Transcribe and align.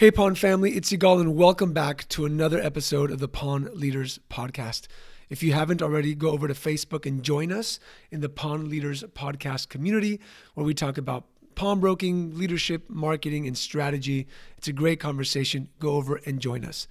Hey, 0.00 0.10
Pawn 0.10 0.34
family, 0.34 0.78
it's 0.78 0.90
Yigal, 0.90 1.20
and 1.20 1.36
welcome 1.36 1.74
back 1.74 2.08
to 2.08 2.24
another 2.24 2.58
episode 2.58 3.10
of 3.10 3.18
the 3.18 3.28
Pawn 3.28 3.68
Leaders 3.74 4.18
Podcast. 4.30 4.86
If 5.28 5.42
you 5.42 5.52
haven't 5.52 5.82
already, 5.82 6.14
go 6.14 6.30
over 6.30 6.48
to 6.48 6.54
Facebook 6.54 7.04
and 7.04 7.22
join 7.22 7.52
us 7.52 7.78
in 8.10 8.22
the 8.22 8.30
Pawn 8.30 8.70
Leaders 8.70 9.04
Podcast 9.14 9.68
community, 9.68 10.18
where 10.54 10.64
we 10.64 10.72
talk 10.72 10.96
about 10.96 11.26
pawnbroking, 11.54 12.38
leadership, 12.38 12.88
marketing, 12.88 13.46
and 13.46 13.58
strategy. 13.58 14.26
It's 14.56 14.68
a 14.68 14.72
great 14.72 15.00
conversation. 15.00 15.68
Go 15.80 15.96
over 15.96 16.18
and 16.24 16.40
join 16.40 16.64
us. 16.64 16.88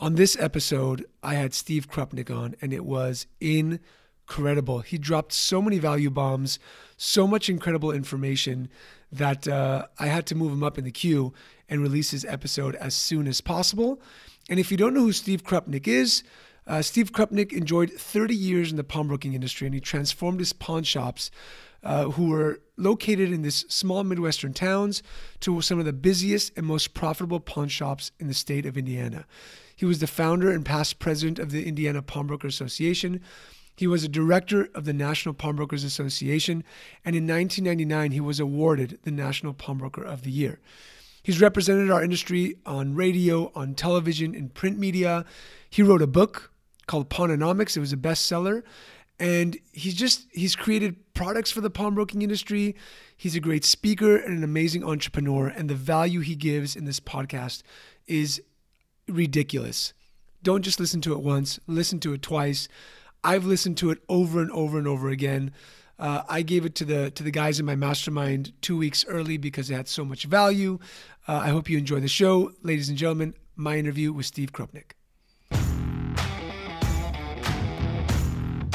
On 0.00 0.16
this 0.16 0.36
episode, 0.40 1.06
I 1.22 1.34
had 1.34 1.54
Steve 1.54 1.88
Krupnik 1.88 2.36
on, 2.36 2.56
and 2.60 2.72
it 2.72 2.84
was 2.84 3.28
incredible. 3.40 4.80
He 4.80 4.98
dropped 4.98 5.32
so 5.32 5.62
many 5.62 5.78
value 5.78 6.10
bombs, 6.10 6.58
so 6.96 7.24
much 7.24 7.48
incredible 7.48 7.92
information 7.92 8.68
that 9.12 9.48
uh, 9.48 9.86
I 9.98 10.06
had 10.06 10.26
to 10.26 10.34
move 10.34 10.52
him 10.52 10.62
up 10.62 10.78
in 10.78 10.84
the 10.84 10.90
queue 10.90 11.32
and 11.68 11.82
release 11.82 12.10
his 12.10 12.24
episode 12.24 12.74
as 12.76 12.94
soon 12.94 13.26
as 13.26 13.40
possible. 13.40 14.00
And 14.48 14.58
if 14.58 14.70
you 14.70 14.76
don't 14.76 14.94
know 14.94 15.02
who 15.02 15.12
Steve 15.12 15.44
Krupnik 15.44 15.86
is, 15.86 16.22
uh, 16.66 16.82
Steve 16.82 17.12
Krupnik 17.12 17.52
enjoyed 17.52 17.90
30 17.90 18.34
years 18.34 18.70
in 18.70 18.76
the 18.76 18.84
pawnbroking 18.84 19.34
industry 19.34 19.66
and 19.66 19.74
he 19.74 19.80
transformed 19.80 20.40
his 20.40 20.52
pawn 20.52 20.82
shops, 20.82 21.30
uh, 21.82 22.10
who 22.10 22.28
were 22.28 22.60
located 22.76 23.32
in 23.32 23.42
this 23.42 23.64
small 23.68 24.04
Midwestern 24.04 24.52
towns, 24.52 25.02
to 25.40 25.60
some 25.60 25.78
of 25.78 25.84
the 25.84 25.92
busiest 25.92 26.52
and 26.56 26.66
most 26.66 26.92
profitable 26.92 27.40
pawn 27.40 27.68
shops 27.68 28.10
in 28.18 28.26
the 28.26 28.34
state 28.34 28.66
of 28.66 28.76
Indiana. 28.76 29.26
He 29.74 29.86
was 29.86 30.00
the 30.00 30.06
founder 30.06 30.50
and 30.50 30.64
past 30.64 30.98
president 30.98 31.38
of 31.38 31.52
the 31.52 31.66
Indiana 31.66 32.02
Pawnbroker 32.02 32.48
Association. 32.48 33.22
He 33.78 33.86
was 33.86 34.02
a 34.02 34.08
director 34.08 34.68
of 34.74 34.86
the 34.86 34.92
National 34.92 35.32
Pawnbrokers 35.32 35.84
Association, 35.84 36.64
and 37.04 37.14
in 37.14 37.28
1999, 37.28 38.10
he 38.10 38.20
was 38.20 38.40
awarded 38.40 38.98
the 39.04 39.12
National 39.12 39.54
Pawnbroker 39.54 40.02
of 40.02 40.22
the 40.24 40.32
Year. 40.32 40.58
He's 41.22 41.40
represented 41.40 41.88
our 41.88 42.02
industry 42.02 42.56
on 42.66 42.96
radio, 42.96 43.52
on 43.54 43.76
television, 43.76 44.34
in 44.34 44.48
print 44.48 44.80
media. 44.80 45.24
He 45.70 45.84
wrote 45.84 46.02
a 46.02 46.08
book 46.08 46.50
called 46.88 47.08
Pawnonomics. 47.08 47.76
It 47.76 47.80
was 47.80 47.92
a 47.92 47.96
bestseller. 47.96 48.64
And 49.20 49.56
he's 49.72 49.94
just, 49.94 50.26
he's 50.32 50.56
created 50.56 50.96
products 51.14 51.52
for 51.52 51.60
the 51.60 51.70
pawnbroking 51.70 52.22
industry. 52.22 52.74
He's 53.16 53.36
a 53.36 53.40
great 53.40 53.64
speaker 53.64 54.16
and 54.16 54.36
an 54.36 54.42
amazing 54.42 54.82
entrepreneur. 54.82 55.46
And 55.46 55.70
the 55.70 55.76
value 55.76 56.18
he 56.18 56.34
gives 56.34 56.74
in 56.74 56.84
this 56.84 56.98
podcast 56.98 57.62
is 58.08 58.42
ridiculous. 59.06 59.92
Don't 60.42 60.62
just 60.62 60.80
listen 60.80 61.00
to 61.02 61.12
it 61.12 61.20
once, 61.20 61.60
listen 61.68 62.00
to 62.00 62.12
it 62.12 62.22
twice. 62.22 62.68
I've 63.24 63.44
listened 63.44 63.76
to 63.78 63.90
it 63.90 63.98
over 64.08 64.40
and 64.40 64.50
over 64.52 64.78
and 64.78 64.86
over 64.86 65.08
again. 65.08 65.52
Uh, 65.98 66.22
I 66.28 66.42
gave 66.42 66.64
it 66.64 66.76
to 66.76 66.84
the 66.84 67.10
to 67.10 67.24
the 67.24 67.32
guys 67.32 67.58
in 67.58 67.66
my 67.66 67.74
mastermind 67.74 68.52
two 68.62 68.76
weeks 68.76 69.04
early 69.08 69.36
because 69.36 69.70
it 69.70 69.74
had 69.74 69.88
so 69.88 70.04
much 70.04 70.24
value. 70.24 70.78
Uh, 71.26 71.40
I 71.44 71.48
hope 71.48 71.68
you 71.68 71.76
enjoy 71.76 72.00
the 72.00 72.08
show, 72.08 72.52
ladies 72.62 72.88
and 72.88 72.96
gentlemen. 72.96 73.34
My 73.56 73.76
interview 73.76 74.12
with 74.12 74.26
Steve 74.26 74.52
Krupnik. 74.52 74.92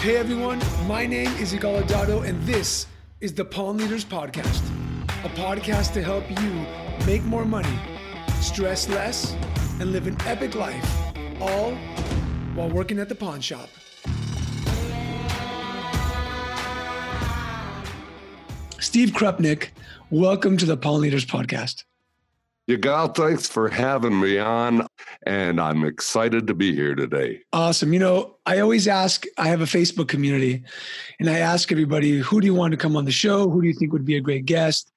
Hey 0.02 0.18
everyone, 0.18 0.62
my 0.86 1.06
name 1.06 1.32
is 1.38 1.54
Yigal 1.54 1.82
Adato, 1.82 2.28
and 2.28 2.42
this 2.44 2.88
is 3.22 3.34
the 3.34 3.46
Pawn 3.46 3.78
Leaders 3.78 4.04
Podcast, 4.04 4.62
a 5.24 5.30
podcast 5.30 5.94
to 5.94 6.04
help 6.04 6.30
you 6.30 6.66
make 7.06 7.24
more 7.24 7.46
money, 7.46 7.80
stress 8.42 8.90
less, 8.90 9.34
and 9.80 9.94
live 9.94 10.06
an 10.06 10.18
epic 10.26 10.56
life, 10.56 10.86
all 11.40 11.74
while 12.54 12.70
working 12.70 13.00
at 13.00 13.08
the 13.08 13.16
pawn 13.16 13.40
shop. 13.40 13.70
Steve 18.84 19.12
Krupnik, 19.12 19.70
welcome 20.10 20.58
to 20.58 20.66
the 20.66 20.76
Pawn 20.76 21.00
Leaders 21.00 21.26
Podcast. 21.26 21.86
Yigal, 22.70 23.16
thanks 23.16 23.48
for 23.48 23.70
having 23.70 24.20
me 24.20 24.38
on, 24.38 24.86
and 25.26 25.62
I'm 25.62 25.86
excited 25.86 26.48
to 26.48 26.54
be 26.54 26.76
here 26.76 26.94
today. 26.94 27.40
Awesome. 27.54 27.94
You 27.94 28.00
know, 28.00 28.36
I 28.46 28.60
always 28.60 28.90
ask, 28.90 29.24
I 29.38 29.48
have 29.48 29.62
a 29.62 29.66
Facebook 29.66 30.10
community, 30.10 30.64
and 31.18 31.30
I 31.30 31.40
ask 31.40 31.72
everybody, 31.72 32.20
who 32.20 32.42
do 32.42 32.46
you 32.46 32.54
want 32.54 32.72
to 32.72 32.78
come 32.78 32.98
on 32.98 33.06
the 33.06 33.12
show? 33.12 33.50
Who 33.50 33.62
do 33.62 33.70
you 33.70 33.74
think 33.74 33.94
would 33.94 34.04
be 34.04 34.18
a 34.18 34.22
great 34.22 34.46
guest? 34.46 34.92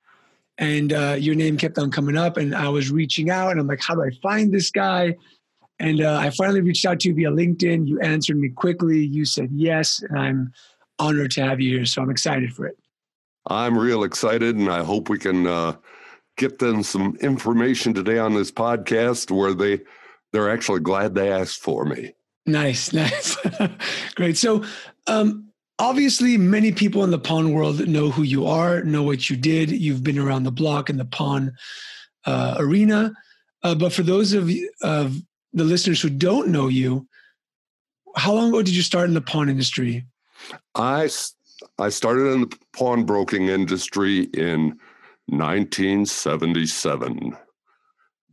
And 0.59 0.93
uh, 0.93 1.15
your 1.17 1.37
name 1.37 1.57
kept 1.57 1.79
on 1.79 1.93
coming 1.93 2.17
up, 2.17 2.39
and 2.39 2.57
I 2.57 2.69
was 2.69 2.91
reaching 2.91 3.31
out, 3.31 3.53
and 3.53 3.61
I'm 3.61 3.69
like, 3.69 3.83
how 3.83 3.95
do 3.95 4.03
I 4.03 4.11
find 4.21 4.53
this 4.53 4.73
guy? 4.73 5.15
And 5.79 6.01
uh, 6.01 6.19
I 6.21 6.31
finally 6.31 6.61
reached 6.61 6.85
out 6.87 6.99
to 7.01 7.09
you 7.09 7.15
via 7.15 7.31
LinkedIn. 7.31 7.87
You 7.87 8.01
answered 8.01 8.37
me 8.37 8.49
quickly. 8.49 9.05
You 9.05 9.25
said 9.25 9.51
yes, 9.53 10.03
and 10.03 10.19
I'm 10.19 10.53
honored 10.99 11.31
to 11.33 11.45
have 11.45 11.61
you 11.61 11.77
here. 11.77 11.87
So 11.87 12.03
I'm 12.03 12.11
excited 12.11 12.53
for 12.53 12.67
it. 12.67 12.77
I'm 13.47 13.79
real 13.79 14.05
excited, 14.05 14.57
and 14.57 14.71
I 14.71 14.83
hope 14.83 15.09
we 15.09 15.19
can 15.19 15.47
uh, 15.47 15.77
get 16.37 16.59
them 16.59 16.83
some 16.83 17.17
information 17.21 17.95
today 17.95 18.19
on 18.19 18.35
this 18.35 18.51
podcast 18.51 19.31
where 19.31 19.55
they 19.55 19.81
they're 20.33 20.51
actually 20.51 20.81
glad 20.81 21.15
they 21.15 21.31
asked 21.31 21.61
for 21.61 21.85
me. 21.85 22.13
Nice, 22.45 22.93
nice, 22.93 23.37
great. 24.15 24.37
So, 24.37 24.65
um, 25.07 25.49
obviously, 25.79 26.37
many 26.37 26.73
people 26.73 27.05
in 27.05 27.11
the 27.11 27.19
pawn 27.19 27.53
world 27.53 27.87
know 27.87 28.11
who 28.11 28.23
you 28.23 28.47
are, 28.47 28.83
know 28.83 29.03
what 29.03 29.31
you 29.31 29.37
did. 29.37 29.71
You've 29.71 30.03
been 30.05 30.19
around 30.19 30.43
the 30.43 30.53
block 30.53 30.91
in 30.91 30.97
the 30.97 31.05
pawn 31.05 31.53
uh, 32.25 32.57
arena, 32.59 33.15
uh, 33.63 33.75
but 33.75 33.93
for 33.93 34.03
those 34.03 34.33
of 34.33 34.51
of 34.83 35.17
the 35.53 35.65
listeners 35.65 36.01
who 36.01 36.11
don't 36.11 36.49
know 36.49 36.69
you, 36.69 37.07
how 38.17 38.33
long 38.33 38.49
ago 38.49 38.63
did 38.63 38.75
you 38.75 38.83
start 38.83 39.09
in 39.09 39.15
the 39.15 39.21
pawn 39.21 39.49
industry? 39.49 40.05
I 40.75 41.09
I 41.79 41.89
started 41.89 42.33
in 42.33 42.43
the 42.43 42.57
pawnbroking 42.73 43.49
industry 43.49 44.29
in 44.35 44.79
1977. 45.27 47.37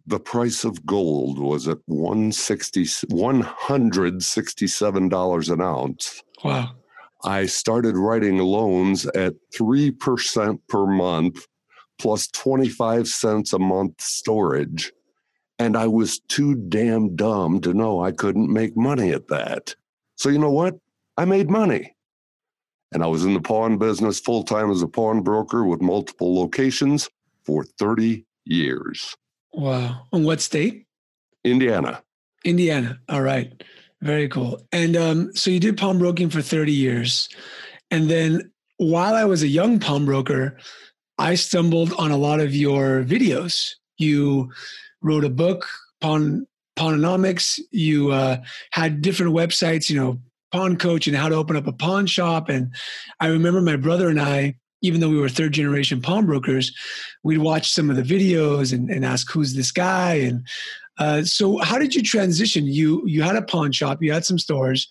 The 0.05 0.19
price 0.19 0.65
of 0.65 0.85
gold 0.85 1.39
was 1.39 1.67
at 1.67 1.79
160, 1.85 2.83
$167 2.83 5.53
an 5.53 5.61
ounce. 5.61 6.21
Wow. 6.43 6.75
I 7.23 7.45
started 7.45 7.95
writing 7.95 8.39
loans 8.39 9.05
at 9.07 9.33
3% 9.55 10.59
per 10.67 10.85
month 10.85 11.47
plus 11.99 12.27
25 12.27 13.07
cents 13.07 13.53
a 13.53 13.59
month 13.59 14.01
storage. 14.01 14.91
And 15.57 15.77
I 15.77 15.87
was 15.87 16.19
too 16.19 16.55
damn 16.55 17.15
dumb 17.15 17.61
to 17.61 17.73
know 17.73 18.03
I 18.03 18.11
couldn't 18.11 18.51
make 18.51 18.75
money 18.75 19.11
at 19.11 19.29
that. 19.29 19.73
So, 20.15 20.27
you 20.27 20.39
know 20.39 20.51
what? 20.51 20.75
I 21.15 21.23
made 21.23 21.49
money. 21.49 21.95
And 22.93 23.03
I 23.03 23.07
was 23.07 23.25
in 23.25 23.33
the 23.33 23.41
pawn 23.41 23.77
business 23.77 24.19
full 24.19 24.43
time 24.43 24.71
as 24.71 24.81
a 24.81 24.87
pawnbroker 24.87 25.65
with 25.65 25.81
multiple 25.81 26.35
locations 26.35 27.09
for 27.45 27.63
30 27.63 28.25
years. 28.45 29.15
Wow. 29.53 30.03
In 30.13 30.23
what 30.23 30.41
state? 30.41 30.85
Indiana. 31.43 32.03
Indiana. 32.45 32.99
All 33.09 33.21
right. 33.21 33.63
Very 34.01 34.27
cool. 34.27 34.61
And 34.71 34.97
um, 34.97 35.35
so 35.35 35.49
you 35.49 35.59
did 35.59 35.77
pawnbroking 35.77 36.29
for 36.29 36.41
30 36.41 36.71
years. 36.71 37.29
And 37.89 38.09
then 38.09 38.51
while 38.77 39.15
I 39.15 39.23
was 39.23 39.43
a 39.43 39.47
young 39.47 39.79
pawnbroker, 39.79 40.57
I 41.17 41.35
stumbled 41.35 41.93
on 41.97 42.11
a 42.11 42.17
lot 42.17 42.39
of 42.39 42.55
your 42.55 43.03
videos. 43.03 43.75
You 43.97 44.51
wrote 45.01 45.23
a 45.23 45.29
book, 45.29 45.67
Pawn 46.01 46.47
Pawnonomics. 46.75 47.59
You 47.71 48.11
uh, 48.11 48.37
had 48.71 49.01
different 49.01 49.33
websites, 49.33 49.89
you 49.89 49.99
know, 49.99 50.19
pawn 50.53 50.77
coach 50.77 51.07
and 51.07 51.17
how 51.17 51.27
to 51.27 51.35
open 51.35 51.57
up 51.57 51.67
a 51.67 51.73
pawn 51.73 52.05
shop. 52.05 52.47
And 52.47 52.71
I 53.19 53.27
remember 53.27 53.59
my 53.59 53.75
brother 53.75 54.07
and 54.07 54.21
I, 54.21 54.55
even 54.81 55.01
though 55.01 55.09
we 55.09 55.19
were 55.19 55.27
third 55.27 55.53
generation 55.53 55.99
pawnbrokers, 55.99 56.71
we'd 57.23 57.39
watch 57.39 57.71
some 57.71 57.89
of 57.89 57.95
the 57.95 58.03
videos 58.03 58.71
and, 58.71 58.89
and 58.89 59.03
ask, 59.03 59.29
who's 59.31 59.55
this 59.55 59.71
guy? 59.71 60.13
And 60.13 60.45
uh, 60.99 61.23
so 61.23 61.57
how 61.57 61.79
did 61.79 61.95
you 61.95 62.03
transition? 62.03 62.65
You, 62.65 63.01
you 63.07 63.23
had 63.23 63.35
a 63.35 63.41
pawn 63.41 63.71
shop, 63.71 63.97
you 64.01 64.13
had 64.13 64.25
some 64.25 64.37
stores, 64.37 64.87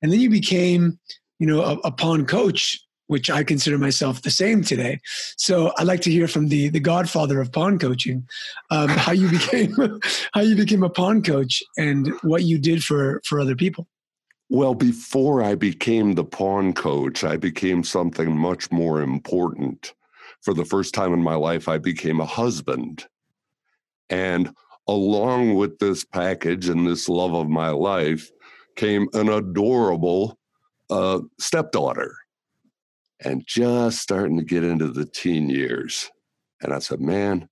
and 0.00 0.12
then 0.12 0.20
you 0.20 0.30
became, 0.30 0.98
you 1.40 1.46
know, 1.46 1.62
a, 1.62 1.72
a 1.88 1.90
pawn 1.90 2.24
coach 2.24 2.78
which 3.08 3.28
I 3.28 3.42
consider 3.42 3.76
myself 3.76 4.22
the 4.22 4.30
same 4.30 4.62
today. 4.62 5.00
So 5.36 5.72
I'd 5.76 5.88
like 5.88 6.00
to 6.02 6.12
hear 6.12 6.28
from 6.28 6.46
the 6.46 6.68
the 6.68 6.78
godfather 6.78 7.40
of 7.40 7.50
pawn 7.50 7.76
coaching, 7.76 8.24
um, 8.70 8.88
how 8.88 9.10
you 9.10 9.28
became 9.28 9.74
how 10.32 10.42
you 10.42 10.54
became 10.54 10.84
a 10.84 10.88
pawn 10.88 11.20
coach 11.20 11.60
and 11.76 12.12
what 12.22 12.44
you 12.44 12.56
did 12.56 12.84
for 12.84 13.20
for 13.24 13.40
other 13.40 13.56
people. 13.56 13.88
Well, 14.52 14.74
before 14.74 15.44
I 15.44 15.54
became 15.54 16.14
the 16.14 16.24
pawn 16.24 16.72
coach, 16.72 17.22
I 17.22 17.36
became 17.36 17.84
something 17.84 18.36
much 18.36 18.72
more 18.72 19.00
important. 19.00 19.94
For 20.42 20.54
the 20.54 20.64
first 20.64 20.92
time 20.92 21.14
in 21.14 21.22
my 21.22 21.36
life, 21.36 21.68
I 21.68 21.78
became 21.78 22.18
a 22.18 22.26
husband. 22.26 23.06
And 24.08 24.52
along 24.88 25.54
with 25.54 25.78
this 25.78 26.04
package 26.04 26.68
and 26.68 26.84
this 26.84 27.08
love 27.08 27.32
of 27.32 27.48
my 27.48 27.70
life 27.70 28.28
came 28.74 29.06
an 29.12 29.28
adorable 29.28 30.36
uh, 30.90 31.20
stepdaughter 31.38 32.16
and 33.20 33.46
just 33.46 34.00
starting 34.00 34.36
to 34.38 34.44
get 34.44 34.64
into 34.64 34.88
the 34.88 35.06
teen 35.06 35.48
years. 35.48 36.10
And 36.60 36.74
I 36.74 36.80
said, 36.80 37.00
man, 37.00 37.48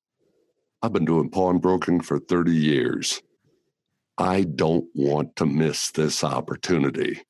I've 0.82 0.92
been 0.92 1.04
doing 1.04 1.30
pawnbroking 1.30 2.00
for 2.00 2.18
30 2.18 2.50
years. 2.50 3.22
I 4.19 4.43
don't 4.43 4.87
want 4.94 5.37
to 5.37 5.47
miss 5.47 5.93
this 5.93 6.25
opportunity, 6.25 7.23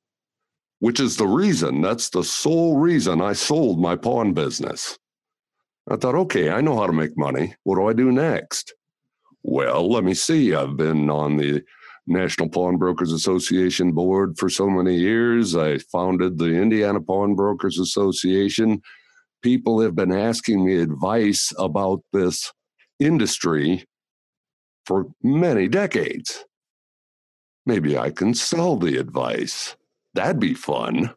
which 0.78 1.00
is 1.00 1.16
the 1.16 1.26
reason, 1.26 1.82
that's 1.82 2.08
the 2.08 2.24
sole 2.24 2.78
reason 2.78 3.20
I 3.20 3.34
sold 3.34 3.78
my 3.78 3.94
pawn 3.94 4.32
business. 4.32 4.98
I 5.90 5.96
thought, 5.96 6.14
okay, 6.14 6.50
I 6.50 6.62
know 6.62 6.78
how 6.78 6.86
to 6.86 6.92
make 6.92 7.16
money. 7.16 7.54
What 7.64 7.76
do 7.76 7.88
I 7.88 7.92
do 7.92 8.10
next? 8.10 8.74
Well, 9.42 9.90
let 9.90 10.02
me 10.02 10.14
see. 10.14 10.54
I've 10.54 10.76
been 10.76 11.10
on 11.10 11.36
the 11.36 11.62
National 12.06 12.48
Pawnbrokers 12.48 13.12
Association 13.12 13.92
board 13.92 14.38
for 14.38 14.48
so 14.48 14.68
many 14.68 14.96
years. 14.96 15.54
I 15.54 15.78
founded 15.78 16.38
the 16.38 16.54
Indiana 16.54 17.00
Pawnbrokers 17.00 17.78
Association. 17.78 18.80
People 19.42 19.80
have 19.80 19.94
been 19.94 20.12
asking 20.12 20.64
me 20.64 20.78
advice 20.78 21.52
about 21.58 22.02
this 22.12 22.50
industry 22.98 23.84
for 24.86 25.06
many 25.22 25.68
decades. 25.68 26.44
Maybe 27.68 27.98
I 27.98 28.10
can 28.10 28.32
sell 28.32 28.76
the 28.76 28.96
advice. 28.96 29.76
That'd 30.14 30.40
be 30.40 30.54
fun. 30.54 31.14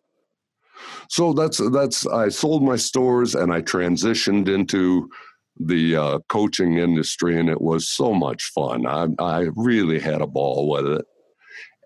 So 1.07 1.31
that's 1.31 1.61
that's 1.71 2.05
I 2.05 2.27
sold 2.27 2.61
my 2.61 2.75
stores 2.75 3.35
and 3.35 3.53
I 3.53 3.61
transitioned 3.61 4.49
into 4.49 5.09
the 5.57 5.95
uh, 5.95 6.19
coaching 6.27 6.77
industry, 6.77 7.39
and 7.39 7.49
it 7.49 7.61
was 7.61 7.87
so 7.87 8.13
much 8.13 8.51
fun. 8.53 8.85
I, 8.85 9.07
I 9.17 9.47
really 9.55 9.97
had 9.97 10.21
a 10.21 10.27
ball 10.27 10.69
with 10.69 10.87
it. 10.87 11.05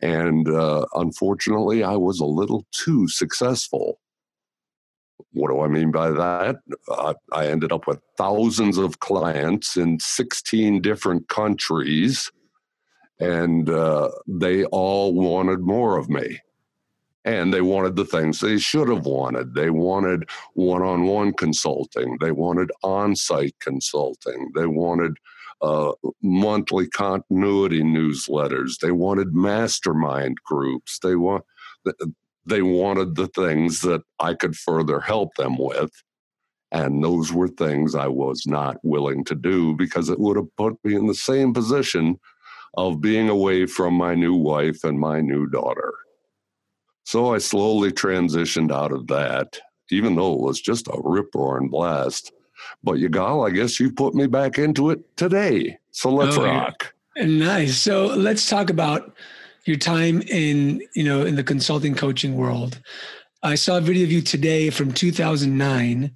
And 0.02 0.50
uh, 0.50 0.88
unfortunately, 0.96 1.84
I 1.84 1.96
was 1.96 2.20
a 2.20 2.26
little 2.26 2.66
too 2.72 3.08
successful. 3.08 4.00
What 5.32 5.52
do 5.52 5.62
I 5.62 5.68
mean 5.68 5.92
by 5.92 6.10
that? 6.10 6.56
I 7.32 7.48
ended 7.48 7.72
up 7.72 7.86
with 7.86 8.00
thousands 8.18 8.80
of 8.80 9.00
clients 9.00 9.78
in 9.78 10.00
16 10.00 10.82
different 10.82 11.30
countries, 11.30 12.32
and 13.20 13.70
uh, 13.70 14.12
they 14.28 14.66
all 14.66 15.14
wanted 15.14 15.62
more 15.62 15.98
of 15.98 16.10
me 16.10 16.40
and 17.26 17.52
they 17.54 17.62
wanted 17.62 17.96
the 17.96 18.06
things 18.06 18.40
they 18.40 18.58
should 18.58 18.88
have 18.88 19.06
wanted. 19.06 19.56
They 19.56 19.72
wanted 19.72 20.30
one 20.54 20.84
on 20.84 21.06
one 21.06 21.34
consulting, 21.34 22.18
they 22.22 22.32
wanted 22.32 22.72
on 22.84 23.16
site 23.16 23.56
consulting, 23.60 24.52
they 24.56 24.68
wanted 24.68 25.18
uh, 25.62 25.94
monthly 26.22 26.88
continuity 26.88 27.82
newsletters, 27.82 28.78
they 28.80 28.92
wanted 28.92 29.34
mastermind 29.34 30.38
groups, 30.46 31.00
they 31.00 31.16
want. 31.16 31.44
They 32.48 32.62
wanted 32.62 33.16
the 33.16 33.28
things 33.30 33.82
that 33.82 34.04
I 34.20 34.36
could 34.36 34.56
further 34.56 35.00
help 35.00 35.34
them 35.34 35.58
with. 35.58 35.90
And 36.72 37.04
those 37.04 37.34
were 37.34 37.48
things 37.48 37.96
I 37.96 38.08
was 38.08 38.44
not 38.46 38.78
willing 38.84 39.24
to 39.26 39.36
do 39.36 39.76
because 39.76 40.10
it 40.10 40.20
would 40.20 40.38
have 40.38 40.56
put 40.56 40.76
me 40.84 40.94
in 40.96 41.08
the 41.08 41.16
same 41.16 41.56
position 41.56 42.20
of 42.78 43.02
being 43.02 43.30
away 43.30 43.66
from 43.66 43.94
my 43.94 44.16
new 44.16 44.36
wife 44.36 44.84
and 44.84 45.00
my 45.00 45.22
new 45.22 45.48
daughter. 45.48 45.94
So 47.04 47.34
I 47.34 47.38
slowly 47.38 47.92
transitioned 47.92 48.72
out 48.72 48.92
of 48.92 49.08
that, 49.08 49.60
even 49.92 50.16
though 50.16 50.34
it 50.34 50.40
was 50.40 50.60
just 50.60 50.88
a 50.88 51.00
rip 51.04 51.34
roaring 51.36 51.70
blast. 51.70 52.32
But 52.84 52.96
Yigal, 52.96 53.48
I 53.48 53.52
guess 53.52 53.80
you 53.80 53.92
put 53.92 54.16
me 54.16 54.28
back 54.28 54.58
into 54.58 54.90
it 54.90 55.16
today. 55.18 55.78
So 55.92 56.10
let's 56.10 56.38
oh, 56.38 56.46
rock. 56.46 56.94
Nice. 57.18 57.78
So 57.78 58.08
let's 58.08 58.50
talk 58.50 58.70
about 58.70 59.16
your 59.66 59.78
time 59.78 60.22
in, 60.24 60.82
you 60.96 61.04
know, 61.04 61.26
in 61.26 61.36
the 61.36 61.44
consulting 61.44 61.96
coaching 61.96 62.36
world. 62.36 62.82
I 63.44 63.56
saw 63.56 63.78
a 63.78 63.82
video 63.82 64.04
of 64.04 64.12
you 64.12 64.22
today 64.22 64.70
from 64.70 64.92
2009 64.92 66.12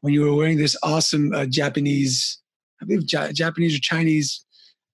when 0.00 0.12
you 0.12 0.22
were 0.22 0.34
wearing 0.34 0.58
this 0.58 0.76
awesome 0.82 1.32
uh, 1.32 1.46
Japanese, 1.46 2.38
I 2.80 2.84
believe 2.84 3.06
Japanese 3.06 3.76
or 3.76 3.80
Chinese 3.80 4.44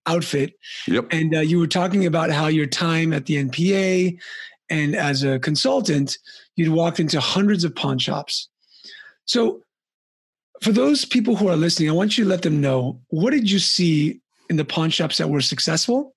outfit. 0.09 0.55
Yep. 0.87 1.07
And 1.13 1.37
uh, 1.37 1.41
you 1.41 1.59
were 1.59 1.67
talking 1.67 2.07
about 2.07 2.31
how 2.31 2.47
your 2.47 2.67
time 2.67 3.13
at 3.13 3.27
the 3.27 3.37
NPA 3.45 4.19
and 4.71 4.97
as 4.97 5.23
a 5.23 5.39
consultant, 5.39 6.19
you'd 6.57 6.73
walked 6.73 7.01
into 7.01 7.21
hundreds 7.21 7.65
of 7.65 7.75
pawn 7.75 7.99
shops. 7.99 8.49
So, 9.25 9.63
for 10.61 10.73
those 10.73 11.05
people 11.05 11.37
who 11.37 11.49
are 11.49 11.57
listening, 11.57 11.89
I 11.89 11.93
want 11.93 12.19
you 12.19 12.25
to 12.25 12.31
let 12.31 12.43
them 12.43 12.61
know 12.61 13.01
what 13.09 13.31
did 13.31 13.49
you 13.49 13.61
see 13.61 14.21
in 14.51 14.57
the 14.57 14.65
pawn 14.65 14.91
shops 14.91 15.19
that 15.19 15.31
were 15.31 15.41
successful? 15.41 16.17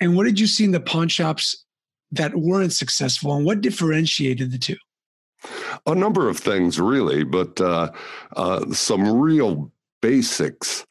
And 0.00 0.16
what 0.16 0.24
did 0.24 0.40
you 0.40 0.46
see 0.46 0.64
in 0.64 0.70
the 0.70 0.80
pawn 0.80 1.08
shops 1.08 1.64
that 2.12 2.34
weren't 2.34 2.72
successful? 2.72 3.36
And 3.36 3.44
what 3.44 3.60
differentiated 3.60 4.52
the 4.52 4.58
two? 4.58 4.76
A 5.86 5.94
number 5.94 6.28
of 6.28 6.38
things, 6.38 6.80
really, 6.80 7.24
but 7.24 7.60
uh, 7.60 7.90
uh, 8.36 8.72
some 8.72 9.20
real 9.20 9.70
basics. 10.00 10.86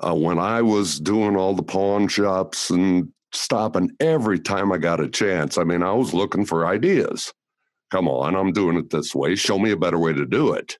Uh, 0.00 0.14
when 0.14 0.38
I 0.38 0.62
was 0.62 1.00
doing 1.00 1.36
all 1.36 1.54
the 1.54 1.62
pawn 1.62 2.08
shops 2.08 2.70
and 2.70 3.12
stopping 3.32 3.90
every 4.00 4.38
time 4.38 4.72
I 4.72 4.78
got 4.78 5.00
a 5.00 5.08
chance. 5.08 5.58
I 5.58 5.64
mean, 5.64 5.82
I 5.82 5.92
was 5.92 6.14
looking 6.14 6.46
for 6.46 6.66
ideas. 6.66 7.32
Come 7.90 8.08
on, 8.08 8.36
I'm 8.36 8.52
doing 8.52 8.76
it 8.76 8.90
this 8.90 9.14
way. 9.14 9.34
Show 9.34 9.58
me 9.58 9.70
a 9.70 9.76
better 9.76 9.98
way 9.98 10.12
to 10.12 10.26
do 10.26 10.52
it. 10.52 10.78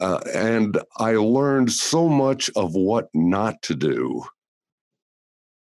Uh, 0.00 0.20
and 0.34 0.78
I 0.98 1.12
learned 1.12 1.72
so 1.72 2.08
much 2.08 2.50
of 2.56 2.74
what 2.74 3.08
not 3.14 3.62
to 3.62 3.74
do 3.74 4.24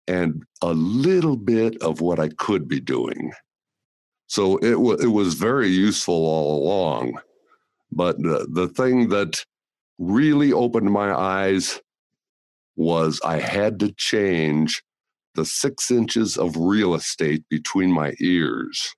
and 0.08 0.44
a 0.62 0.74
little 0.74 1.38
bit 1.38 1.82
of 1.82 2.02
what 2.02 2.20
I 2.20 2.30
could 2.30 2.68
be 2.68 2.80
doing. 2.80 3.32
So 4.28 4.58
it, 4.58 4.72
w- 4.72 4.98
it 5.00 5.08
was 5.08 5.36
very 5.36 5.70
useful 5.70 6.16
all 6.16 6.64
along. 6.64 7.20
But 7.92 8.18
the, 8.18 8.48
the 8.52 8.68
thing 8.68 9.10
that 9.10 9.44
really 9.98 10.52
opened 10.52 10.92
my 10.92 11.14
eyes 11.14 11.80
was 12.78 13.20
I 13.26 13.40
had 13.40 13.80
to 13.82 13.92
change 13.92 14.82
the 15.36 15.46
six 15.46 15.92
inches 15.92 16.38
of 16.38 16.56
real 16.56 16.96
estate 16.96 17.44
between 17.50 17.92
my 17.92 18.14
ears 18.20 18.96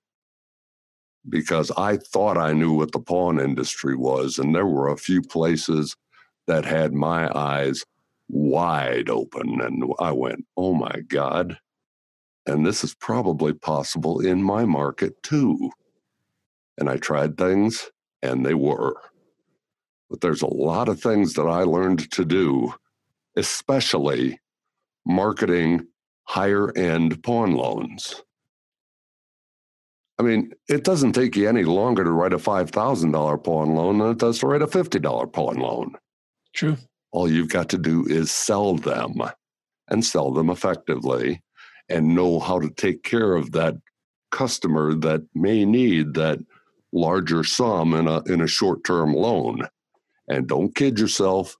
because 1.27 1.71
I 1.71 1.97
thought 1.97 2.37
I 2.37 2.53
knew 2.53 2.73
what 2.73 2.91
the 2.91 2.99
pawn 2.99 3.39
industry 3.39 3.95
was. 3.95 4.37
And 4.37 4.53
there 4.53 4.65
were 4.65 4.87
a 4.89 4.97
few 4.97 5.21
places 5.21 5.95
that 6.47 6.65
had 6.65 6.93
my 6.93 7.29
eyes 7.35 7.83
wide 8.29 9.09
open. 9.09 9.61
And 9.61 9.83
I 9.99 10.11
went, 10.11 10.45
oh 10.55 10.73
my 10.73 11.01
God. 11.07 11.57
And 12.45 12.65
this 12.65 12.83
is 12.83 12.95
probably 12.95 13.53
possible 13.53 14.19
in 14.19 14.41
my 14.43 14.65
market 14.65 15.21
too. 15.23 15.71
And 16.77 16.89
I 16.89 16.97
tried 16.97 17.37
things 17.37 17.89
and 18.21 18.45
they 18.45 18.53
were. 18.53 18.95
But 20.09 20.21
there's 20.21 20.41
a 20.41 20.53
lot 20.53 20.89
of 20.89 21.01
things 21.01 21.33
that 21.33 21.43
I 21.45 21.63
learned 21.63 22.11
to 22.11 22.25
do, 22.25 22.73
especially 23.39 24.39
marketing 25.05 25.87
higher 26.25 26.71
end 26.77 27.23
pawn 27.23 27.53
loans. 27.53 28.21
I 30.19 30.23
mean, 30.23 30.51
it 30.67 30.83
doesn't 30.83 31.13
take 31.13 31.37
you 31.37 31.47
any 31.47 31.63
longer 31.63 32.03
to 32.03 32.11
write 32.11 32.33
a 32.33 32.37
$5,000 32.37 33.43
pawn 33.43 33.73
loan 33.73 33.99
than 33.99 34.11
it 34.11 34.17
does 34.17 34.39
to 34.39 34.47
write 34.47 34.61
a 34.61 34.67
$50 34.67 35.33
pawn 35.33 35.55
loan. 35.55 35.95
True. 36.53 36.77
All 37.11 37.31
you've 37.31 37.49
got 37.49 37.69
to 37.69 37.77
do 37.77 38.05
is 38.05 38.29
sell 38.29 38.75
them 38.75 39.15
and 39.87 40.05
sell 40.05 40.31
them 40.31 40.49
effectively 40.49 41.41
and 41.87 42.13
know 42.13 42.39
how 42.39 42.59
to 42.59 42.69
take 42.69 43.01
care 43.03 43.35
of 43.35 43.53
that 43.53 43.75
customer 44.31 44.93
that 44.93 45.25
may 45.33 45.65
need 45.65 46.13
that 46.15 46.39
larger 46.91 47.43
sum 47.43 47.93
in 47.93 48.07
a 48.07 48.21
in 48.23 48.41
a 48.41 48.47
short-term 48.47 49.13
loan. 49.13 49.67
And 50.27 50.47
don't 50.47 50.75
kid 50.75 50.99
yourself. 50.99 51.57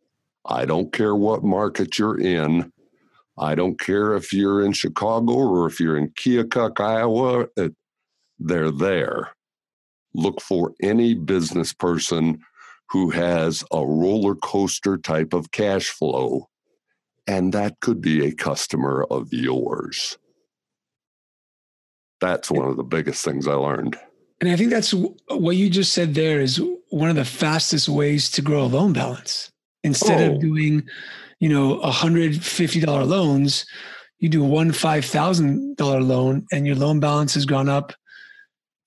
I 0.49 0.65
don't 0.65 0.91
care 0.91 1.15
what 1.15 1.43
market 1.43 1.99
you're 1.99 2.19
in. 2.19 2.73
I 3.37 3.55
don't 3.55 3.79
care 3.79 4.15
if 4.15 4.33
you're 4.33 4.65
in 4.65 4.73
Chicago 4.73 5.33
or 5.33 5.67
if 5.67 5.79
you're 5.79 5.95
in 5.95 6.09
Keokuk, 6.09 6.81
Iowa, 6.81 7.47
they're 8.39 8.71
there. 8.71 9.29
Look 10.15 10.41
for 10.41 10.73
any 10.81 11.13
business 11.13 11.71
person 11.71 12.39
who 12.89 13.11
has 13.11 13.63
a 13.71 13.85
roller 13.85 14.33
coaster 14.33 14.97
type 14.97 15.33
of 15.33 15.51
cash 15.51 15.89
flow, 15.89 16.49
and 17.27 17.53
that 17.53 17.79
could 17.79 18.01
be 18.01 18.25
a 18.25 18.33
customer 18.33 19.05
of 19.11 19.31
yours. 19.31 20.17
That's 22.19 22.49
one 22.49 22.67
of 22.67 22.75
the 22.75 22.83
biggest 22.83 23.23
things 23.23 23.47
I 23.47 23.53
learned. 23.53 23.97
And 24.41 24.49
I 24.49 24.55
think 24.55 24.71
that's 24.71 24.93
what 25.27 25.55
you 25.55 25.69
just 25.69 25.93
said 25.93 26.15
there 26.15 26.41
is 26.41 26.59
one 26.89 27.09
of 27.11 27.15
the 27.15 27.23
fastest 27.23 27.87
ways 27.87 28.31
to 28.31 28.41
grow 28.41 28.63
a 28.63 28.65
loan 28.65 28.93
balance. 28.93 29.48
Instead 29.83 30.21
oh. 30.21 30.35
of 30.35 30.41
doing 30.41 30.83
you 31.39 31.49
know, 31.49 31.79
$150 31.79 33.07
loans, 33.07 33.65
you 34.19 34.29
do 34.29 34.43
one 34.43 34.71
$5,000 34.71 36.07
loan 36.07 36.45
and 36.51 36.67
your 36.67 36.75
loan 36.75 36.99
balance 36.99 37.33
has 37.33 37.45
gone 37.45 37.69
up. 37.69 37.93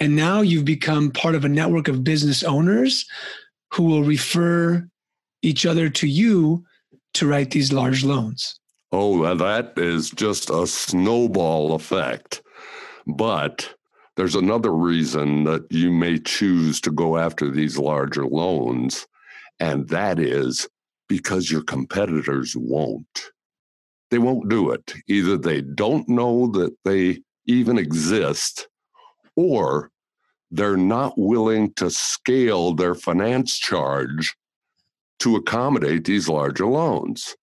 And 0.01 0.17
now 0.17 0.41
you've 0.41 0.65
become 0.65 1.11
part 1.11 1.35
of 1.35 1.45
a 1.45 1.49
network 1.49 1.89
of 1.89 2.05
business 2.05 2.43
owners 2.43 3.07
who 3.73 3.85
will 3.85 4.05
refer 4.05 4.87
each 5.43 5.65
other 5.65 5.89
to 5.89 6.07
you 6.07 6.65
to 7.15 7.27
write 7.27 7.51
these 7.51 7.73
large 7.73 8.05
loans. 8.05 8.59
Oh, 8.91 9.35
that 9.35 9.73
is 9.79 10.11
just 10.11 10.51
a 10.51 10.67
snowball 10.67 11.75
effect. 11.75 12.43
But 13.07 13.73
there's 14.17 14.35
another 14.35 14.73
reason 14.73 15.45
that 15.45 15.65
you 15.71 15.91
may 15.91 16.19
choose 16.19 16.81
to 16.83 16.91
go 16.91 17.17
after 17.17 17.51
these 17.51 17.79
larger 17.79 18.27
loans, 18.27 19.07
and 19.59 19.89
that 19.89 20.19
is 20.19 20.69
because 21.09 21.51
your 21.51 21.63
competitors 21.63 22.55
won't. 22.57 23.31
They 24.11 24.19
won't 24.19 24.49
do 24.49 24.71
it. 24.71 24.93
Either 25.07 25.37
they 25.37 25.63
don't 25.63 26.09
know 26.09 26.49
that 26.53 26.75
they 26.85 27.23
even 27.47 27.79
exist, 27.79 28.69
or 29.37 29.91
they're 30.51 30.77
not 30.77 31.15
willing 31.17 31.73
to 31.75 31.91
scale 31.91 32.75
their 32.75 32.95
finance 32.95 33.59
charge 33.59 34.35
to 35.21 35.37
accommodate 35.37 36.05
these 36.05 36.29
larger 36.29 36.67
loans. 36.67 37.35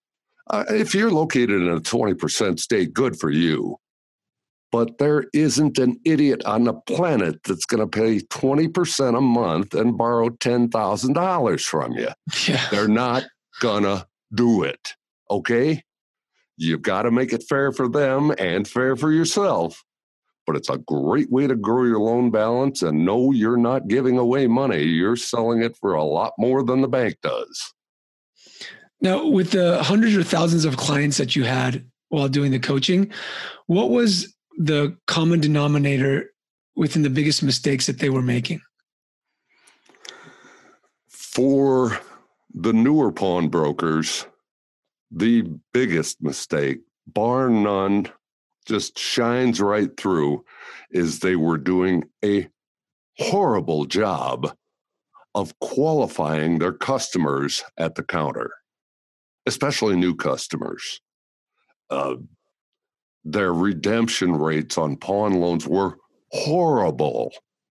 Uh, 0.49 0.63
if 0.69 0.93
you're 0.93 1.11
located 1.11 1.61
in 1.61 1.69
a 1.69 1.79
20% 1.79 2.59
state, 2.59 2.93
good 2.93 3.19
for 3.19 3.29
you. 3.29 3.77
But 4.71 4.99
there 4.99 5.25
isn't 5.33 5.79
an 5.79 5.99
idiot 6.05 6.43
on 6.45 6.65
the 6.65 6.73
planet 6.73 7.41
that's 7.43 7.65
going 7.65 7.81
to 7.81 7.87
pay 7.87 8.19
20% 8.19 9.17
a 9.17 9.21
month 9.21 9.73
and 9.73 9.97
borrow 9.97 10.29
$10,000 10.29 11.61
from 11.63 11.93
you. 11.93 12.09
Yeah. 12.47 12.67
They're 12.69 12.87
not 12.87 13.23
to 13.59 14.07
do 14.33 14.63
it. 14.63 14.93
Okay? 15.29 15.83
You've 16.57 16.81
got 16.81 17.03
to 17.03 17.11
make 17.11 17.31
it 17.31 17.43
fair 17.47 17.71
for 17.71 17.87
them 17.87 18.33
and 18.37 18.67
fair 18.67 18.95
for 18.95 19.11
yourself. 19.11 19.83
But 20.45 20.55
it's 20.55 20.69
a 20.69 20.79
great 20.79 21.31
way 21.31 21.47
to 21.47 21.55
grow 21.55 21.83
your 21.83 21.99
loan 21.99 22.31
balance 22.31 22.81
and 22.81 23.05
know 23.05 23.31
you're 23.31 23.57
not 23.57 23.87
giving 23.87 24.17
away 24.17 24.47
money. 24.47 24.81
You're 24.81 25.15
selling 25.15 25.61
it 25.61 25.77
for 25.77 25.93
a 25.93 26.03
lot 26.03 26.33
more 26.37 26.63
than 26.63 26.81
the 26.81 26.87
bank 26.87 27.17
does. 27.21 27.73
Now, 29.01 29.27
with 29.27 29.51
the 29.51 29.81
hundreds 29.83 30.15
or 30.17 30.23
thousands 30.23 30.65
of 30.65 30.75
clients 30.75 31.17
that 31.17 31.35
you 31.35 31.43
had 31.43 31.85
while 32.09 32.27
doing 32.27 32.51
the 32.51 32.59
coaching, 32.59 33.11
what 33.67 33.91
was 33.91 34.35
the 34.57 34.97
common 35.07 35.39
denominator 35.39 36.33
within 36.75 37.03
the 37.03 37.09
biggest 37.09 37.43
mistakes 37.43 37.85
that 37.85 37.99
they 37.99 38.09
were 38.09 38.21
making? 38.21 38.61
For 41.07 41.99
the 42.53 42.73
newer 42.73 43.11
pawnbrokers, 43.11 44.25
the 45.11 45.43
biggest 45.73 46.21
mistake, 46.21 46.79
bar 47.07 47.49
none, 47.49 48.07
just 48.65 48.97
shines 48.97 49.59
right 49.59 49.95
through, 49.97 50.43
is 50.91 51.19
they 51.19 51.35
were 51.35 51.57
doing 51.57 52.03
a 52.23 52.47
horrible 53.17 53.85
job 53.85 54.55
of 55.35 55.57
qualifying 55.59 56.59
their 56.59 56.73
customers 56.73 57.63
at 57.77 57.95
the 57.95 58.03
counter, 58.03 58.51
especially 59.45 59.95
new 59.95 60.15
customers. 60.15 61.01
Uh, 61.89 62.15
their 63.23 63.53
redemption 63.53 64.35
rates 64.35 64.77
on 64.77 64.95
pawn 64.95 65.33
loans 65.33 65.67
were 65.67 65.97
horrible. 66.31 67.33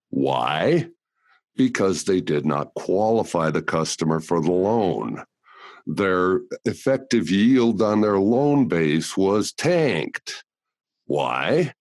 Why? 0.09 0.89
Because 1.55 2.03
they 2.03 2.21
did 2.21 2.45
not 2.45 2.73
qualify 2.75 3.49
the 3.49 3.61
customer 3.61 4.19
for 4.19 4.41
the 4.41 4.51
loan. 4.51 5.23
Their 5.87 6.41
effective 6.65 7.29
yield 7.29 7.81
on 7.81 8.01
their 8.01 8.19
loan 8.19 8.67
base 8.67 9.15
was 9.15 9.53
tanked. 9.53 10.43
Why? 11.05 11.73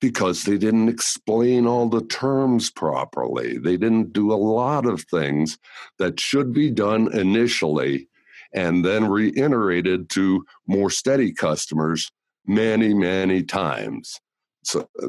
Because 0.00 0.42
they 0.42 0.58
didn't 0.58 0.88
explain 0.88 1.66
all 1.66 1.88
the 1.88 2.04
terms 2.04 2.70
properly. 2.70 3.56
They 3.56 3.76
didn't 3.76 4.12
do 4.12 4.32
a 4.32 4.34
lot 4.34 4.84
of 4.86 5.04
things 5.04 5.56
that 5.98 6.20
should 6.20 6.52
be 6.52 6.70
done 6.70 7.12
initially 7.16 8.08
and 8.52 8.84
then 8.84 9.08
reiterated 9.08 10.08
to 10.10 10.44
more 10.66 10.90
steady 10.90 11.32
customers 11.32 12.10
many, 12.46 12.94
many 12.94 13.42
times. 13.42 14.20
So, 14.64 14.88
uh, 15.02 15.08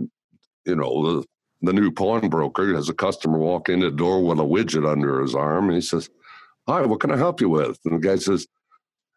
you 0.66 0.76
know, 0.76 1.22
the, 1.22 1.26
the 1.62 1.74
new 1.74 1.92
pawnbroker 1.92 2.74
has 2.76 2.90
a 2.90 2.94
customer 2.94 3.38
walk 3.38 3.70
in 3.70 3.80
the 3.80 3.92
door 3.92 4.24
with 4.24 4.40
a 4.40 4.44
widget 4.44 4.90
under 4.90 5.22
his 5.22 5.36
arm, 5.36 5.66
and 5.66 5.76
he 5.76 5.82
says, 5.82 6.10
"Hi, 6.68 6.86
what 6.86 7.00
can 7.00 7.12
I 7.12 7.18
help 7.18 7.42
you 7.42 7.50
with?" 7.50 7.80
And 7.86 7.96
the 7.96 8.08
guy 8.08 8.18
says, 8.18 8.48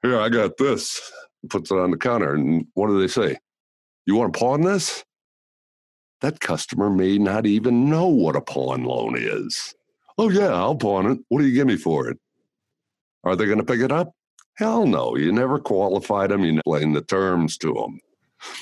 "Here, 0.02 0.18
I 0.18 0.28
got 0.28 0.56
this." 0.56 1.00
Puts 1.50 1.70
it 1.70 1.78
on 1.78 1.92
the 1.92 1.96
counter, 1.96 2.34
and 2.34 2.66
what 2.74 2.88
do 2.88 3.00
they 3.00 3.06
say? 3.06 3.38
You 4.06 4.16
want 4.16 4.32
to 4.32 4.38
pawn 4.38 4.62
this? 4.62 5.04
That 6.20 6.40
customer 6.40 6.90
may 6.90 7.16
not 7.16 7.46
even 7.46 7.88
know 7.88 8.08
what 8.08 8.34
a 8.34 8.40
pawn 8.40 8.82
loan 8.84 9.14
is. 9.16 9.74
Oh 10.18 10.30
yeah, 10.30 10.48
I'll 10.48 10.74
pawn 10.74 11.06
it. 11.06 11.18
What 11.28 11.40
do 11.40 11.46
you 11.46 11.54
give 11.54 11.68
me 11.68 11.76
for 11.76 12.08
it? 12.08 12.18
Are 13.22 13.36
they 13.36 13.46
going 13.46 13.58
to 13.58 13.64
pick 13.64 13.80
it 13.80 13.92
up? 13.92 14.12
Hell 14.56 14.86
no. 14.86 15.16
You 15.16 15.30
never 15.30 15.60
qualified 15.60 16.30
them. 16.30 16.42
You 16.42 16.52
never 16.52 16.60
explained 16.60 16.96
the 16.96 17.02
terms 17.02 17.56
to 17.58 17.72
them. 17.72 18.00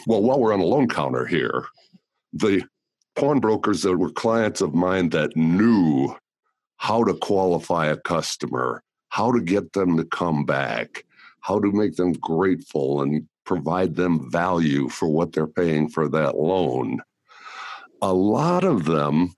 Well, 0.07 0.23
while 0.23 0.39
we're 0.39 0.53
on 0.53 0.61
the 0.61 0.67
loan 0.67 0.89
counter 0.89 1.25
here, 1.25 1.65
the 2.35 2.63
pawnbrokers 3.17 3.83
that 3.83 3.97
were 3.97 4.11
clients 4.11 4.61
of 4.61 4.75
mine 4.75 5.09
that 5.11 5.37
knew 5.37 6.15
how 6.77 7.03
to 7.05 7.15
qualify 7.15 7.87
a 7.87 7.97
customer, 7.97 8.83
how 9.09 9.33
to 9.33 9.41
get 9.41 9.73
them 9.73 9.97
to 9.97 10.05
come 10.05 10.45
back, 10.45 11.05
how 11.41 11.59
to 11.59 11.73
make 11.73 11.97
them 11.97 12.13
grateful 12.13 13.03
and 13.03 13.27
provide 13.45 13.95
them 13.95 14.31
value 14.31 14.89
for 14.89 15.09
what 15.09 15.33
they're 15.33 15.47
paying 15.47 15.89
for 15.89 16.09
that 16.09 16.37
loan. 16.37 17.01
A 18.03 18.13
lot 18.13 18.65
of 18.65 18.85
them 18.85 19.35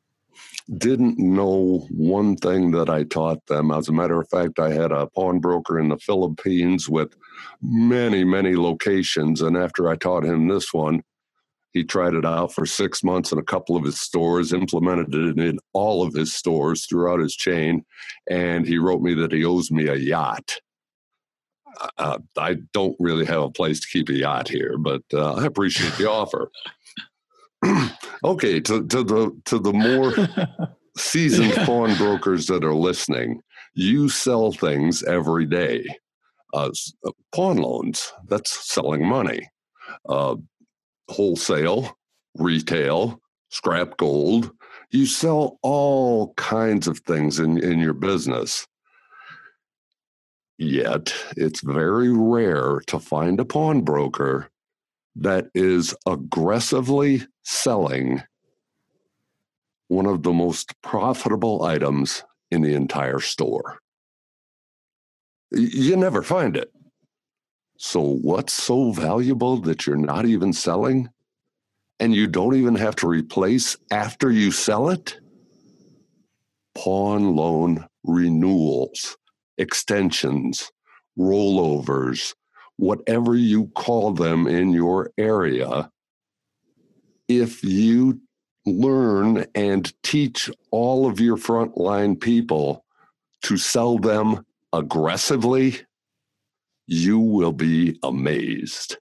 didn't 0.76 1.18
know 1.18 1.86
one 1.90 2.36
thing 2.36 2.72
that 2.72 2.90
I 2.90 3.04
taught 3.04 3.46
them. 3.46 3.70
As 3.70 3.88
a 3.88 3.92
matter 3.92 4.20
of 4.20 4.28
fact, 4.28 4.58
I 4.58 4.70
had 4.70 4.92
a 4.92 5.06
pawnbroker 5.06 5.78
in 5.78 5.88
the 5.88 5.96
Philippines 5.96 6.88
with 6.88 7.14
many, 7.62 8.24
many 8.24 8.56
locations. 8.56 9.40
And 9.40 9.56
after 9.56 9.88
I 9.88 9.96
taught 9.96 10.24
him 10.24 10.48
this 10.48 10.74
one, 10.74 11.02
he 11.78 11.84
tried 11.84 12.14
it 12.14 12.24
out 12.24 12.52
for 12.52 12.66
six 12.66 13.04
months 13.04 13.30
in 13.30 13.38
a 13.38 13.44
couple 13.44 13.76
of 13.76 13.84
his 13.84 14.00
stores, 14.00 14.52
implemented 14.52 15.14
it 15.14 15.38
in 15.38 15.60
all 15.72 16.02
of 16.02 16.12
his 16.12 16.34
stores 16.34 16.86
throughout 16.86 17.20
his 17.20 17.36
chain, 17.36 17.84
and 18.28 18.66
he 18.66 18.78
wrote 18.78 19.00
me 19.00 19.14
that 19.14 19.30
he 19.30 19.44
owes 19.44 19.70
me 19.70 19.86
a 19.86 19.94
yacht. 19.94 20.60
Uh, 21.96 22.18
I 22.36 22.56
don't 22.72 22.96
really 22.98 23.24
have 23.26 23.42
a 23.42 23.50
place 23.50 23.78
to 23.78 23.86
keep 23.86 24.08
a 24.08 24.14
yacht 24.14 24.48
here, 24.48 24.76
but 24.76 25.02
uh, 25.14 25.34
I 25.34 25.46
appreciate 25.46 25.92
the 25.92 26.10
offer. 26.10 26.50
okay, 28.24 28.58
to, 28.58 28.84
to 28.86 29.04
the 29.04 29.40
to 29.44 29.60
the 29.60 29.72
more 29.72 30.12
seasoned 30.96 31.54
pawnbrokers 31.64 32.48
that 32.48 32.64
are 32.64 32.74
listening, 32.74 33.40
you 33.74 34.08
sell 34.08 34.50
things 34.50 35.04
every 35.04 35.46
day. 35.46 35.86
Uh, 36.52 36.70
uh, 37.06 37.10
pawn 37.32 37.58
loans, 37.58 38.12
that's 38.26 38.68
selling 38.68 39.06
money. 39.06 39.48
Uh, 40.08 40.34
wholesale, 41.08 41.96
retail, 42.36 43.20
scrap 43.50 43.96
gold. 43.96 44.50
You 44.90 45.06
sell 45.06 45.58
all 45.62 46.34
kinds 46.34 46.88
of 46.88 46.98
things 47.00 47.38
in, 47.38 47.62
in 47.62 47.78
your 47.78 47.94
business. 47.94 48.66
Yet, 50.56 51.14
it's 51.36 51.60
very 51.60 52.10
rare 52.10 52.80
to 52.88 52.98
find 52.98 53.38
a 53.38 53.44
pawnbroker 53.44 54.50
that 55.16 55.46
is 55.54 55.94
aggressively 56.06 57.26
selling 57.44 58.22
one 59.88 60.06
of 60.06 60.22
the 60.22 60.32
most 60.32 60.74
profitable 60.82 61.64
items 61.64 62.24
in 62.50 62.62
the 62.62 62.74
entire 62.74 63.20
store. 63.20 63.78
You 65.50 65.96
never 65.96 66.22
find 66.22 66.56
it. 66.56 66.72
So, 67.80 68.00
what's 68.02 68.52
so 68.52 68.90
valuable 68.90 69.58
that 69.58 69.86
you're 69.86 69.96
not 69.96 70.26
even 70.26 70.52
selling 70.52 71.08
and 72.00 72.12
you 72.12 72.26
don't 72.26 72.56
even 72.56 72.74
have 72.74 72.96
to 72.96 73.06
replace 73.06 73.76
after 73.92 74.32
you 74.32 74.50
sell 74.50 74.90
it? 74.90 75.20
Pawn 76.74 77.36
loan 77.36 77.86
renewals, 78.02 79.16
extensions, 79.58 80.72
rollovers, 81.16 82.34
whatever 82.78 83.36
you 83.36 83.68
call 83.76 84.12
them 84.12 84.48
in 84.48 84.72
your 84.72 85.12
area, 85.16 85.88
if 87.28 87.62
you 87.62 88.20
learn 88.66 89.46
and 89.54 89.92
teach 90.02 90.50
all 90.72 91.08
of 91.08 91.20
your 91.20 91.36
frontline 91.36 92.20
people 92.20 92.84
to 93.42 93.56
sell 93.56 93.98
them 93.98 94.44
aggressively, 94.72 95.80
you 96.88 97.20
will 97.20 97.52
be 97.52 97.98
amazed. 98.02 98.96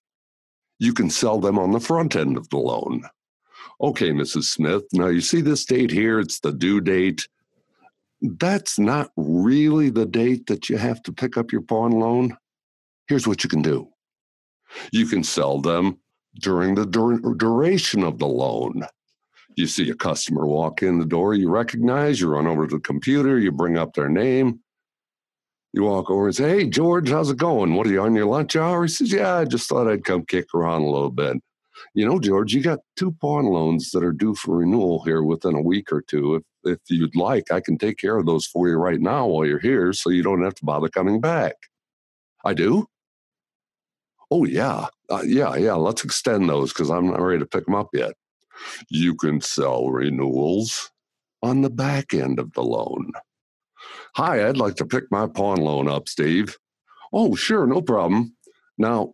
You 0.77 0.93
can 0.93 1.09
sell 1.09 1.39
them 1.39 1.57
on 1.57 1.71
the 1.71 1.79
front 1.79 2.15
end 2.15 2.37
of 2.37 2.49
the 2.49 2.57
loan. 2.57 3.03
Okay, 3.81 4.11
Mrs. 4.11 4.43
Smith, 4.43 4.83
now 4.91 5.07
you 5.07 5.21
see 5.21 5.41
this 5.41 5.65
date 5.65 5.89
here, 5.89 6.19
it's 6.19 6.39
the 6.41 6.51
due 6.51 6.81
date. 6.81 7.27
That's 8.21 8.77
not 8.77 9.11
really 9.15 9.89
the 9.89 10.05
date 10.05 10.47
that 10.47 10.69
you 10.69 10.77
have 10.77 11.01
to 11.03 11.13
pick 11.13 11.37
up 11.37 11.51
your 11.51 11.61
pawn 11.61 11.91
loan. 11.91 12.37
Here's 13.07 13.27
what 13.27 13.43
you 13.43 13.49
can 13.49 13.61
do 13.61 13.87
you 14.91 15.05
can 15.07 15.23
sell 15.23 15.61
them 15.61 15.97
during 16.41 16.75
the 16.75 16.85
dur- 16.85 17.35
duration 17.35 18.03
of 18.03 18.19
the 18.19 18.27
loan. 18.27 18.85
You 19.55 19.65
see 19.65 19.89
a 19.89 19.95
customer 19.95 20.45
walk 20.45 20.83
in 20.83 20.99
the 20.99 21.05
door, 21.05 21.33
you 21.35 21.49
recognize, 21.49 22.19
you 22.19 22.27
run 22.27 22.47
over 22.47 22.67
to 22.67 22.75
the 22.75 22.81
computer, 22.81 23.39
you 23.39 23.51
bring 23.51 23.77
up 23.77 23.93
their 23.93 24.09
name, 24.09 24.59
you 25.73 25.83
walk 25.83 26.09
over 26.09 26.27
and 26.27 26.35
say, 26.35 26.49
Hey, 26.49 26.65
George, 26.65 27.09
how's 27.09 27.29
it 27.29 27.37
going? 27.37 27.75
What 27.75 27.87
are 27.87 27.91
you 27.91 28.01
on 28.01 28.15
your 28.15 28.25
lunch 28.25 28.55
hour? 28.55 28.83
He 28.83 28.89
says, 28.89 29.11
Yeah, 29.11 29.37
I 29.37 29.45
just 29.45 29.67
thought 29.69 29.87
I'd 29.87 30.05
come 30.05 30.25
kick 30.25 30.53
around 30.53 30.83
a 30.83 30.89
little 30.89 31.11
bit. 31.11 31.37
You 31.93 32.07
know, 32.07 32.19
George, 32.19 32.53
you 32.53 32.61
got 32.61 32.79
two 32.95 33.11
pawn 33.11 33.45
loans 33.45 33.91
that 33.91 34.03
are 34.03 34.11
due 34.11 34.35
for 34.35 34.57
renewal 34.57 35.03
here 35.03 35.23
within 35.23 35.55
a 35.55 35.61
week 35.61 35.91
or 35.91 36.01
two. 36.01 36.35
If 36.35 36.43
if 36.63 36.79
you'd 36.89 37.15
like, 37.15 37.51
I 37.51 37.61
can 37.61 37.77
take 37.77 37.97
care 37.97 38.17
of 38.17 38.25
those 38.25 38.45
for 38.45 38.67
you 38.67 38.75
right 38.75 38.99
now 38.99 39.25
while 39.27 39.45
you're 39.45 39.59
here 39.59 39.93
so 39.93 40.09
you 40.09 40.21
don't 40.23 40.43
have 40.43 40.55
to 40.55 40.65
bother 40.65 40.89
coming 40.89 41.21
back. 41.21 41.55
I 42.43 42.53
do? 42.53 42.87
Oh, 44.29 44.43
yeah. 44.45 44.87
Uh, 45.09 45.23
yeah, 45.25 45.55
yeah. 45.55 45.73
Let's 45.73 46.03
extend 46.03 46.49
those 46.49 46.73
because 46.73 46.89
I'm 46.89 47.07
not 47.07 47.21
ready 47.21 47.39
to 47.39 47.45
pick 47.45 47.65
them 47.65 47.75
up 47.75 47.89
yet. 47.93 48.13
You 48.89 49.15
can 49.15 49.39
sell 49.39 49.89
renewals 49.89 50.91
on 51.41 51.61
the 51.61 51.69
back 51.69 52.13
end 52.13 52.39
of 52.39 52.51
the 52.53 52.63
loan. 52.63 53.11
Hi, 54.17 54.47
I'd 54.47 54.57
like 54.57 54.73
to 54.77 54.85
pick 54.87 55.11
my 55.11 55.27
pawn 55.27 55.57
loan 55.57 55.87
up, 55.87 56.09
Steve. 56.09 56.57
Oh, 57.13 57.35
sure, 57.35 57.67
no 57.67 57.83
problem. 57.83 58.35
Now, 58.75 59.13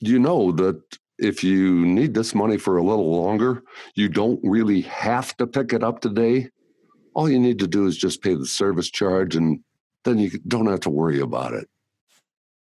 you 0.00 0.18
know 0.18 0.50
that 0.52 0.80
if 1.18 1.44
you 1.44 1.84
need 1.84 2.14
this 2.14 2.34
money 2.34 2.56
for 2.56 2.78
a 2.78 2.82
little 2.82 3.14
longer, 3.14 3.62
you 3.96 4.08
don't 4.08 4.40
really 4.42 4.80
have 4.80 5.36
to 5.36 5.46
pick 5.46 5.74
it 5.74 5.84
up 5.84 6.00
today. 6.00 6.48
All 7.12 7.28
you 7.28 7.38
need 7.38 7.58
to 7.58 7.66
do 7.66 7.84
is 7.84 7.98
just 7.98 8.22
pay 8.22 8.34
the 8.34 8.46
service 8.46 8.88
charge 8.88 9.36
and 9.36 9.60
then 10.04 10.18
you 10.18 10.30
don't 10.48 10.68
have 10.68 10.80
to 10.80 10.90
worry 10.90 11.20
about 11.20 11.52
it. 11.52 11.68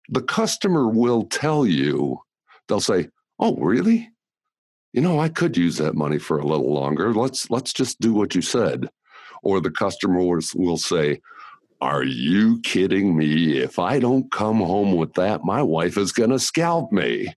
The 0.09 0.23
customer 0.23 0.89
will 0.89 1.25
tell 1.25 1.67
you, 1.67 2.17
they'll 2.67 2.79
say, 2.79 3.09
Oh, 3.37 3.55
really? 3.57 4.09
You 4.91 5.01
know, 5.01 5.19
I 5.19 5.29
could 5.29 5.55
use 5.55 5.77
that 5.77 5.93
money 5.93 6.17
for 6.17 6.39
a 6.39 6.47
little 6.47 6.73
longer. 6.73 7.13
Let's 7.13 7.51
let's 7.51 7.73
just 7.73 7.99
do 7.99 8.11
what 8.11 8.33
you 8.33 8.41
said. 8.41 8.89
Or 9.43 9.59
the 9.59 9.71
customer 9.71 10.19
will, 10.19 10.39
will 10.55 10.77
say, 10.77 11.21
Are 11.81 12.03
you 12.03 12.59
kidding 12.61 13.15
me? 13.17 13.57
If 13.57 13.79
I 13.79 13.99
don't 13.99 14.31
come 14.31 14.57
home 14.57 14.95
with 14.95 15.13
that, 15.13 15.43
my 15.43 15.61
wife 15.61 15.97
is 15.97 16.11
going 16.11 16.31
to 16.31 16.39
scalp 16.39 16.91
me. 16.91 17.33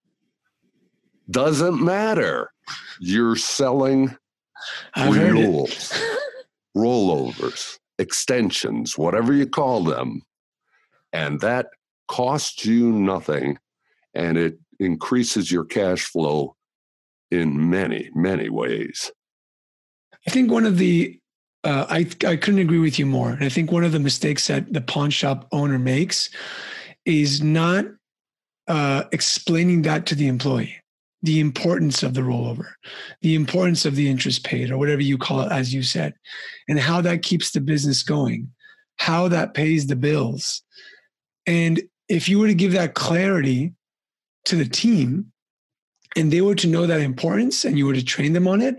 Doesn't 1.31 1.83
matter. 1.83 2.51
You're 3.01 3.37
selling 3.37 4.17
I've 4.95 5.15
renewals, 5.15 5.93
rollovers, 6.77 7.79
extensions, 7.99 8.99
whatever 8.99 9.33
you 9.33 9.47
call 9.47 9.85
them. 9.85 10.23
And 11.13 11.41
that 11.41 11.67
costs 12.09 12.65
you 12.65 12.93
nothing 12.93 13.59
and 14.15 14.37
it 14.37 14.59
increases 14.81 15.51
your 15.51 15.65
cash 15.65 16.05
flow 16.05 16.57
in 17.31 17.71
many, 17.71 18.11
many 18.15 18.49
ways. 18.49 19.13
I 20.27 20.31
think 20.31 20.51
one 20.51 20.67
of 20.67 20.79
the 20.79 21.20
uh, 21.65 21.87
I 21.89 22.07
I 22.27 22.37
couldn't 22.37 22.61
agree 22.61 22.79
with 22.79 22.99
you 22.99 23.07
more. 23.07 23.31
And 23.31 23.45
I 23.45 23.49
think 23.49 23.71
one 23.71 23.85
of 23.85 23.93
the 23.93 24.01
mistakes 24.01 24.47
that 24.47 24.73
the 24.73 24.81
pawn 24.81 25.11
shop 25.11 25.47
owner 25.53 25.79
makes 25.79 26.31
is 27.05 27.43
not 27.43 27.87
uh, 28.69 29.05
explaining 29.13 29.83
that 29.83 30.07
to 30.07 30.15
the 30.15 30.29
employee 30.29 30.77
the 31.23 31.41
importance 31.41 32.03
of 32.03 32.15
the 32.15 32.23
rollover, 32.23 32.73
the 33.21 33.35
importance 33.35 33.85
of 33.85 33.95
the 33.95 34.09
interest 34.09 34.45
paid, 34.45 34.71
or 34.71 34.79
whatever 34.79 35.03
you 35.03 35.19
call 35.19 35.43
it, 35.43 35.53
as 35.53 35.75
you 35.75 35.83
said, 35.83 36.15
and 36.69 36.81
how 36.81 37.01
that 37.01 37.23
keeps 37.23 37.51
the 37.51 37.61
business 37.61 38.03
going, 38.03 38.51
how 38.97 39.29
that 39.29 39.55
pays 39.55 39.87
the 39.87 39.97
bills. 39.97 40.63
And 41.47 41.83
if 42.09 42.29
you 42.29 42.39
were 42.39 42.47
to 42.47 42.55
give 42.55 42.73
that 42.73 42.95
clarity 42.95 43.73
to 44.47 44.57
the 44.57 44.65
team 44.65 45.33
and 46.17 46.33
they 46.33 46.41
were 46.41 46.55
to 46.55 46.67
know 46.67 46.87
that 46.87 47.01
importance 47.01 47.65
and 47.65 47.77
you 47.77 47.87
were 47.87 47.95
to 47.95 48.05
train 48.05 48.33
them 48.33 48.49
on 48.49 48.63
it, 48.63 48.77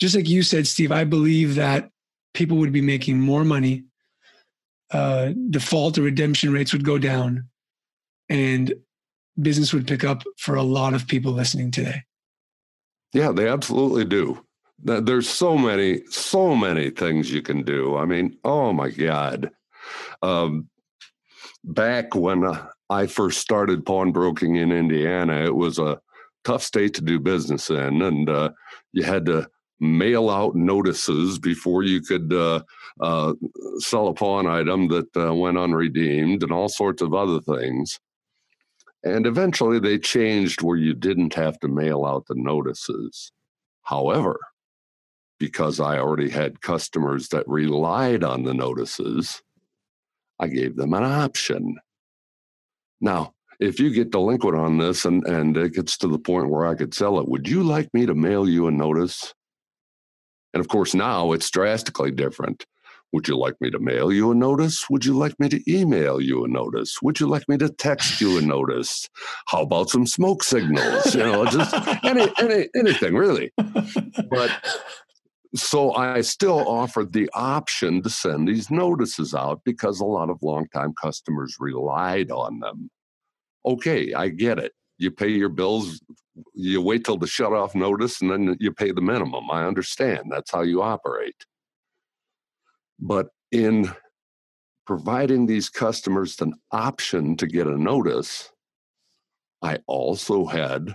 just 0.00 0.14
like 0.14 0.28
you 0.28 0.42
said, 0.42 0.66
Steve, 0.66 0.92
I 0.92 1.04
believe 1.04 1.54
that 1.56 1.90
people 2.38 2.56
would 2.56 2.72
be 2.72 2.80
making 2.80 3.18
more 3.18 3.44
money. 3.44 3.82
Uh, 4.92 5.32
default 5.50 5.98
or 5.98 6.02
redemption 6.02 6.52
rates 6.52 6.72
would 6.72 6.84
go 6.84 6.96
down 6.96 7.44
and 8.30 8.72
business 9.42 9.74
would 9.74 9.88
pick 9.88 10.04
up 10.04 10.22
for 10.38 10.54
a 10.54 10.62
lot 10.62 10.94
of 10.94 11.08
people 11.08 11.32
listening 11.32 11.70
today. 11.70 12.04
Yeah, 13.12 13.32
they 13.32 13.48
absolutely 13.48 14.04
do. 14.04 14.42
There's 14.78 15.28
so 15.28 15.58
many, 15.58 16.02
so 16.10 16.54
many 16.54 16.90
things 16.90 17.32
you 17.32 17.42
can 17.42 17.64
do. 17.64 17.96
I 17.96 18.04
mean, 18.04 18.38
oh 18.44 18.72
my 18.72 18.90
God. 18.90 19.50
Um, 20.22 20.68
back 21.64 22.14
when 22.14 22.44
uh, 22.44 22.68
I 22.88 23.08
first 23.08 23.40
started 23.40 23.84
pawnbroking 23.84 24.54
in 24.54 24.70
Indiana, 24.70 25.44
it 25.44 25.56
was 25.56 25.80
a 25.80 26.00
tough 26.44 26.62
state 26.62 26.94
to 26.94 27.02
do 27.02 27.18
business 27.18 27.68
in, 27.68 28.00
and 28.00 28.30
uh, 28.30 28.50
you 28.92 29.02
had 29.02 29.26
to 29.26 29.48
mail 29.80 30.30
out 30.30 30.54
notices 30.54 31.38
before 31.38 31.82
you 31.82 32.00
could 32.00 32.32
uh, 32.32 32.62
uh, 33.00 33.34
sell 33.78 34.08
a 34.08 34.14
pawn 34.14 34.46
item 34.46 34.88
that 34.88 35.16
uh, 35.16 35.34
went 35.34 35.58
unredeemed, 35.58 36.42
and 36.42 36.52
all 36.52 36.68
sorts 36.68 37.02
of 37.02 37.14
other 37.14 37.40
things. 37.40 37.98
And 39.04 39.26
eventually 39.26 39.78
they 39.78 39.98
changed 39.98 40.62
where 40.62 40.76
you 40.76 40.94
didn't 40.94 41.34
have 41.34 41.58
to 41.60 41.68
mail 41.68 42.04
out 42.04 42.26
the 42.26 42.34
notices. 42.34 43.30
However, 43.82 44.38
because 45.38 45.78
I 45.78 45.98
already 45.98 46.28
had 46.28 46.60
customers 46.60 47.28
that 47.28 47.46
relied 47.46 48.24
on 48.24 48.42
the 48.42 48.54
notices, 48.54 49.40
I 50.40 50.48
gave 50.48 50.76
them 50.76 50.94
an 50.94 51.04
option. 51.04 51.76
Now, 53.00 53.34
if 53.60 53.80
you 53.80 53.90
get 53.90 54.10
delinquent 54.10 54.56
on 54.56 54.78
this 54.78 55.04
and, 55.04 55.24
and 55.26 55.56
it 55.56 55.74
gets 55.74 55.96
to 55.98 56.08
the 56.08 56.18
point 56.18 56.50
where 56.50 56.66
I 56.66 56.74
could 56.74 56.94
sell 56.94 57.18
it, 57.18 57.28
would 57.28 57.48
you 57.48 57.62
like 57.62 57.92
me 57.94 58.06
to 58.06 58.14
mail 58.14 58.48
you 58.48 58.66
a 58.66 58.70
notice? 58.70 59.32
And 60.54 60.60
of 60.60 60.68
course, 60.68 60.94
now 60.94 61.32
it's 61.32 61.50
drastically 61.50 62.10
different. 62.10 62.64
Would 63.12 63.26
you 63.26 63.38
like 63.38 63.54
me 63.60 63.70
to 63.70 63.78
mail 63.78 64.12
you 64.12 64.30
a 64.30 64.34
notice? 64.34 64.90
Would 64.90 65.04
you 65.04 65.16
like 65.16 65.38
me 65.40 65.48
to 65.48 65.62
email 65.70 66.20
you 66.20 66.44
a 66.44 66.48
notice? 66.48 67.00
Would 67.00 67.18
you 67.20 67.26
like 67.26 67.48
me 67.48 67.56
to 67.56 67.70
text 67.70 68.20
you 68.20 68.36
a 68.36 68.42
notice? 68.42 69.08
How 69.46 69.62
about 69.62 69.88
some 69.88 70.06
smoke 70.06 70.42
signals? 70.42 71.14
You 71.14 71.22
know, 71.22 71.46
just 71.46 71.74
any, 72.04 72.30
any 72.38 72.68
anything 72.74 73.14
really. 73.14 73.50
But 74.30 74.50
so 75.54 75.94
I 75.94 76.20
still 76.20 76.68
offered 76.68 77.14
the 77.14 77.30
option 77.32 78.02
to 78.02 78.10
send 78.10 78.46
these 78.46 78.70
notices 78.70 79.34
out 79.34 79.62
because 79.64 80.00
a 80.00 80.04
lot 80.04 80.28
of 80.28 80.42
longtime 80.42 80.92
customers 81.00 81.56
relied 81.58 82.30
on 82.30 82.60
them. 82.60 82.90
Okay, 83.64 84.12
I 84.12 84.28
get 84.28 84.58
it. 84.58 84.72
You 84.98 85.10
pay 85.10 85.28
your 85.28 85.48
bills, 85.48 86.00
you 86.54 86.82
wait 86.82 87.04
till 87.04 87.16
the 87.16 87.26
shut 87.26 87.52
off 87.52 87.74
notice, 87.74 88.20
and 88.20 88.30
then 88.30 88.56
you 88.60 88.72
pay 88.72 88.90
the 88.90 89.00
minimum. 89.00 89.50
I 89.50 89.64
understand. 89.64 90.30
That's 90.30 90.50
how 90.50 90.62
you 90.62 90.82
operate. 90.82 91.46
But 92.98 93.28
in 93.52 93.90
providing 94.86 95.46
these 95.46 95.68
customers 95.68 96.40
an 96.40 96.54
option 96.72 97.36
to 97.36 97.46
get 97.46 97.66
a 97.66 97.78
notice, 97.78 98.50
I 99.62 99.78
also 99.86 100.46
had 100.46 100.94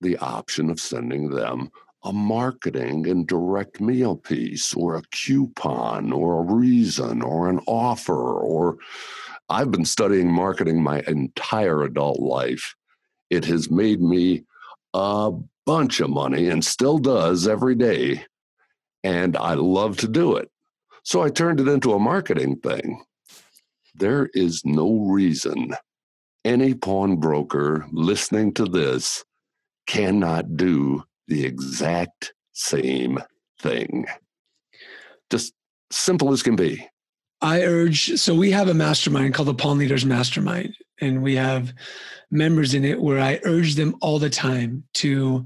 the 0.00 0.16
option 0.18 0.70
of 0.70 0.80
sending 0.80 1.30
them 1.30 1.70
a 2.04 2.12
marketing 2.12 3.06
and 3.06 3.26
direct 3.26 3.80
mail 3.80 4.16
piece 4.16 4.72
or 4.72 4.96
a 4.96 5.02
coupon 5.12 6.12
or 6.12 6.40
a 6.40 6.54
reason 6.54 7.20
or 7.22 7.48
an 7.48 7.60
offer 7.66 8.38
or 8.40 8.78
I've 9.50 9.70
been 9.70 9.84
studying 9.84 10.32
marketing 10.32 10.82
my 10.82 11.02
entire 11.06 11.82
adult 11.82 12.20
life. 12.20 12.74
It 13.30 13.44
has 13.46 13.70
made 13.70 14.00
me 14.00 14.44
a 14.92 15.32
bunch 15.64 16.00
of 16.00 16.10
money 16.10 16.48
and 16.48 16.64
still 16.64 16.98
does 16.98 17.46
every 17.46 17.74
day. 17.74 18.24
And 19.02 19.36
I 19.36 19.54
love 19.54 19.96
to 19.98 20.08
do 20.08 20.36
it. 20.36 20.50
So 21.04 21.22
I 21.22 21.30
turned 21.30 21.60
it 21.60 21.68
into 21.68 21.94
a 21.94 21.98
marketing 21.98 22.56
thing. 22.56 23.02
There 23.94 24.28
is 24.34 24.64
no 24.64 25.06
reason 25.06 25.74
any 26.44 26.74
pawnbroker 26.74 27.86
listening 27.92 28.54
to 28.54 28.64
this 28.64 29.24
cannot 29.86 30.56
do 30.56 31.04
the 31.28 31.44
exact 31.44 32.32
same 32.52 33.18
thing. 33.60 34.06
Just 35.30 35.52
simple 35.90 36.32
as 36.32 36.42
can 36.42 36.56
be. 36.56 36.86
I 37.42 37.62
urge, 37.62 38.18
so 38.18 38.34
we 38.34 38.50
have 38.50 38.68
a 38.68 38.74
mastermind 38.74 39.34
called 39.34 39.48
the 39.48 39.54
Pawn 39.54 39.78
Leaders 39.78 40.04
Mastermind, 40.04 40.74
and 41.00 41.22
we 41.22 41.34
have 41.36 41.72
members 42.30 42.74
in 42.74 42.84
it 42.84 43.00
where 43.00 43.20
I 43.20 43.40
urge 43.44 43.74
them 43.74 43.96
all 44.00 44.18
the 44.18 44.30
time 44.30 44.84
to 44.94 45.44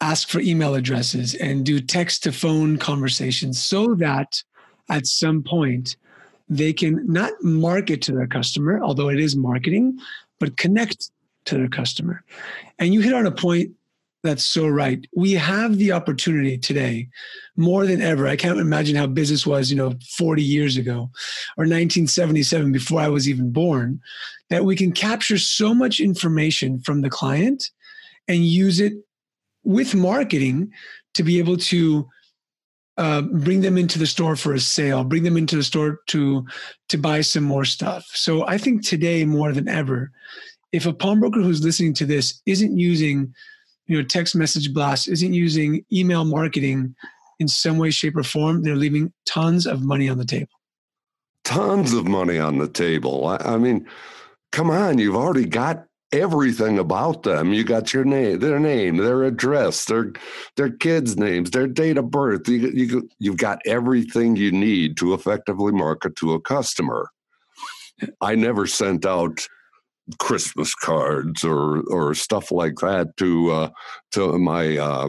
ask 0.00 0.28
for 0.28 0.40
email 0.40 0.74
addresses 0.74 1.34
and 1.34 1.64
do 1.64 1.80
text 1.80 2.22
to 2.24 2.32
phone 2.32 2.76
conversations 2.76 3.62
so 3.62 3.94
that 3.94 4.42
at 4.90 5.06
some 5.06 5.42
point 5.42 5.96
they 6.48 6.72
can 6.72 7.04
not 7.10 7.32
market 7.42 8.02
to 8.02 8.12
their 8.12 8.26
customer, 8.26 8.80
although 8.82 9.08
it 9.08 9.18
is 9.18 9.34
marketing, 9.34 9.98
but 10.38 10.56
connect 10.56 11.10
to 11.46 11.56
their 11.56 11.68
customer. 11.68 12.22
And 12.78 12.92
you 12.92 13.00
hit 13.00 13.14
on 13.14 13.26
a 13.26 13.32
point 13.32 13.72
that's 14.26 14.44
so 14.44 14.66
right. 14.66 15.06
We 15.14 15.32
have 15.32 15.76
the 15.76 15.92
opportunity 15.92 16.58
today 16.58 17.08
more 17.56 17.86
than 17.86 18.02
ever. 18.02 18.26
I 18.26 18.36
can't 18.36 18.58
imagine 18.58 18.96
how 18.96 19.06
business 19.06 19.46
was, 19.46 19.70
you 19.70 19.76
know, 19.76 19.94
40 20.16 20.42
years 20.42 20.76
ago 20.76 21.10
or 21.56 21.64
1977 21.64 22.72
before 22.72 23.00
I 23.00 23.08
was 23.08 23.28
even 23.28 23.52
born, 23.52 24.00
that 24.50 24.64
we 24.64 24.76
can 24.76 24.92
capture 24.92 25.38
so 25.38 25.74
much 25.74 26.00
information 26.00 26.80
from 26.80 27.02
the 27.02 27.10
client 27.10 27.70
and 28.28 28.44
use 28.44 28.80
it 28.80 28.94
with 29.64 29.94
marketing 29.94 30.70
to 31.14 31.22
be 31.22 31.38
able 31.38 31.56
to 31.56 32.08
uh, 32.98 33.22
bring 33.22 33.60
them 33.60 33.76
into 33.76 33.98
the 33.98 34.06
store 34.06 34.36
for 34.36 34.54
a 34.54 34.60
sale, 34.60 35.04
bring 35.04 35.22
them 35.22 35.36
into 35.36 35.56
the 35.56 35.62
store 35.62 36.00
to 36.06 36.46
to 36.88 36.96
buy 36.96 37.20
some 37.20 37.44
more 37.44 37.64
stuff. 37.64 38.06
So 38.14 38.46
I 38.46 38.56
think 38.58 38.86
today 38.86 39.24
more 39.24 39.52
than 39.52 39.68
ever, 39.68 40.10
if 40.72 40.86
a 40.86 40.92
pawnbroker 40.92 41.42
who's 41.42 41.64
listening 41.64 41.94
to 41.94 42.06
this 42.06 42.40
isn't 42.46 42.78
using, 42.78 43.34
you 43.86 43.96
know, 43.96 44.04
text 44.04 44.34
message 44.34 44.72
blast, 44.72 45.08
isn't 45.08 45.32
using 45.32 45.84
email 45.92 46.24
marketing 46.24 46.94
in 47.38 47.48
some 47.48 47.78
way, 47.78 47.90
shape, 47.90 48.16
or 48.16 48.22
form, 48.22 48.62
they're 48.62 48.76
leaving 48.76 49.12
tons 49.26 49.66
of 49.66 49.82
money 49.82 50.08
on 50.08 50.18
the 50.18 50.24
table. 50.24 50.48
Tons 51.44 51.92
of 51.92 52.06
money 52.06 52.38
on 52.38 52.58
the 52.58 52.68
table. 52.68 53.26
I, 53.26 53.36
I 53.36 53.56
mean, 53.58 53.86
come 54.52 54.70
on, 54.70 54.98
you've 54.98 55.16
already 55.16 55.44
got 55.44 55.84
everything 56.12 56.78
about 56.78 57.22
them. 57.22 57.52
You 57.52 57.62
got 57.62 57.92
your 57.92 58.04
name, 58.04 58.38
their 58.40 58.58
name, 58.58 58.96
their 58.96 59.24
address, 59.24 59.84
their 59.84 60.12
their 60.56 60.70
kids' 60.70 61.16
names, 61.16 61.50
their 61.50 61.66
date 61.66 61.98
of 61.98 62.10
birth. 62.10 62.48
You, 62.48 62.70
you 62.70 63.08
you've 63.18 63.36
got 63.36 63.60
everything 63.66 64.36
you 64.36 64.50
need 64.50 64.96
to 64.98 65.14
effectively 65.14 65.72
market 65.72 66.16
to 66.16 66.32
a 66.32 66.40
customer. 66.40 67.10
I 68.20 68.34
never 68.34 68.66
sent 68.66 69.06
out 69.06 69.46
Christmas 70.18 70.74
cards 70.74 71.44
or 71.44 71.82
or 71.90 72.14
stuff 72.14 72.52
like 72.52 72.76
that 72.76 73.16
to 73.16 73.50
uh, 73.50 73.68
to 74.12 74.38
my 74.38 74.76
uh, 74.76 75.08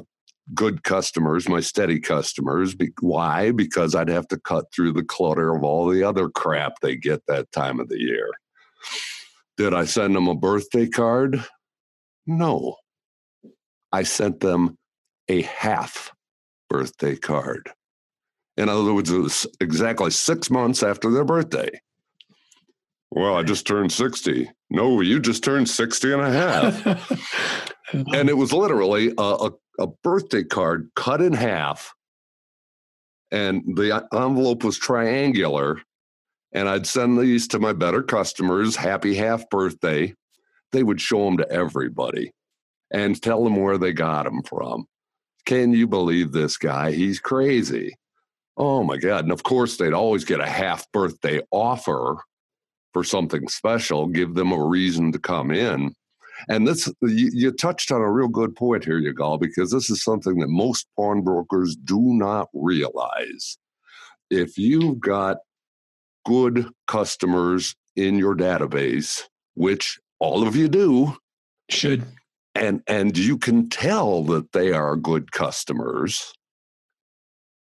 good 0.54 0.84
customers, 0.84 1.48
my 1.48 1.60
steady 1.60 2.00
customers. 2.00 2.76
Be- 2.76 2.92
why? 3.02 3.52
Because 3.52 3.96
I'd 3.96 4.10
have 4.10 4.28
to 4.30 4.40
cut 4.40 4.66
through 4.74 4.94
the 4.94 5.04
clutter 5.04 5.56
of 5.56 5.64
all 5.64 5.88
the 5.88 6.04
other 6.04 6.30
crap 6.30 6.80
they 6.82 6.96
get 6.96 7.22
that 7.28 7.52
time 7.52 7.80
of 7.80 7.90
the 7.90 8.00
year. 8.00 8.30
Did 9.58 9.74
I 9.74 9.86
send 9.86 10.16
them 10.16 10.28
a 10.28 10.36
birthday 10.36 10.88
card? 10.88 11.44
No. 12.26 12.76
I 13.92 14.04
sent 14.04 14.40
them 14.40 14.78
a 15.30 15.42
half 15.44 16.12
birthday 16.70 17.16
card. 17.16 17.72
In 18.58 18.70
other 18.70 18.94
words, 18.94 19.12
it 19.12 19.18
was 19.18 19.48
exactly 19.62 20.12
six 20.12 20.50
months 20.50 20.84
after 20.84 21.12
their 21.12 21.26
birthday. 21.26 21.70
Well, 23.12 23.36
I 23.36 23.44
just 23.44 23.66
turned 23.66 23.92
60. 23.92 24.50
No, 24.70 25.02
you 25.02 25.20
just 25.20 25.44
turned 25.44 25.70
60 25.70 26.14
and 26.14 26.22
a 26.22 26.32
half. 26.32 27.92
and 27.94 28.30
it 28.30 28.38
was 28.38 28.52
literally 28.52 29.14
a, 29.18 29.22
a, 29.22 29.52
a, 29.80 29.88
birthday 29.88 30.44
card 30.44 30.90
cut 30.96 31.22
in 31.22 31.34
half. 31.34 31.94
And 33.32 33.64
the 33.78 34.06
envelope 34.14 34.64
was 34.64 34.78
triangular. 34.78 35.82
And 36.52 36.68
I'd 36.68 36.88
send 36.88 37.18
these 37.18 37.48
to 37.50 37.60
my 37.60 37.74
better 37.74 38.04
customers, 38.04 38.76
happy 38.76 39.16
half 39.16 39.50
birthday. 39.50 40.14
They 40.72 40.84
would 40.84 41.00
show 41.00 41.26
them 41.26 41.38
to 41.38 41.50
everybody 41.52 42.32
and 42.92 43.22
tell 43.22 43.44
them 43.44 43.58
where 43.58 43.78
they 43.78 43.94
got 43.94 44.24
them 44.24 44.44
from. 44.44 44.86
Can 45.46 45.72
you 45.72 45.88
believe 45.88 46.32
this 46.32 46.58
guy? 46.58 46.92
He's 46.92 47.20
crazy. 47.20 47.96
Oh 48.58 48.84
my 48.84 48.98
God. 48.98 49.24
And 49.24 49.32
of 49.32 49.44
course, 49.44 49.78
they'd 49.78 49.94
always 49.94 50.26
get 50.26 50.40
a 50.40 50.48
half 50.48 50.92
birthday 50.92 51.42
offer 51.52 52.18
for 52.98 53.04
something 53.04 53.48
special, 53.48 54.08
give 54.08 54.34
them 54.34 54.52
a 54.52 54.66
reason 54.66 55.12
to 55.12 55.20
come 55.20 55.52
in. 55.52 55.94
And 56.50 56.68
this, 56.68 56.92
you, 57.04 57.30
you 57.32 57.52
touched 57.52 57.92
on 57.92 58.02
a 58.02 58.12
real 58.12 58.28
good 58.28 58.56
point 58.56 58.84
here, 58.84 59.00
Yigal, 59.00 59.40
because 59.40 59.70
this 59.70 59.92
is 59.92 60.04
something 60.04 60.40
that 60.40 60.48
most 60.48 60.88
pawnbrokers 60.96 61.76
do 61.76 62.00
not 62.02 62.48
realize. 62.56 63.60
If 64.32 64.58
you've 64.58 65.00
got 65.00 65.38
good 66.26 66.70
customers 66.88 67.76
in 67.96 68.18
your 68.18 68.36
database, 68.36 69.22
which 69.54 70.00
all 70.18 70.48
of 70.48 70.56
you 70.56 70.68
do, 70.68 71.16
should, 71.70 72.04
and 72.56 72.82
and 72.88 73.16
you 73.16 73.38
can 73.38 73.70
tell 73.70 74.24
that 74.24 74.54
they 74.54 74.72
are 74.72 74.96
good 74.96 75.32
customers, 75.32 76.34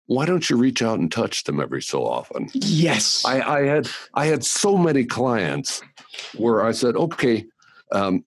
why 0.07 0.25
don't 0.25 0.49
you 0.49 0.57
reach 0.57 0.81
out 0.81 0.99
and 0.99 1.11
touch 1.11 1.43
them 1.43 1.59
every 1.59 1.81
so 1.81 2.05
often? 2.05 2.49
Yes. 2.53 3.23
I, 3.25 3.41
I 3.41 3.65
had 3.65 3.87
I 4.13 4.25
had 4.25 4.43
so 4.43 4.77
many 4.77 5.05
clients 5.05 5.81
where 6.37 6.63
I 6.63 6.71
said, 6.71 6.95
okay, 6.95 7.45
um, 7.91 8.23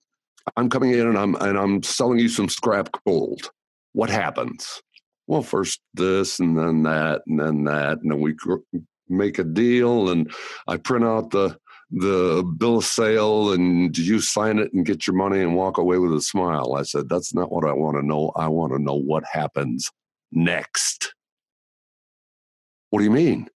I'm 0.57 0.69
coming 0.69 0.91
in 0.91 1.07
and 1.07 1.17
I'm 1.17 1.35
and 1.35 1.57
I'm 1.57 1.83
selling 1.83 2.19
you 2.19 2.29
some 2.29 2.49
scrap 2.49 2.89
gold. 3.05 3.51
What 3.93 4.09
happens? 4.09 4.81
Well, 5.27 5.43
first 5.43 5.81
this 5.93 6.39
and 6.39 6.57
then 6.57 6.83
that 6.83 7.21
and 7.27 7.39
then 7.39 7.63
that, 7.65 7.99
and 7.99 8.11
then 8.11 8.19
we 8.19 8.35
make 9.07 9.39
a 9.39 9.43
deal, 9.43 10.09
and 10.09 10.31
I 10.67 10.77
print 10.77 11.05
out 11.05 11.31
the 11.31 11.57
the 11.91 12.43
bill 12.57 12.77
of 12.77 12.85
sale 12.85 13.51
and 13.51 13.97
you 13.97 14.19
sign 14.19 14.59
it 14.59 14.71
and 14.73 14.85
get 14.85 15.07
your 15.07 15.15
money 15.15 15.41
and 15.41 15.55
walk 15.55 15.77
away 15.79 15.97
with 15.97 16.13
a 16.13 16.21
smile. 16.21 16.75
I 16.75 16.83
said, 16.83 17.09
that's 17.09 17.33
not 17.33 17.51
what 17.51 17.65
I 17.65 17.73
want 17.73 17.97
to 17.97 18.05
know. 18.05 18.31
I 18.35 18.47
want 18.47 18.73
to 18.73 18.79
know 18.79 18.93
what 18.93 19.23
happens 19.25 19.89
next. 20.31 21.15
What 22.89 22.99
do 22.99 23.05
you 23.05 23.11
mean? 23.11 23.49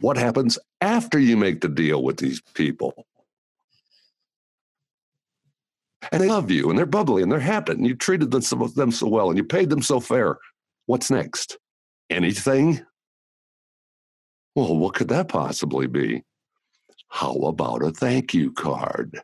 What 0.00 0.16
happens 0.16 0.58
after 0.80 1.18
you 1.18 1.36
make 1.36 1.60
the 1.60 1.68
deal 1.68 2.02
with 2.02 2.18
these 2.18 2.40
people? 2.54 3.06
And 6.12 6.22
they 6.22 6.28
love 6.28 6.50
you 6.50 6.70
and 6.70 6.78
they're 6.78 6.86
bubbly 6.86 7.22
and 7.22 7.30
they're 7.30 7.40
happy 7.40 7.72
and 7.72 7.86
you 7.86 7.94
treated 7.94 8.30
them 8.30 8.42
so, 8.42 8.56
them 8.68 8.92
so 8.92 9.08
well 9.08 9.28
and 9.28 9.36
you 9.36 9.44
paid 9.44 9.68
them 9.68 9.82
so 9.82 10.00
fair. 10.00 10.38
What's 10.86 11.10
next? 11.10 11.58
Anything? 12.08 12.80
Well, 14.54 14.76
what 14.76 14.94
could 14.94 15.08
that 15.08 15.28
possibly 15.28 15.86
be? 15.86 16.22
How 17.08 17.34
about 17.34 17.82
a 17.82 17.90
thank 17.90 18.34
you 18.34 18.52
card? 18.52 19.20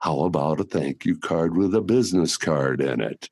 How 0.00 0.20
about 0.20 0.60
a 0.60 0.64
thank 0.64 1.04
you 1.04 1.18
card 1.18 1.56
with 1.56 1.74
a 1.74 1.80
business 1.80 2.36
card 2.36 2.80
in 2.80 3.00
it? 3.00 3.28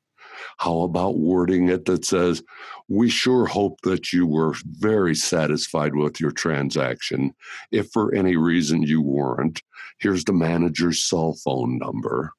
How 0.57 0.81
about 0.81 1.17
wording 1.17 1.69
it 1.69 1.85
that 1.85 2.05
says, 2.05 2.43
We 2.87 3.09
sure 3.09 3.45
hope 3.45 3.81
that 3.81 4.13
you 4.13 4.25
were 4.25 4.55
very 4.65 5.15
satisfied 5.15 5.95
with 5.95 6.19
your 6.19 6.31
transaction. 6.31 7.33
If 7.71 7.91
for 7.91 8.13
any 8.13 8.35
reason 8.35 8.81
you 8.81 9.01
weren't, 9.01 9.61
here's 9.99 10.23
the 10.23 10.33
manager's 10.33 11.03
cell 11.03 11.33
phone 11.43 11.77
number. 11.77 12.31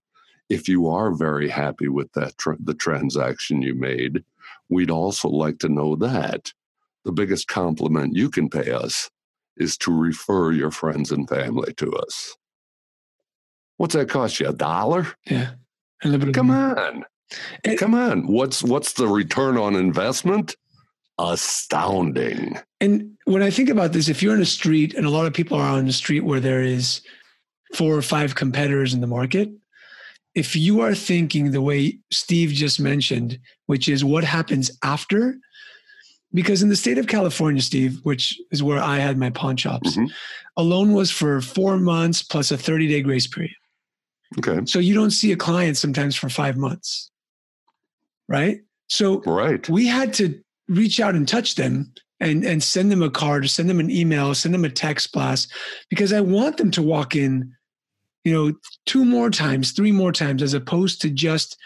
If 0.49 0.69
you 0.69 0.89
are 0.89 1.13
very 1.15 1.49
happy 1.49 1.89
with 1.89 2.13
that 2.13 2.39
tra- 2.39 2.57
the 2.61 2.75
transaction 2.75 3.63
you 3.63 3.75
made, 3.75 4.25
we'd 4.69 4.91
also 4.91 5.29
like 5.29 5.59
to 5.61 5.69
know 5.69 5.97
that. 5.97 6.53
The 7.05 7.13
biggest 7.13 7.49
compliment 7.49 8.17
you 8.17 8.31
can 8.31 8.49
pay 8.49 8.71
us 8.71 9.11
is 9.57 9.77
to 9.79 9.97
refer 9.97 10.53
your 10.53 10.71
friends 10.71 11.11
and 11.11 11.29
family 11.29 11.73
to 11.75 11.93
us. 11.93 12.37
What's 13.77 13.95
that 13.95 14.09
cost 14.09 14.41
you? 14.41 14.49
A 14.49 14.53
dollar? 14.53 15.07
Yeah. 15.27 15.53
Come 16.33 16.51
on. 16.51 17.05
It, 17.65 17.79
Come 17.79 17.95
on, 17.95 18.27
what's 18.27 18.63
what's 18.63 18.93
the 18.95 19.09
return 19.09 19.57
on 19.57 19.75
investment? 19.75 20.57
Astounding. 21.19 22.59
And 22.81 23.17
when 23.25 23.43
I 23.43 23.51
think 23.51 23.69
about 23.69 23.93
this, 23.93 24.09
if 24.09 24.23
you're 24.23 24.35
in 24.35 24.43
a 24.43 24.47
street 24.47 24.95
and 24.95 25.07
a 25.07 25.11
lot 25.11 25.27
of 25.27 25.33
people 25.33 25.59
are 25.59 25.71
on 25.71 25.87
the 25.87 25.93
street 25.93 26.21
where 26.21 26.41
there 26.41 26.63
is 26.63 27.01
four 27.75 27.95
or 27.95 28.03
five 28.03 28.35
competitors 28.35 28.95
in 28.95 29.01
the 29.01 29.07
market, 29.07 29.51
if 30.35 30.55
you 30.55 30.81
are 30.81 30.95
thinking 30.95 31.51
the 31.51 31.63
way 31.63 31.99
Steve 32.11 32.51
just 32.51 32.79
mentioned, 32.79 33.39
which 33.67 33.89
is 33.89 34.05
what 34.05 34.25
happens 34.25 34.71
after, 34.85 35.39
because 36.35 36.63
in 36.63 36.69
the 36.69 36.77
state 36.77 36.99
of 36.99 37.07
California, 37.07 37.63
Steve, 37.63 37.99
which 38.03 38.39
is 38.51 38.63
where 38.63 38.81
I 38.81 38.99
had 38.99 39.17
my 39.17 39.31
pawn 39.31 39.57
shops, 39.57 39.97
mm-hmm. 39.97 40.13
a 40.59 40.63
loan 40.63 40.93
was 40.93 41.11
for 41.11 41.41
four 41.41 41.79
months 41.79 42.23
plus 42.23 42.51
a 42.51 42.59
30 42.59 42.89
day 42.89 43.01
grace 43.01 43.27
period. 43.27 43.55
Okay. 44.39 44.61
So 44.67 44.79
you 44.79 44.93
don't 44.93 45.13
see 45.13 45.33
a 45.33 45.37
client 45.37 45.79
sometimes 45.79 46.15
for 46.15 46.29
five 46.29 46.57
months 46.57 47.11
right? 48.29 48.61
So 48.89 49.21
right. 49.23 49.69
we 49.69 49.87
had 49.87 50.13
to 50.15 50.41
reach 50.69 51.01
out 51.01 51.15
and 51.15 51.27
touch 51.27 51.55
them 51.55 51.93
and 52.21 52.45
and 52.45 52.63
send 52.63 52.91
them 52.91 53.03
a 53.03 53.11
card, 53.11 53.49
send 53.51 53.69
them 53.69 53.81
an 53.81 53.91
email, 53.91 54.35
send 54.35 54.55
them 54.55 54.65
a 54.65 54.71
text 54.71 55.13
blast 55.13 55.53
because 55.91 56.13
I 56.13 56.21
want 56.21 56.57
them 56.57 56.71
to 56.73 56.83
walk 56.83 57.15
in, 57.15 57.53
you 58.25 58.33
know, 58.33 58.55
two 58.87 59.05
more 59.05 59.31
times, 59.31 59.73
three 59.73 59.93
more 59.93 60.13
times, 60.13 60.43
as 60.43 60.55
opposed 60.55 61.01
to 61.03 61.11
just 61.11 61.57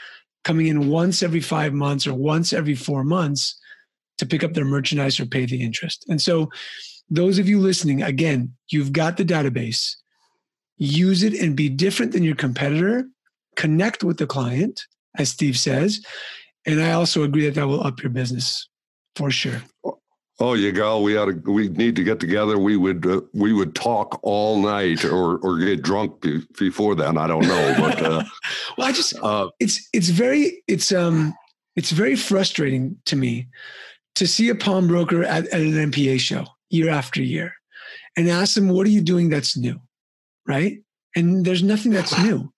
coming 0.44 0.66
in 0.66 0.88
once 0.88 1.22
every 1.22 1.40
five 1.40 1.72
months 1.72 2.06
or 2.06 2.14
once 2.14 2.52
every 2.52 2.74
four 2.74 3.04
months 3.04 3.58
to 4.18 4.26
pick 4.26 4.42
up 4.42 4.54
their 4.54 4.64
merchandise 4.64 5.20
or 5.20 5.26
pay 5.26 5.46
the 5.46 5.62
interest. 5.62 6.04
And 6.08 6.20
so, 6.20 6.50
those 7.08 7.38
of 7.38 7.48
you 7.48 7.58
listening, 7.58 8.02
again, 8.02 8.54
you've 8.70 8.92
got 8.92 9.16
the 9.16 9.24
database. 9.24 9.96
Use 10.78 11.22
it 11.22 11.34
and 11.34 11.56
be 11.56 11.68
different 11.68 12.12
than 12.12 12.22
your 12.22 12.36
competitor. 12.36 13.04
Connect 13.56 14.02
with 14.04 14.18
the 14.18 14.26
client, 14.26 14.80
as 15.18 15.28
Steve 15.28 15.58
says, 15.58 16.04
and 16.66 16.80
I 16.80 16.92
also 16.92 17.22
agree 17.22 17.44
that 17.46 17.54
that 17.54 17.66
will 17.66 17.84
up 17.86 18.02
your 18.02 18.10
business 18.10 18.68
for 19.16 19.30
sure. 19.30 19.62
Oh, 20.42 20.54
you 20.54 20.72
go. 20.72 21.02
We 21.02 21.18
ought 21.18 21.26
to. 21.26 21.52
We 21.52 21.68
need 21.68 21.94
to 21.96 22.02
get 22.02 22.18
together. 22.18 22.58
We 22.58 22.78
would. 22.78 23.06
Uh, 23.06 23.20
we 23.34 23.52
would 23.52 23.74
talk 23.74 24.18
all 24.22 24.58
night, 24.58 25.04
or 25.04 25.36
or 25.38 25.58
get 25.58 25.82
drunk 25.82 26.24
before 26.58 26.94
then. 26.94 27.18
I 27.18 27.26
don't 27.26 27.46
know, 27.46 27.74
but 27.78 28.02
uh, 28.02 28.24
well, 28.78 28.88
I 28.88 28.92
just. 28.92 29.14
Uh, 29.22 29.50
it's 29.60 29.86
it's 29.92 30.08
very 30.08 30.62
it's 30.66 30.92
um 30.92 31.34
it's 31.76 31.90
very 31.90 32.16
frustrating 32.16 32.96
to 33.04 33.16
me 33.16 33.48
to 34.14 34.26
see 34.26 34.48
a 34.48 34.54
pawnbroker 34.54 35.24
at, 35.24 35.46
at 35.48 35.60
an 35.60 35.72
NPA 35.90 36.18
show 36.18 36.46
year 36.70 36.88
after 36.88 37.22
year, 37.22 37.52
and 38.16 38.26
ask 38.30 38.54
them, 38.54 38.70
"What 38.70 38.86
are 38.86 38.90
you 38.90 39.02
doing 39.02 39.28
that's 39.28 39.58
new?" 39.58 39.78
Right? 40.46 40.78
And 41.14 41.44
there's 41.44 41.62
nothing 41.62 41.92
that's 41.92 42.18
new. 42.22 42.50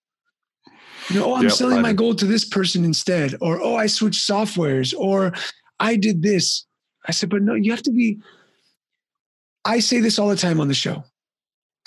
You 1.10 1.20
know, 1.20 1.32
oh, 1.32 1.36
I'm 1.36 1.44
yep, 1.44 1.52
selling 1.52 1.82
my 1.82 1.92
gold 1.92 2.18
to 2.18 2.26
this 2.26 2.44
person 2.44 2.84
instead, 2.84 3.34
or 3.40 3.60
oh, 3.60 3.76
I 3.76 3.86
switched 3.86 4.28
softwares, 4.28 4.94
or 4.96 5.32
I 5.80 5.96
did 5.96 6.22
this. 6.22 6.64
I 7.06 7.12
said, 7.12 7.30
but 7.30 7.42
no, 7.42 7.54
you 7.54 7.70
have 7.72 7.82
to 7.82 7.92
be. 7.92 8.20
I 9.64 9.80
say 9.80 10.00
this 10.00 10.18
all 10.18 10.28
the 10.28 10.36
time 10.36 10.60
on 10.60 10.68
the 10.68 10.74
show 10.74 11.04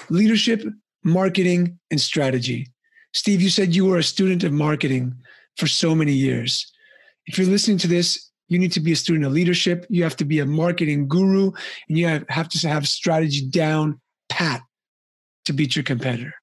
leadership, 0.10 0.63
marketing, 1.04 1.80
and 1.91 1.99
strategy. 1.99 2.67
Steve, 3.13 3.41
you 3.41 3.49
said 3.49 3.75
you 3.75 3.86
were 3.86 3.97
a 3.97 4.04
student 4.04 4.43
of 4.43 4.51
marketing 4.51 5.15
for 5.58 5.67
so 5.67 5.95
many 5.95 6.12
years. 6.12 6.69
If 7.28 7.38
you're 7.38 7.47
listening 7.47 7.78
to 7.80 7.88
this, 7.88 8.30
you 8.49 8.60
need 8.60 8.73
to 8.73 8.80
be 8.80 8.91
a 8.91 8.95
student 8.95 9.25
of 9.25 9.32
leadership. 9.32 9.86
You 9.89 10.04
have 10.04 10.17
to 10.17 10.25
be 10.25 10.39
a 10.39 10.45
marketing 10.45 11.08
guru, 11.08 11.51
and 11.88 11.97
you 11.97 12.08
have, 12.08 12.25
have 12.30 12.49
to 12.49 12.67
have 12.67 12.88
strategy 12.88 13.47
down 13.47 13.99
pat 14.30 14.62
to 15.45 15.54
beat 15.54 15.75
your 15.75 15.84
competitor. 15.84 16.34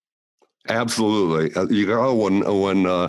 Absolutely. 0.68 1.54
Uh, 1.54 1.66
you 1.68 1.86
know, 1.86 2.14
when 2.14 2.60
when 2.60 2.86
uh, 2.86 3.08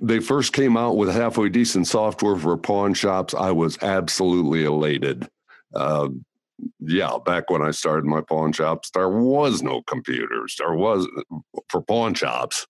they 0.00 0.18
first 0.18 0.52
came 0.52 0.76
out 0.76 0.96
with 0.96 1.10
halfway 1.10 1.48
decent 1.48 1.86
software 1.86 2.36
for 2.36 2.56
pawn 2.56 2.94
shops, 2.94 3.34
I 3.34 3.52
was 3.52 3.78
absolutely 3.82 4.64
elated. 4.64 5.28
Uh, 5.74 6.08
yeah, 6.80 7.16
back 7.24 7.48
when 7.48 7.62
I 7.62 7.70
started 7.70 8.04
my 8.04 8.20
pawn 8.20 8.52
shops, 8.52 8.90
there 8.90 9.08
was 9.08 9.62
no 9.62 9.82
computers. 9.82 10.56
There 10.58 10.74
was 10.74 11.08
for 11.68 11.82
pawn 11.82 12.14
shops. 12.14 12.66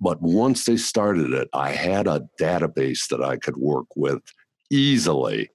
But 0.00 0.22
once 0.22 0.64
they 0.64 0.78
started 0.78 1.32
it, 1.32 1.48
I 1.52 1.72
had 1.72 2.06
a 2.06 2.26
database 2.40 3.06
that 3.08 3.22
I 3.22 3.36
could 3.36 3.58
work 3.58 3.86
with 3.94 4.22
easily, 4.70 5.50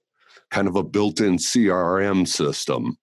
kind 0.52 0.68
of 0.68 0.76
a 0.76 0.84
built 0.84 1.20
in 1.20 1.36
CRM 1.36 2.28
system. 2.28 2.96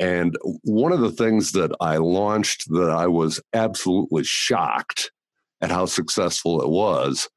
And 0.00 0.34
one 0.62 0.92
of 0.92 1.00
the 1.00 1.12
things 1.12 1.52
that 1.52 1.76
I 1.78 1.98
launched 1.98 2.70
that 2.70 2.88
I 2.88 3.06
was 3.06 3.38
absolutely 3.52 4.24
shocked 4.24 5.12
at 5.60 5.70
how 5.70 5.84
successful 5.84 6.62
it 6.62 6.70
was 6.70 7.28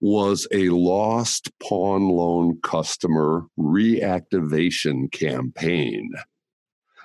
was 0.00 0.46
a 0.52 0.68
lost 0.68 1.50
pawn 1.60 2.08
loan 2.08 2.60
customer 2.62 3.44
reactivation 3.58 5.10
campaign. 5.10 6.12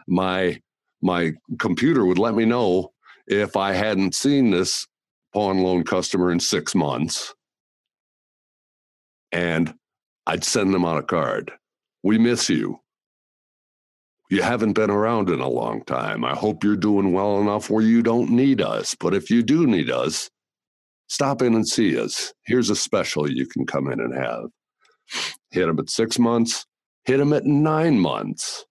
My 0.08 0.62
my 1.02 1.32
computer 1.58 2.06
would 2.06 2.20
let 2.20 2.36
me 2.36 2.46
know 2.46 2.92
if 3.26 3.58
I 3.58 3.74
hadn't 3.74 4.14
seen 4.14 4.52
this 4.52 4.86
pawn 5.34 5.64
loan 5.64 5.84
customer 5.84 6.32
in 6.32 6.40
6 6.40 6.76
months 6.76 7.34
and 9.32 9.74
I'd 10.28 10.44
send 10.44 10.74
them 10.74 10.86
on 10.86 10.98
a 10.98 11.04
card. 11.04 11.52
We 12.04 12.20
miss 12.20 12.50
you. 12.50 12.81
You 14.32 14.42
haven't 14.42 14.74
been 14.74 14.90
around 14.90 15.30
in 15.30 15.42
a 15.42 15.50
long 15.50 15.84
time. 15.84 16.24
I 16.24 16.34
hope 16.34 16.64
you're 16.64 16.78
doing 16.78 17.12
well 17.12 17.42
enough 17.42 17.70
where 17.70 17.84
you 17.84 18.02
don't 18.02 18.30
need 18.30 18.62
us. 18.62 18.96
But 18.96 19.14
if 19.14 19.30
you 19.30 19.44
do 19.44 19.68
need 19.68 19.92
us, 19.92 20.30
stop 21.08 21.42
in 21.42 21.54
and 21.54 21.68
see 21.68 22.00
us. 22.00 22.34
Here's 22.46 22.70
a 22.70 22.76
special 22.78 23.30
you 23.30 23.46
can 23.46 23.66
come 23.66 23.92
in 23.92 24.00
and 24.00 24.16
have. 24.16 24.46
Hit 25.52 25.66
them 25.66 25.80
at 25.80 25.90
six 25.90 26.18
months, 26.18 26.66
hit 27.04 27.18
them 27.18 27.34
at 27.34 27.44
nine 27.44 28.00
months. 28.00 28.66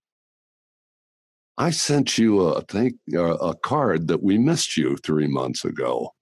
I 1.59 1.69
sent 1.73 2.17
you 2.17 2.41
a 2.41 2.63
thank 2.63 2.95
a 3.15 3.55
card 3.63 4.09
that 4.09 4.23
we 4.23 4.39
missed 4.39 4.79
you 4.79 4.97
three 4.97 5.29
months 5.29 5.67
ago. 5.67 6.15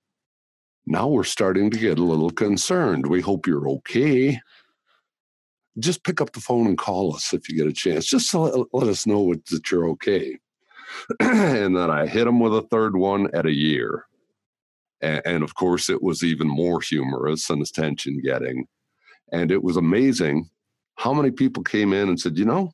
Now 0.85 1.07
we're 1.07 1.23
starting 1.23 1.71
to 1.71 1.79
get 1.79 2.01
a 2.01 2.05
little 2.05 2.31
concerned. 2.31 3.07
We 3.07 3.21
hope 3.21 3.47
you're 3.47 3.69
okay. 3.69 4.41
Just 5.79 6.05
pick 6.05 6.21
up 6.21 6.33
the 6.33 6.41
phone 6.41 6.67
and 6.67 6.79
call 6.79 7.15
us 7.15 7.33
if 7.33 7.49
you 7.49 7.57
get 7.57 7.67
a 7.67 7.73
chance. 7.73 8.07
Just 8.07 8.31
to 8.31 8.39
let, 8.39 8.67
let 8.73 8.89
us 8.89 9.07
know 9.07 9.35
that 9.51 9.71
you're 9.71 9.89
okay. 9.91 10.39
and 11.21 11.77
then 11.77 11.91
I 11.91 12.07
hit 12.07 12.27
him 12.27 12.41
with 12.41 12.55
a 12.55 12.63
third 12.63 12.97
one 12.97 13.29
at 13.35 13.47
a 13.47 13.55
year. 13.55 14.07
And, 15.01 15.23
and 15.25 15.45
of 15.45 15.55
course, 15.55 15.89
it 15.89 16.03
was 16.03 16.25
even 16.25 16.49
more 16.49 16.81
humorous 16.81 17.51
and 17.51 17.63
attention 17.63 18.21
getting. 18.25 18.67
And 19.33 19.51
it 19.51 19.63
was 19.63 19.77
amazing 19.77 20.51
how 20.97 21.13
many 21.13 21.31
people 21.31 21.63
came 21.63 21.93
in 21.93 22.09
and 22.09 22.19
said, 22.19 22.37
you 22.37 22.45
know, 22.45 22.73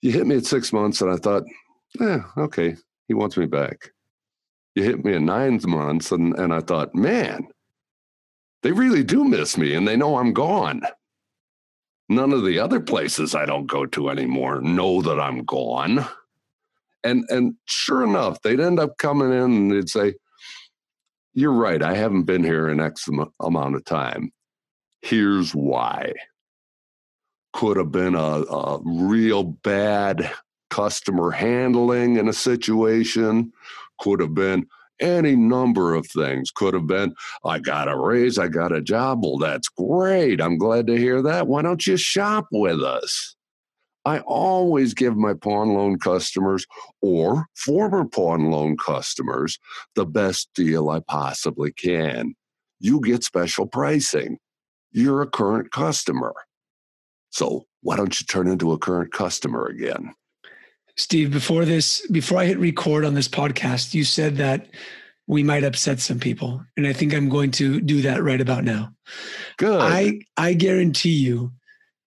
you 0.00 0.12
hit 0.12 0.26
me 0.26 0.36
at 0.36 0.46
six 0.46 0.72
months, 0.72 1.00
and 1.00 1.10
I 1.10 1.16
thought, 1.16 1.44
yeah, 1.98 2.22
okay, 2.36 2.76
he 3.08 3.14
wants 3.14 3.36
me 3.36 3.46
back. 3.46 3.90
You 4.74 4.84
hit 4.84 5.04
me 5.04 5.14
at 5.14 5.22
nine 5.22 5.60
months, 5.64 6.12
and, 6.12 6.38
and 6.38 6.52
I 6.52 6.60
thought, 6.60 6.94
man, 6.94 7.48
they 8.62 8.72
really 8.72 9.04
do 9.04 9.24
miss 9.24 9.56
me 9.56 9.74
and 9.74 9.86
they 9.86 9.96
know 9.96 10.18
I'm 10.18 10.32
gone. 10.32 10.82
None 12.08 12.32
of 12.32 12.44
the 12.44 12.58
other 12.58 12.80
places 12.80 13.34
I 13.34 13.44
don't 13.44 13.66
go 13.66 13.86
to 13.86 14.08
anymore 14.08 14.60
know 14.60 15.02
that 15.02 15.20
I'm 15.20 15.44
gone. 15.44 16.06
And 17.04 17.24
and 17.28 17.54
sure 17.66 18.02
enough, 18.02 18.40
they'd 18.42 18.60
end 18.60 18.80
up 18.80 18.98
coming 18.98 19.30
in 19.30 19.42
and 19.42 19.70
they'd 19.70 19.88
say, 19.88 20.14
You're 21.34 21.52
right, 21.52 21.82
I 21.82 21.94
haven't 21.94 22.24
been 22.24 22.42
here 22.42 22.68
an 22.68 22.80
X 22.80 23.08
amount 23.40 23.76
of 23.76 23.84
time. 23.84 24.32
Here's 25.02 25.54
why. 25.54 26.14
Could 27.52 27.76
have 27.76 27.92
been 27.92 28.14
a, 28.14 28.18
a 28.18 28.80
real 28.84 29.44
bad 29.44 30.30
customer 30.70 31.30
handling 31.30 32.16
in 32.16 32.28
a 32.28 32.32
situation, 32.32 33.52
could 34.00 34.20
have 34.20 34.34
been 34.34 34.66
any 35.00 35.36
number 35.36 35.94
of 35.94 36.06
things. 36.06 36.50
Could 36.50 36.74
have 36.74 36.86
been, 36.86 37.14
I 37.44 37.58
got 37.58 37.88
a 37.88 37.96
raise, 37.96 38.38
I 38.38 38.48
got 38.48 38.72
a 38.72 38.80
job. 38.80 39.24
Well, 39.24 39.38
that's 39.38 39.68
great. 39.68 40.40
I'm 40.40 40.58
glad 40.58 40.86
to 40.88 40.96
hear 40.96 41.22
that. 41.22 41.46
Why 41.46 41.62
don't 41.62 41.86
you 41.86 41.96
shop 41.96 42.48
with 42.52 42.82
us? 42.82 43.36
I 44.04 44.20
always 44.20 44.94
give 44.94 45.16
my 45.16 45.34
pawn 45.34 45.74
loan 45.74 45.98
customers 45.98 46.66
or 47.02 47.46
former 47.56 48.06
pawn 48.06 48.50
loan 48.50 48.76
customers 48.76 49.58
the 49.96 50.06
best 50.06 50.48
deal 50.54 50.88
I 50.88 51.00
possibly 51.00 51.72
can. 51.72 52.34
You 52.80 53.00
get 53.00 53.24
special 53.24 53.66
pricing. 53.66 54.38
You're 54.92 55.20
a 55.20 55.26
current 55.26 55.72
customer. 55.72 56.32
So 57.30 57.66
why 57.82 57.96
don't 57.96 58.18
you 58.18 58.24
turn 58.24 58.48
into 58.48 58.72
a 58.72 58.78
current 58.78 59.12
customer 59.12 59.66
again? 59.66 60.14
Steve, 60.98 61.32
before 61.32 61.64
this, 61.64 62.06
before 62.08 62.38
I 62.38 62.44
hit 62.44 62.58
record 62.58 63.04
on 63.04 63.14
this 63.14 63.28
podcast, 63.28 63.94
you 63.94 64.04
said 64.04 64.36
that 64.36 64.66
we 65.26 65.42
might 65.42 65.64
upset 65.64 66.00
some 66.00 66.18
people. 66.18 66.62
And 66.76 66.86
I 66.86 66.92
think 66.92 67.14
I'm 67.14 67.28
going 67.28 67.52
to 67.52 67.80
do 67.80 68.02
that 68.02 68.22
right 68.22 68.40
about 68.40 68.64
now. 68.64 68.92
Good. 69.56 69.80
I, 69.80 70.20
I 70.36 70.52
guarantee 70.52 71.14
you 71.14 71.52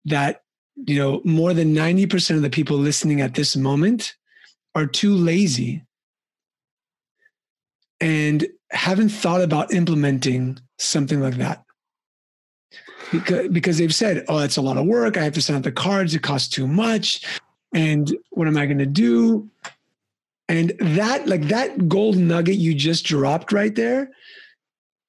that 0.05 0.41
you 0.87 0.97
know, 0.97 1.21
more 1.23 1.53
than 1.53 1.75
90% 1.75 2.35
of 2.35 2.41
the 2.41 2.49
people 2.49 2.77
listening 2.77 3.21
at 3.21 3.35
this 3.35 3.55
moment 3.55 4.15
are 4.75 4.85
too 4.85 5.13
lazy 5.13 5.83
and 7.99 8.47
haven't 8.71 9.09
thought 9.09 9.41
about 9.41 9.73
implementing 9.73 10.59
something 10.79 11.19
like 11.19 11.35
that. 11.35 11.63
Because, 13.11 13.49
because 13.49 13.77
they've 13.77 13.93
said, 13.93 14.23
oh, 14.27 14.39
that's 14.39 14.57
a 14.57 14.61
lot 14.61 14.77
of 14.77 14.85
work. 14.85 15.17
I 15.17 15.23
have 15.23 15.33
to 15.33 15.41
send 15.41 15.57
out 15.57 15.63
the 15.63 15.71
cards. 15.71 16.15
It 16.15 16.21
costs 16.21 16.47
too 16.47 16.67
much. 16.67 17.25
And 17.73 18.15
what 18.31 18.47
am 18.47 18.57
I 18.57 18.65
going 18.65 18.79
to 18.79 18.85
do? 18.85 19.49
And 20.49 20.73
that, 20.79 21.27
like 21.27 21.43
that 21.43 21.87
gold 21.87 22.17
nugget 22.17 22.57
you 22.57 22.73
just 22.73 23.05
dropped 23.05 23.51
right 23.51 23.73
there, 23.73 24.09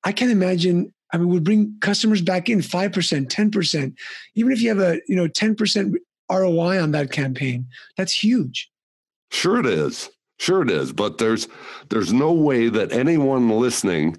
I 0.05 0.13
can 0.13 0.31
imagine 0.31 0.93
I 1.13 1.19
mean, 1.19 1.29
would 1.29 1.45
bring 1.45 1.77
customers 1.81 2.23
back 2.23 2.49
in 2.49 2.61
5%, 2.61 3.27
10%. 3.29 3.95
Even 4.35 4.53
if 4.53 4.63
you 4.63 4.69
have 4.71 4.81
a, 4.81 5.01
you 5.07 5.15
know, 5.15 5.29
10% 5.29 5.95
ROI 6.31 6.83
on 6.83 6.93
that 6.93 7.13
campaign, 7.13 7.67
that's 7.97 8.13
huge. 8.15 8.71
Sure 9.31 9.61
it 9.61 9.67
is. 9.67 10.11
Sure 10.39 10.63
it 10.63 10.71
is. 10.71 10.93
But 10.93 11.19
there's 11.19 11.47
there's 11.91 12.13
no 12.13 12.33
way 12.33 12.69
that 12.69 12.93
anyone 12.93 13.49
listening 13.49 14.17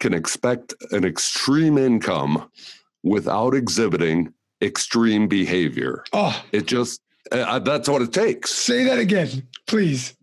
can 0.00 0.12
expect 0.12 0.74
an 0.90 1.04
extreme 1.04 1.78
income 1.78 2.50
without 3.02 3.54
exhibiting 3.54 4.32
extreme 4.60 5.26
behavior. 5.26 6.04
Oh, 6.12 6.44
it 6.52 6.66
just 6.66 7.00
uh, 7.32 7.58
that's 7.60 7.88
what 7.88 8.02
it 8.02 8.12
takes. 8.12 8.50
Say 8.52 8.84
that 8.84 8.98
again, 8.98 9.48
please. 9.66 10.16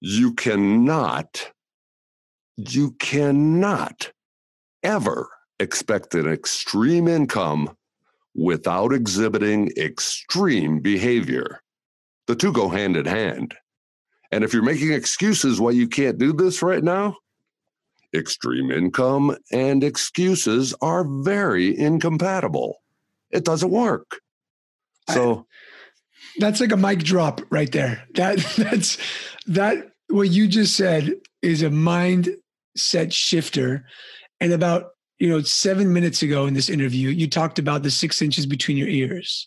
You 0.00 0.34
cannot 0.34 1.50
you 2.56 2.92
cannot 2.92 4.10
ever 4.82 5.28
expect 5.60 6.14
an 6.14 6.26
extreme 6.26 7.06
income 7.06 7.76
without 8.34 8.92
exhibiting 8.92 9.70
extreme 9.76 10.80
behavior. 10.80 11.60
The 12.26 12.34
two 12.34 12.52
go 12.52 12.68
hand 12.68 12.96
in 12.96 13.06
hand. 13.06 13.54
And 14.30 14.44
if 14.44 14.52
you're 14.52 14.62
making 14.62 14.92
excuses 14.92 15.60
why 15.60 15.70
you 15.70 15.88
can't 15.88 16.18
do 16.18 16.32
this 16.32 16.62
right 16.62 16.82
now, 16.82 17.16
extreme 18.14 18.70
income 18.70 19.36
and 19.52 19.82
excuses 19.82 20.74
are 20.80 21.04
very 21.04 21.76
incompatible. 21.78 22.82
It 23.30 23.44
doesn't 23.44 23.70
work. 23.70 24.20
So 25.10 25.46
that's 26.38 26.60
like 26.60 26.72
a 26.72 26.76
mic 26.76 27.00
drop 27.00 27.40
right 27.50 27.70
there. 27.70 28.04
That 28.14 28.38
that's 28.56 28.98
that 29.46 29.92
what 30.08 30.30
you 30.30 30.48
just 30.48 30.76
said 30.76 31.14
is 31.42 31.62
a 31.62 31.70
mindset 31.70 33.12
shifter. 33.12 33.84
And 34.40 34.52
about 34.52 34.90
you 35.18 35.28
know, 35.28 35.42
seven 35.42 35.92
minutes 35.92 36.22
ago 36.22 36.46
in 36.46 36.54
this 36.54 36.68
interview, 36.68 37.10
you 37.10 37.28
talked 37.28 37.58
about 37.58 37.82
the 37.82 37.90
six 37.90 38.22
inches 38.22 38.46
between 38.46 38.76
your 38.76 38.88
ears. 38.88 39.46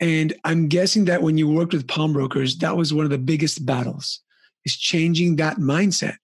And 0.00 0.34
I'm 0.44 0.68
guessing 0.68 1.04
that 1.04 1.22
when 1.22 1.38
you 1.38 1.48
worked 1.48 1.74
with 1.74 1.86
pawnbrokers, 1.86 2.56
that 2.58 2.76
was 2.76 2.92
one 2.92 3.04
of 3.04 3.10
the 3.10 3.18
biggest 3.18 3.64
battles 3.64 4.20
is 4.64 4.76
changing 4.76 5.36
that 5.36 5.58
mindset 5.58 6.16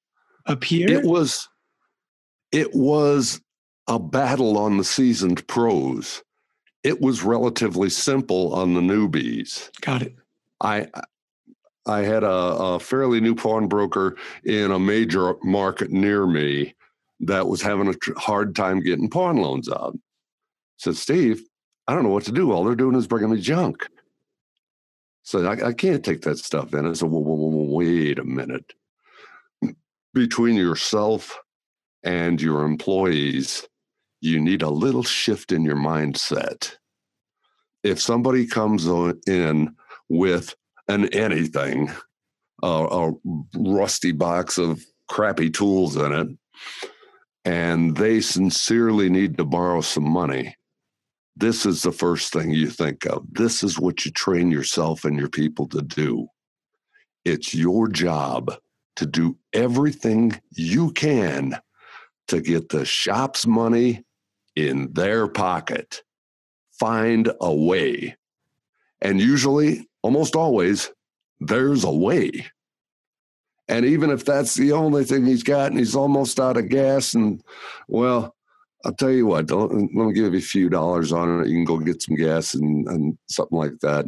up 0.47 0.65
here. 0.65 0.89
It 0.89 1.05
was, 1.05 1.47
it 2.51 2.75
was 2.75 3.41
a 3.87 3.99
battle 3.99 4.57
on 4.57 4.79
the 4.79 4.85
seasoned 4.85 5.47
pros. 5.47 6.23
It 6.89 7.03
was 7.03 7.23
relatively 7.23 7.91
simple 7.91 8.55
on 8.55 8.73
the 8.73 8.81
newbies. 8.81 9.69
Got 9.83 10.01
it. 10.01 10.17
I, 10.63 10.89
I 11.85 11.99
had 11.99 12.25
a, 12.25 12.31
a 12.31 12.81
fairly 12.81 13.21
new 13.21 13.35
pawnbroker 13.35 14.17
in 14.45 14.71
a 14.71 14.79
major 14.79 15.35
market 15.43 15.91
near 15.91 16.27
me 16.27 16.75
that 17.21 17.47
was 17.47 17.61
having 17.61 17.89
a 17.89 17.95
tr- 17.95 18.17
hard 18.17 18.57
time 18.57 18.81
getting 18.81 19.11
pawn 19.11 19.37
loans 19.37 19.69
out. 19.69 19.99
Said, 20.79 20.97
Steve, 20.97 21.43
I 21.87 21.95
don't 21.95 22.05
know 22.05 22.09
what 22.09 22.25
to 22.25 22.33
do. 22.33 22.53
All 22.53 22.65
they're 22.65 22.75
doing 22.75 22.97
is 22.97 23.07
bringing 23.07 23.33
me 23.33 23.41
junk. 23.43 23.87
So 25.25 25.45
I, 25.45 25.69
I 25.69 25.73
can't 25.75 26.03
take 26.03 26.23
that 26.23 26.39
stuff 26.39 26.73
in. 26.73 26.87
I 26.87 26.95
said, 26.95 27.11
well, 27.11 27.23
wait 27.23 28.19
a 28.19 28.25
minute. 28.25 28.73
Between 30.15 30.55
yourself 30.55 31.39
and 32.03 32.41
your 32.41 32.65
employees, 32.65 33.69
you 34.21 34.41
need 34.41 34.63
a 34.63 34.71
little 34.71 35.03
shift 35.03 35.53
in 35.53 35.65
your 35.65 35.77
mindset. 35.77 36.77
If 37.85 38.01
somebody 38.01 38.47
comes 38.47 38.87
in 39.27 39.77
with 40.09 40.55
an 40.89 41.09
anything, 41.15 41.91
a 42.63 43.13
rusty 43.55 44.13
box 44.13 44.59
of 44.59 44.85
crappy 45.09 45.51
tools 45.51 45.97
in 45.97 46.13
it, 46.13 46.29
and 47.45 47.97
they 47.97 48.21
sincerely 48.21 49.09
need 49.09 49.39
to 49.39 49.45
borrow 49.45 49.81
some 49.81 50.09
money, 50.09 50.57
this 51.37 51.65
is 51.65 51.83
the 51.83 51.93
first 51.93 52.33
thing 52.33 52.51
you 52.51 52.69
think 52.69 53.07
of. 53.07 53.25
This 53.31 53.63
is 53.63 53.79
what 53.79 54.05
you 54.05 54.11
train 54.11 54.51
yourself 54.51 55.05
and 55.05 55.17
your 55.17 55.29
people 55.29 55.69
to 55.69 55.81
do. 55.83 56.27
It's 57.25 57.55
your 57.55 57.87
job 57.87 58.57
to 58.97 59.07
do 59.07 59.37
everything 59.53 60.41
you 60.51 60.91
can 60.91 61.57
to 62.27 62.41
get 62.41 62.71
the 62.71 62.85
shop's 62.85 63.47
money 63.47 64.05
in 64.59 64.93
their 64.93 65.29
pocket. 65.29 66.03
Find 66.81 67.31
a 67.41 67.55
way. 67.55 68.17
And 69.01 69.21
usually, 69.21 69.89
almost 70.03 70.35
always, 70.35 70.91
there's 71.39 71.85
a 71.85 71.91
way. 71.91 72.47
And 73.69 73.85
even 73.85 74.11
if 74.11 74.25
that's 74.25 74.55
the 74.55 74.73
only 74.73 75.05
thing 75.05 75.25
he's 75.25 75.45
got 75.45 75.71
and 75.71 75.79
he's 75.79 75.95
almost 75.95 76.41
out 76.41 76.57
of 76.57 76.69
gas, 76.69 77.15
and 77.15 77.41
well, 77.87 78.35
I'll 78.85 78.95
tell 78.95 79.11
you 79.11 79.27
what, 79.27 79.51
let 79.51 79.71
me 79.71 80.13
give 80.13 80.33
you 80.33 80.39
a 80.39 80.43
few 80.43 80.69
dollars 80.69 81.13
on 81.13 81.43
it. 81.43 81.49
You 81.49 81.57
can 81.57 81.65
go 81.65 81.79
get 81.79 82.03
some 82.03 82.17
gas 82.17 82.55
and, 82.55 82.89
and 82.89 83.19
something 83.29 83.59
like 83.59 83.79
that. 83.83 84.07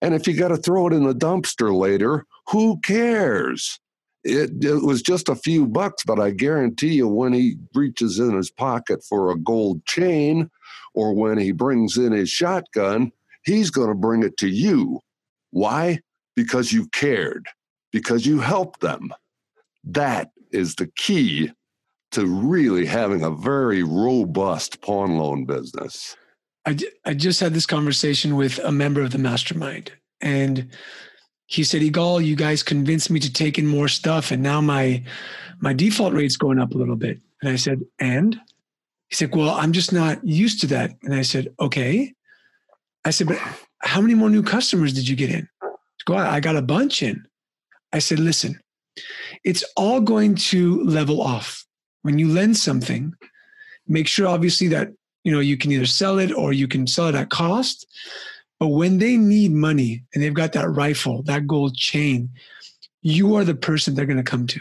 And 0.00 0.14
if 0.14 0.26
you 0.26 0.34
got 0.36 0.48
to 0.48 0.56
throw 0.56 0.88
it 0.88 0.92
in 0.92 1.04
the 1.04 1.14
dumpster 1.14 1.76
later, 1.76 2.26
who 2.48 2.80
cares? 2.80 3.78
It, 4.24 4.64
it 4.64 4.82
was 4.82 5.02
just 5.02 5.28
a 5.28 5.34
few 5.34 5.66
bucks, 5.66 6.04
but 6.04 6.20
I 6.20 6.30
guarantee 6.30 6.94
you, 6.94 7.08
when 7.08 7.32
he 7.32 7.56
reaches 7.74 8.18
in 8.18 8.36
his 8.36 8.50
pocket 8.50 9.02
for 9.02 9.30
a 9.30 9.38
gold 9.38 9.84
chain 9.84 10.48
or 10.94 11.12
when 11.12 11.38
he 11.38 11.50
brings 11.52 11.96
in 11.96 12.12
his 12.12 12.30
shotgun, 12.30 13.10
he's 13.44 13.70
going 13.70 13.88
to 13.88 13.94
bring 13.94 14.22
it 14.22 14.36
to 14.38 14.48
you. 14.48 15.00
Why? 15.50 16.00
Because 16.36 16.72
you 16.72 16.86
cared, 16.88 17.46
because 17.90 18.24
you 18.24 18.38
helped 18.38 18.80
them. 18.80 19.12
That 19.84 20.30
is 20.52 20.76
the 20.76 20.90
key 20.96 21.50
to 22.12 22.26
really 22.26 22.86
having 22.86 23.22
a 23.22 23.30
very 23.30 23.82
robust 23.82 24.82
pawn 24.82 25.16
loan 25.16 25.46
business. 25.46 26.16
I, 26.64 26.78
I 27.04 27.14
just 27.14 27.40
had 27.40 27.54
this 27.54 27.66
conversation 27.66 28.36
with 28.36 28.58
a 28.60 28.70
member 28.70 29.02
of 29.02 29.10
the 29.10 29.18
mastermind, 29.18 29.92
and 30.20 30.68
he 31.52 31.64
said, 31.64 31.82
Yigal, 31.82 32.24
you 32.24 32.34
guys 32.34 32.62
convinced 32.62 33.10
me 33.10 33.20
to 33.20 33.32
take 33.32 33.58
in 33.58 33.66
more 33.66 33.88
stuff, 33.88 34.30
and 34.30 34.42
now 34.42 34.60
my 34.60 35.02
my 35.60 35.72
default 35.72 36.14
rate's 36.14 36.36
going 36.36 36.58
up 36.58 36.74
a 36.74 36.78
little 36.78 36.96
bit. 36.96 37.20
And 37.40 37.50
I 37.50 37.56
said, 37.56 37.82
and 37.98 38.40
he 39.08 39.14
said, 39.14 39.34
Well, 39.34 39.50
I'm 39.50 39.72
just 39.72 39.92
not 39.92 40.24
used 40.24 40.60
to 40.62 40.66
that. 40.68 40.92
And 41.02 41.14
I 41.14 41.22
said, 41.22 41.48
Okay. 41.60 42.14
I 43.04 43.10
said, 43.10 43.28
But 43.28 43.38
how 43.80 44.00
many 44.00 44.14
more 44.14 44.30
new 44.30 44.42
customers 44.42 44.92
did 44.92 45.06
you 45.06 45.16
get 45.16 45.30
in? 45.30 45.48
Go, 46.06 46.16
I 46.16 46.40
got 46.40 46.56
a 46.56 46.62
bunch 46.62 47.02
in. 47.02 47.24
I 47.92 47.98
said, 47.98 48.18
Listen, 48.18 48.58
it's 49.44 49.62
all 49.76 50.00
going 50.00 50.34
to 50.36 50.82
level 50.84 51.20
off 51.20 51.66
when 52.02 52.18
you 52.18 52.28
lend 52.28 52.56
something, 52.56 53.14
make 53.86 54.08
sure 54.08 54.26
obviously 54.26 54.68
that 54.68 54.88
you 55.24 55.32
know 55.32 55.40
you 55.40 55.56
can 55.56 55.70
either 55.70 55.86
sell 55.86 56.18
it 56.18 56.32
or 56.32 56.52
you 56.52 56.66
can 56.66 56.86
sell 56.86 57.08
it 57.08 57.14
at 57.14 57.30
cost. 57.30 57.86
But 58.62 58.68
when 58.68 58.98
they 58.98 59.16
need 59.16 59.50
money 59.50 60.04
and 60.14 60.22
they've 60.22 60.32
got 60.32 60.52
that 60.52 60.68
rifle, 60.68 61.24
that 61.24 61.48
gold 61.48 61.74
chain, 61.74 62.30
you 63.00 63.34
are 63.34 63.42
the 63.42 63.56
person 63.56 63.96
they're 63.96 64.06
going 64.06 64.18
to 64.18 64.22
come 64.22 64.46
to. 64.46 64.60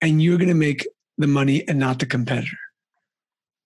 And 0.00 0.22
you're 0.22 0.38
going 0.38 0.46
to 0.46 0.54
make 0.54 0.86
the 1.18 1.26
money 1.26 1.66
and 1.66 1.76
not 1.76 1.98
the 1.98 2.06
competitor. 2.06 2.56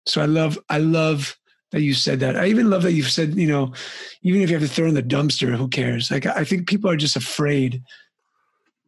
So 0.07 0.21
I 0.21 0.25
love, 0.25 0.59
I 0.69 0.79
love 0.79 1.39
that 1.71 1.83
you 1.83 1.95
said 1.95 2.19
that. 2.19 2.35
I 2.37 2.47
even 2.47 2.69
love 2.69 2.83
that 2.83 2.95
you've 2.95 3.13
said, 3.13 3.37
you 3.37 3.47
know, 3.47 3.75
even 4.23 4.43
if 4.43 4.51
you 4.51 4.59
have 4.59 4.69
to 4.69 4.75
throw 4.75 4.89
in 4.89 4.95
the 4.95 5.05
dumpster, 5.05 5.55
who 5.55 5.69
cares? 5.69 6.11
Like 6.11 6.27
I 6.27 6.43
think 6.43 6.67
people 6.67 6.91
are 6.91 6.97
just 6.97 7.15
afraid 7.15 7.81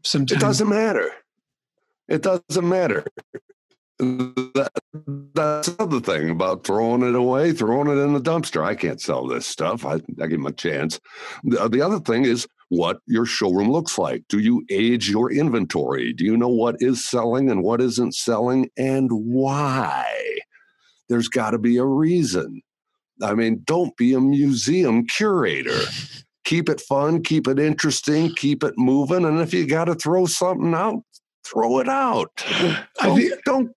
sometimes. 0.02 0.42
It 0.42 0.44
doesn't 0.44 0.68
matter. 0.68 1.12
It 2.08 2.22
doesn't 2.22 2.68
matter 2.68 3.06
that, 4.00 4.70
that's 5.34 5.68
another 5.68 6.00
thing 6.00 6.30
about 6.30 6.64
throwing 6.64 7.02
it 7.02 7.14
away, 7.14 7.52
throwing 7.52 7.88
it 7.88 8.00
in 8.02 8.12
the 8.12 8.20
dumpster. 8.20 8.64
I 8.64 8.74
can't 8.74 9.00
sell 9.00 9.26
this 9.26 9.46
stuff. 9.46 9.84
I, 9.84 9.94
I 9.94 10.26
give 10.26 10.32
him 10.32 10.46
a 10.46 10.52
chance. 10.52 10.98
The, 11.44 11.62
uh, 11.62 11.68
the 11.68 11.82
other 11.82 12.00
thing 12.00 12.24
is 12.24 12.46
what 12.68 12.98
your 13.06 13.26
showroom 13.26 13.70
looks 13.70 13.98
like. 13.98 14.24
Do 14.28 14.38
you 14.38 14.64
age 14.70 15.10
your 15.10 15.30
inventory? 15.30 16.12
Do 16.12 16.24
you 16.24 16.36
know 16.36 16.48
what 16.48 16.76
is 16.78 17.08
selling 17.08 17.50
and 17.50 17.62
what 17.62 17.80
isn't 17.80 18.14
selling 18.14 18.70
and 18.76 19.10
why? 19.12 20.06
There's 21.08 21.28
got 21.28 21.50
to 21.50 21.58
be 21.58 21.76
a 21.76 21.84
reason. 21.84 22.62
I 23.22 23.34
mean, 23.34 23.62
don't 23.64 23.94
be 23.96 24.14
a 24.14 24.20
museum 24.20 25.06
curator. 25.06 25.80
keep 26.44 26.68
it 26.68 26.80
fun, 26.80 27.22
keep 27.22 27.46
it 27.46 27.58
interesting, 27.58 28.34
keep 28.34 28.64
it 28.64 28.74
moving. 28.76 29.24
And 29.24 29.40
if 29.40 29.52
you 29.52 29.66
got 29.66 29.84
to 29.84 29.94
throw 29.94 30.26
something 30.26 30.74
out, 30.74 31.02
throw 31.44 31.78
it 31.78 31.88
out. 31.88 32.30
Don't, 33.02 33.16
think, 33.16 33.32
don't 33.44 33.72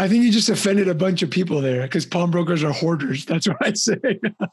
I 0.00 0.08
think 0.08 0.24
you 0.24 0.32
just 0.32 0.48
offended 0.48 0.88
a 0.88 0.94
bunch 0.94 1.20
of 1.20 1.28
people 1.28 1.60
there 1.60 1.82
because 1.82 2.06
pawnbrokers 2.06 2.64
are 2.64 2.72
hoarders. 2.72 3.26
That's 3.26 3.46
what 3.46 3.58
I 3.60 3.74
say. 3.74 3.98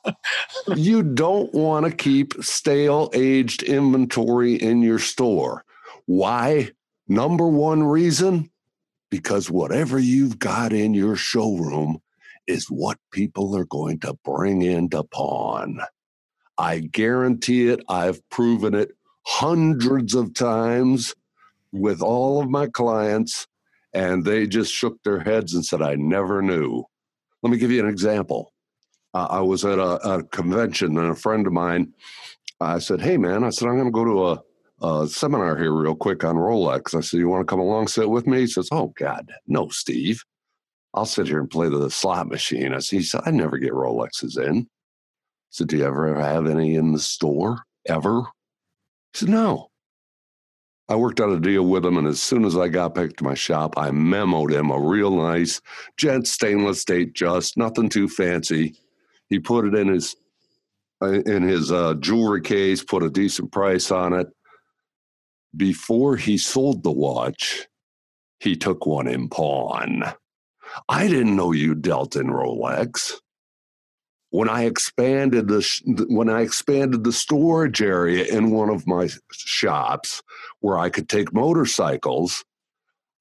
you 0.75 1.01
don't 1.01 1.53
want 1.53 1.85
to 1.85 1.91
keep 1.93 2.33
stale 2.43 3.09
aged 3.13 3.63
inventory 3.63 4.55
in 4.55 4.81
your 4.81 4.99
store. 4.99 5.63
Why? 6.05 6.71
Number 7.07 7.47
one 7.47 7.81
reason 7.83 8.51
because 9.09 9.49
whatever 9.49 9.97
you've 9.97 10.37
got 10.37 10.73
in 10.73 10.93
your 10.93 11.15
showroom 11.15 11.99
is 12.45 12.65
what 12.65 12.97
people 13.13 13.55
are 13.55 13.67
going 13.67 13.99
to 14.01 14.17
bring 14.25 14.63
into 14.63 15.01
pawn. 15.01 15.79
I 16.57 16.79
guarantee 16.79 17.69
it. 17.69 17.79
I've 17.87 18.19
proven 18.31 18.73
it 18.75 18.91
hundreds 19.25 20.13
of 20.13 20.33
times 20.33 21.15
with 21.71 22.01
all 22.01 22.41
of 22.41 22.49
my 22.49 22.67
clients 22.67 23.47
and 23.93 24.23
they 24.23 24.47
just 24.47 24.73
shook 24.73 25.01
their 25.03 25.19
heads 25.19 25.53
and 25.53 25.65
said, 25.65 25.81
I 25.81 25.95
never 25.95 26.41
knew. 26.41 26.83
Let 27.41 27.51
me 27.51 27.57
give 27.57 27.71
you 27.71 27.83
an 27.83 27.89
example. 27.89 28.53
Uh, 29.13 29.27
I 29.29 29.41
was 29.41 29.63
at 29.65 29.79
a, 29.79 29.95
a, 30.07 30.23
convention 30.23 30.97
and 30.97 31.11
a 31.11 31.15
friend 31.15 31.47
of 31.47 31.53
mine, 31.53 31.93
I 32.59 32.79
said, 32.79 33.01
Hey, 33.01 33.17
man, 33.17 33.43
I 33.43 33.49
said, 33.49 33.67
I'm 33.67 33.75
going 33.75 33.85
to 33.85 33.91
go 33.91 34.05
to 34.05 34.27
a, 34.27 35.03
a, 35.03 35.07
seminar 35.07 35.57
here 35.57 35.71
real 35.71 35.95
quick 35.95 36.23
on 36.23 36.35
Rolex. 36.35 36.95
I 36.95 37.01
said, 37.01 37.19
You 37.19 37.29
want 37.29 37.47
to 37.47 37.49
come 37.49 37.59
along, 37.59 37.87
sit 37.87 38.09
with 38.09 38.27
me? 38.27 38.41
He 38.41 38.47
says, 38.47 38.67
Oh, 38.71 38.93
God, 38.97 39.31
no, 39.47 39.69
Steve. 39.69 40.23
I'll 40.93 41.05
sit 41.05 41.27
here 41.27 41.39
and 41.39 41.49
play 41.49 41.69
the 41.69 41.89
slot 41.89 42.27
machine. 42.27 42.73
I 42.73 42.79
said, 42.79 42.97
he 42.97 43.03
said, 43.03 43.21
I 43.25 43.31
never 43.31 43.57
get 43.57 43.71
Rolexes 43.71 44.37
in. 44.37 44.61
I 44.61 44.65
said, 45.51 45.67
Do 45.67 45.77
you 45.77 45.85
ever 45.85 46.15
have 46.15 46.47
any 46.47 46.75
in 46.75 46.91
the 46.91 46.99
store? 46.99 47.63
Ever? 47.87 48.21
He 49.13 49.19
said, 49.19 49.29
No. 49.29 49.69
I 50.89 50.95
worked 50.95 51.19
out 51.19 51.31
a 51.31 51.39
deal 51.39 51.63
with 51.63 51.85
him, 51.85 51.97
and 51.97 52.07
as 52.07 52.21
soon 52.21 52.45
as 52.45 52.55
I 52.55 52.69
got 52.69 52.95
back 52.95 53.17
to 53.17 53.23
my 53.23 53.33
shop, 53.33 53.73
I 53.77 53.89
memoed 53.89 54.53
him 54.53 54.71
a 54.71 54.79
real 54.79 55.11
nice 55.11 55.61
gent 55.97 56.27
stainless 56.27 56.85
Datejust, 56.85 57.57
nothing 57.57 57.89
too 57.89 58.07
fancy. 58.07 58.75
He 59.27 59.39
put 59.39 59.65
it 59.65 59.75
in 59.75 59.89
his 59.89 60.15
uh, 61.01 61.21
in 61.21 61.43
his 61.43 61.71
uh, 61.71 61.93
jewelry 61.95 62.41
case, 62.41 62.83
put 62.83 63.03
a 63.03 63.09
decent 63.09 63.51
price 63.51 63.91
on 63.91 64.13
it. 64.13 64.27
Before 65.55 66.15
he 66.15 66.37
sold 66.37 66.83
the 66.83 66.91
watch, 66.91 67.67
he 68.39 68.55
took 68.55 68.85
one 68.85 69.07
in 69.07 69.29
pawn. 69.29 70.03
I 70.89 71.07
didn't 71.07 71.35
know 71.35 71.51
you 71.51 71.75
dealt 71.75 72.15
in 72.15 72.27
Rolex 72.27 73.13
when 74.29 74.49
I 74.49 74.65
expanded 74.65 75.47
the 75.47 76.05
when 76.09 76.29
I 76.29 76.41
expanded 76.41 77.03
the 77.03 77.11
storage 77.11 77.81
area 77.81 78.25
in 78.25 78.51
one 78.51 78.69
of 78.69 78.85
my 78.85 79.09
shops 79.31 80.21
where 80.59 80.77
I 80.77 80.89
could 80.89 81.07
take 81.07 81.33
motorcycles, 81.33 82.43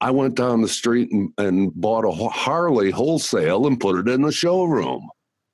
I 0.01 0.11
went 0.11 0.35
down 0.35 0.61
the 0.61 0.67
street 0.67 1.11
and, 1.11 1.31
and 1.37 1.73
bought 1.73 2.05
a 2.05 2.11
Harley 2.11 2.91
wholesale 2.91 3.67
and 3.67 3.79
put 3.79 3.97
it 3.97 4.11
in 4.11 4.21
the 4.21 4.31
showroom. 4.31 5.09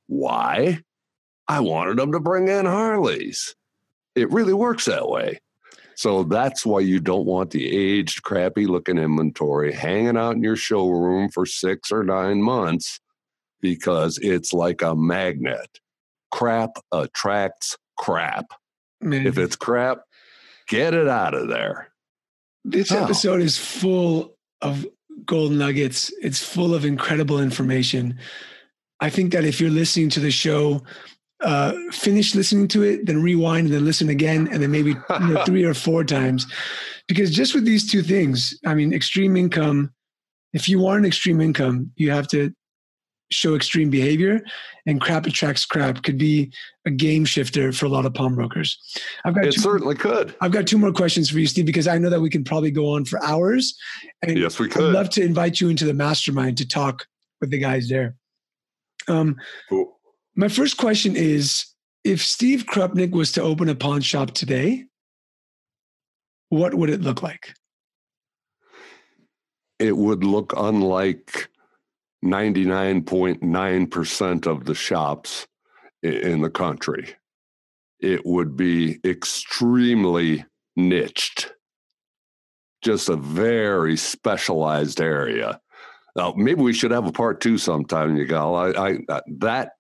Why? 0.08 0.80
I 1.48 1.60
wanted 1.60 1.98
them 1.98 2.12
to 2.14 2.20
bring 2.20 2.48
in 2.48 2.66
Harleys. 2.66 3.56
It 4.16 4.32
really 4.32 4.54
works 4.54 4.86
that 4.86 5.08
way. 5.08 5.40
So 5.96 6.24
that's 6.24 6.66
why 6.66 6.80
you 6.80 7.00
don't 7.00 7.26
want 7.26 7.52
the 7.52 7.66
aged, 7.68 8.24
crappy 8.24 8.66
looking 8.66 8.98
inventory 8.98 9.72
hanging 9.72 10.18
out 10.18 10.36
in 10.36 10.44
your 10.44 10.56
showroom 10.56 11.30
for 11.30 11.46
six 11.46 11.92
or 11.92 12.04
nine 12.04 12.42
months 12.42 13.00
because 13.64 14.20
it's 14.22 14.54
like 14.54 14.84
a 14.84 14.94
magnet. 14.94 15.80
Crap 16.32 16.72
attracts 16.92 17.78
crap. 17.98 18.46
Man. 19.02 19.26
If 19.26 19.38
it's 19.38 19.56
crap, 19.56 20.02
get 20.68 20.94
it 20.94 21.08
out 21.08 21.34
of 21.34 21.48
there. 21.48 21.88
This 22.66 22.92
oh. 22.92 23.04
episode 23.04 23.42
is 23.42 23.58
full 23.58 24.36
of 24.62 24.86
gold 25.26 25.54
nuggets. 25.54 26.14
It's 26.22 26.44
full 26.44 26.76
of 26.76 26.86
incredible 26.86 27.40
information. 27.40 28.20
I 29.00 29.10
think 29.10 29.32
that 29.32 29.46
if 29.46 29.60
you're 29.62 29.70
listening 29.70 30.10
to 30.12 30.20
the 30.20 30.32
show, 30.32 30.84
uh, 31.42 31.74
finish 31.92 32.36
listening 32.36 32.68
to 32.70 32.84
it, 32.84 33.06
then 33.06 33.22
rewind 33.22 33.68
and 33.68 33.76
then 33.76 33.86
listen 33.86 34.10
again, 34.10 34.50
and 34.52 34.62
then 34.62 34.72
maybe 34.72 34.92
you 34.92 35.28
know, 35.28 35.44
three 35.46 35.64
or 35.64 35.74
four 35.74 36.04
times. 36.04 36.48
Because 37.08 37.32
just 37.32 37.54
with 37.56 37.66
these 37.66 37.90
two 37.90 38.02
things, 38.02 38.58
I 38.66 38.74
mean, 38.74 38.94
extreme 38.94 39.38
income, 39.38 39.94
if 40.54 40.68
you 40.68 40.80
want 40.80 41.00
an 41.00 41.06
extreme 41.06 41.40
income, 41.42 41.92
you 41.96 42.12
have 42.12 42.28
to 42.30 42.54
show 43.34 43.56
extreme 43.56 43.90
behavior, 43.90 44.42
and 44.86 45.02
crap 45.02 45.26
attracts 45.26 45.66
crap 45.66 46.04
could 46.04 46.18
be 46.18 46.52
a 46.86 46.92
game 46.92 47.26
shifter 47.26 47.72
for 47.72 47.86
a 47.86 47.90
lot 47.90 48.06
of 48.06 48.14
pawnbrokers. 48.14 48.78
I've 49.26 49.36
got 49.36 49.46
it 49.46 49.54
two, 49.54 49.62
certainly 49.62 49.96
could. 49.96 50.36
I've 50.42 50.52
got 50.52 50.68
two 50.68 50.78
more 50.78 50.92
questions 50.92 51.30
for 51.30 51.40
you, 51.40 51.48
Steve, 51.48 51.66
because 51.66 51.88
I 51.88 51.98
know 51.98 52.10
that 52.10 52.22
we 52.22 52.30
can 52.30 52.44
probably 52.44 52.72
go 52.72 52.94
on 52.94 53.06
for 53.06 53.24
hours. 53.24 53.76
And 54.22 54.38
yes, 54.38 54.60
we 54.60 54.68
could. 54.68 54.84
I'd 54.84 54.94
love 54.94 55.10
to 55.12 55.24
invite 55.24 55.60
you 55.60 55.70
into 55.70 55.86
the 55.86 55.94
mastermind 55.94 56.58
to 56.58 56.68
talk 56.68 57.06
with 57.42 57.50
the 57.50 57.60
guys 57.60 57.90
there. 57.90 58.16
Um, 59.08 59.36
cool. 59.70 60.00
My 60.36 60.48
first 60.48 60.78
question 60.78 61.16
is 61.16 61.66
if 62.04 62.24
Steve 62.24 62.66
Krupnik 62.66 63.12
was 63.12 63.32
to 63.34 63.42
open 63.42 63.70
a 63.70 63.76
pawn 63.76 64.02
shop 64.02 64.32
today, 64.32 64.86
what 66.50 66.74
would 66.74 66.90
it 66.90 67.02
look 67.02 67.24
like? 67.24 67.54
It 69.80 69.98
would 69.98 70.24
look 70.24 70.54
unlike 70.56 71.50
99.9% 72.24 74.48
of 74.48 74.66
the 74.66 74.76
shops 74.76 75.48
in 76.02 76.42
the 76.42 76.50
country. 76.50 77.16
It 78.00 78.26
would 78.26 78.58
be 78.58 79.00
extremely 79.06 80.44
niched, 80.76 81.54
just 82.82 83.10
a 83.10 83.16
very 83.16 83.96
specialized 83.98 85.00
area. 85.02 85.60
Now, 86.16 86.34
maybe 86.38 86.62
we 86.62 86.74
should 86.74 86.92
have 86.92 87.08
a 87.08 87.12
part 87.12 87.42
two 87.42 87.58
sometime, 87.58 88.16
Yigal. 88.16 88.78
I, 88.78 88.88
I 88.88 89.00
uh, 89.10 89.22
that 89.40 89.72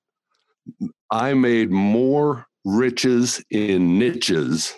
I 1.11 1.33
made 1.33 1.71
more 1.71 2.47
riches 2.65 3.43
in 3.49 3.99
niches 3.99 4.73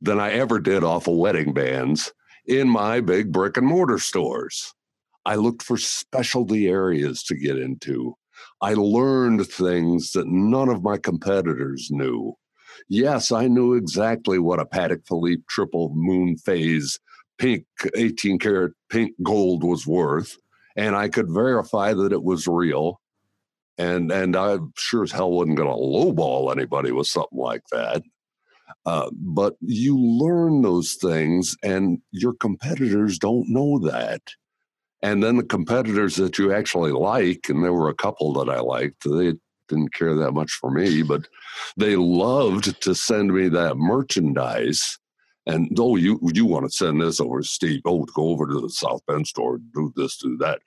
than 0.00 0.20
I 0.20 0.32
ever 0.32 0.58
did 0.58 0.84
off 0.84 1.08
of 1.08 1.16
wedding 1.16 1.54
bands 1.54 2.12
in 2.46 2.68
my 2.68 3.00
big 3.00 3.32
brick 3.32 3.56
and 3.56 3.66
mortar 3.66 3.98
stores. 3.98 4.74
I 5.26 5.36
looked 5.36 5.62
for 5.62 5.76
specialty 5.76 6.68
areas 6.68 7.22
to 7.24 7.34
get 7.34 7.58
into. 7.58 8.16
I 8.60 8.74
learned 8.74 9.46
things 9.46 10.12
that 10.12 10.26
none 10.26 10.68
of 10.68 10.82
my 10.82 10.98
competitors 10.98 11.88
knew. 11.90 12.34
Yes, 12.88 13.32
I 13.32 13.46
knew 13.46 13.74
exactly 13.74 14.38
what 14.38 14.60
a 14.60 14.64
Patek 14.64 15.06
Philippe 15.06 15.42
triple 15.48 15.92
moon 15.94 16.36
phase 16.36 16.98
pink 17.38 17.64
18 17.96 18.38
karat 18.38 18.72
pink 18.90 19.14
gold 19.22 19.64
was 19.64 19.86
worth, 19.86 20.36
and 20.76 20.96
I 20.96 21.08
could 21.08 21.30
verify 21.30 21.94
that 21.94 22.12
it 22.12 22.22
was 22.22 22.46
real 22.46 23.00
and 23.78 24.12
and 24.12 24.36
I 24.36 24.58
sure 24.76 25.02
as 25.02 25.12
hell 25.12 25.32
wasn't 25.32 25.56
going 25.56 25.68
to 25.68 25.74
lowball 25.74 26.52
anybody 26.52 26.92
with 26.92 27.06
something 27.06 27.38
like 27.38 27.62
that. 27.72 28.02
Uh, 28.86 29.10
but 29.12 29.56
you 29.60 29.98
learn 29.98 30.62
those 30.62 30.94
things, 30.94 31.56
and 31.62 31.98
your 32.10 32.34
competitors 32.34 33.18
don't 33.18 33.48
know 33.48 33.78
that. 33.80 34.22
And 35.04 35.22
then 35.22 35.36
the 35.36 35.44
competitors 35.44 36.16
that 36.16 36.38
you 36.38 36.52
actually 36.52 36.92
like, 36.92 37.50
and 37.50 37.62
there 37.62 37.74
were 37.74 37.90
a 37.90 37.94
couple 37.94 38.32
that 38.32 38.48
I 38.48 38.60
liked, 38.60 39.04
they 39.04 39.34
didn't 39.68 39.92
care 39.92 40.14
that 40.14 40.32
much 40.32 40.50
for 40.52 40.70
me, 40.70 41.02
but 41.02 41.28
they 41.76 41.94
loved 41.94 42.80
to 42.80 42.94
send 42.94 43.32
me 43.32 43.48
that 43.50 43.76
merchandise. 43.76 44.98
And 45.46 45.68
oh, 45.78 45.96
you 45.96 46.18
you 46.32 46.46
want 46.46 46.64
to 46.64 46.74
send 46.74 47.02
this 47.02 47.20
over 47.20 47.42
to 47.42 47.46
Steve? 47.46 47.82
Oh, 47.84 48.04
go 48.04 48.30
over 48.30 48.46
to 48.46 48.60
the 48.60 48.70
South 48.70 49.02
Bend 49.06 49.26
store, 49.26 49.58
do 49.74 49.92
this, 49.94 50.16
do 50.16 50.38
that 50.38 50.60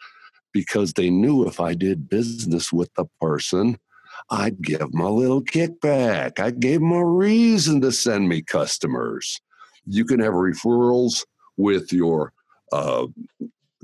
because 0.53 0.93
they 0.93 1.09
knew 1.09 1.47
if 1.47 1.59
I 1.59 1.73
did 1.73 2.09
business 2.09 2.71
with 2.71 2.93
the 2.95 3.05
person, 3.19 3.77
I'd 4.29 4.61
give 4.61 4.79
them 4.79 5.01
a 5.01 5.09
little 5.09 5.43
kickback. 5.43 6.39
I 6.39 6.51
gave 6.51 6.79
them 6.79 6.91
a 6.91 7.05
reason 7.05 7.81
to 7.81 7.91
send 7.91 8.29
me 8.29 8.43
customers. 8.43 9.39
You 9.85 10.05
can 10.05 10.19
have 10.19 10.33
referrals 10.33 11.25
with 11.57 11.91
your 11.91 12.33
uh, 12.71 13.07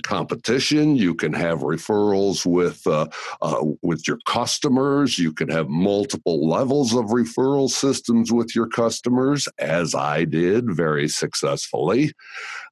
competition. 0.01 0.95
You 0.95 1.13
can 1.13 1.33
have 1.33 1.59
referrals 1.59 2.45
with 2.45 2.85
uh, 2.87 3.07
uh, 3.41 3.63
with 3.81 4.07
your 4.07 4.17
customers. 4.25 5.19
You 5.19 5.31
can 5.31 5.49
have 5.49 5.69
multiple 5.69 6.47
levels 6.47 6.93
of 6.95 7.05
referral 7.05 7.69
systems 7.69 8.31
with 8.31 8.55
your 8.55 8.67
customers, 8.67 9.47
as 9.59 9.93
I 9.93 10.25
did 10.25 10.75
very 10.75 11.07
successfully. 11.07 12.13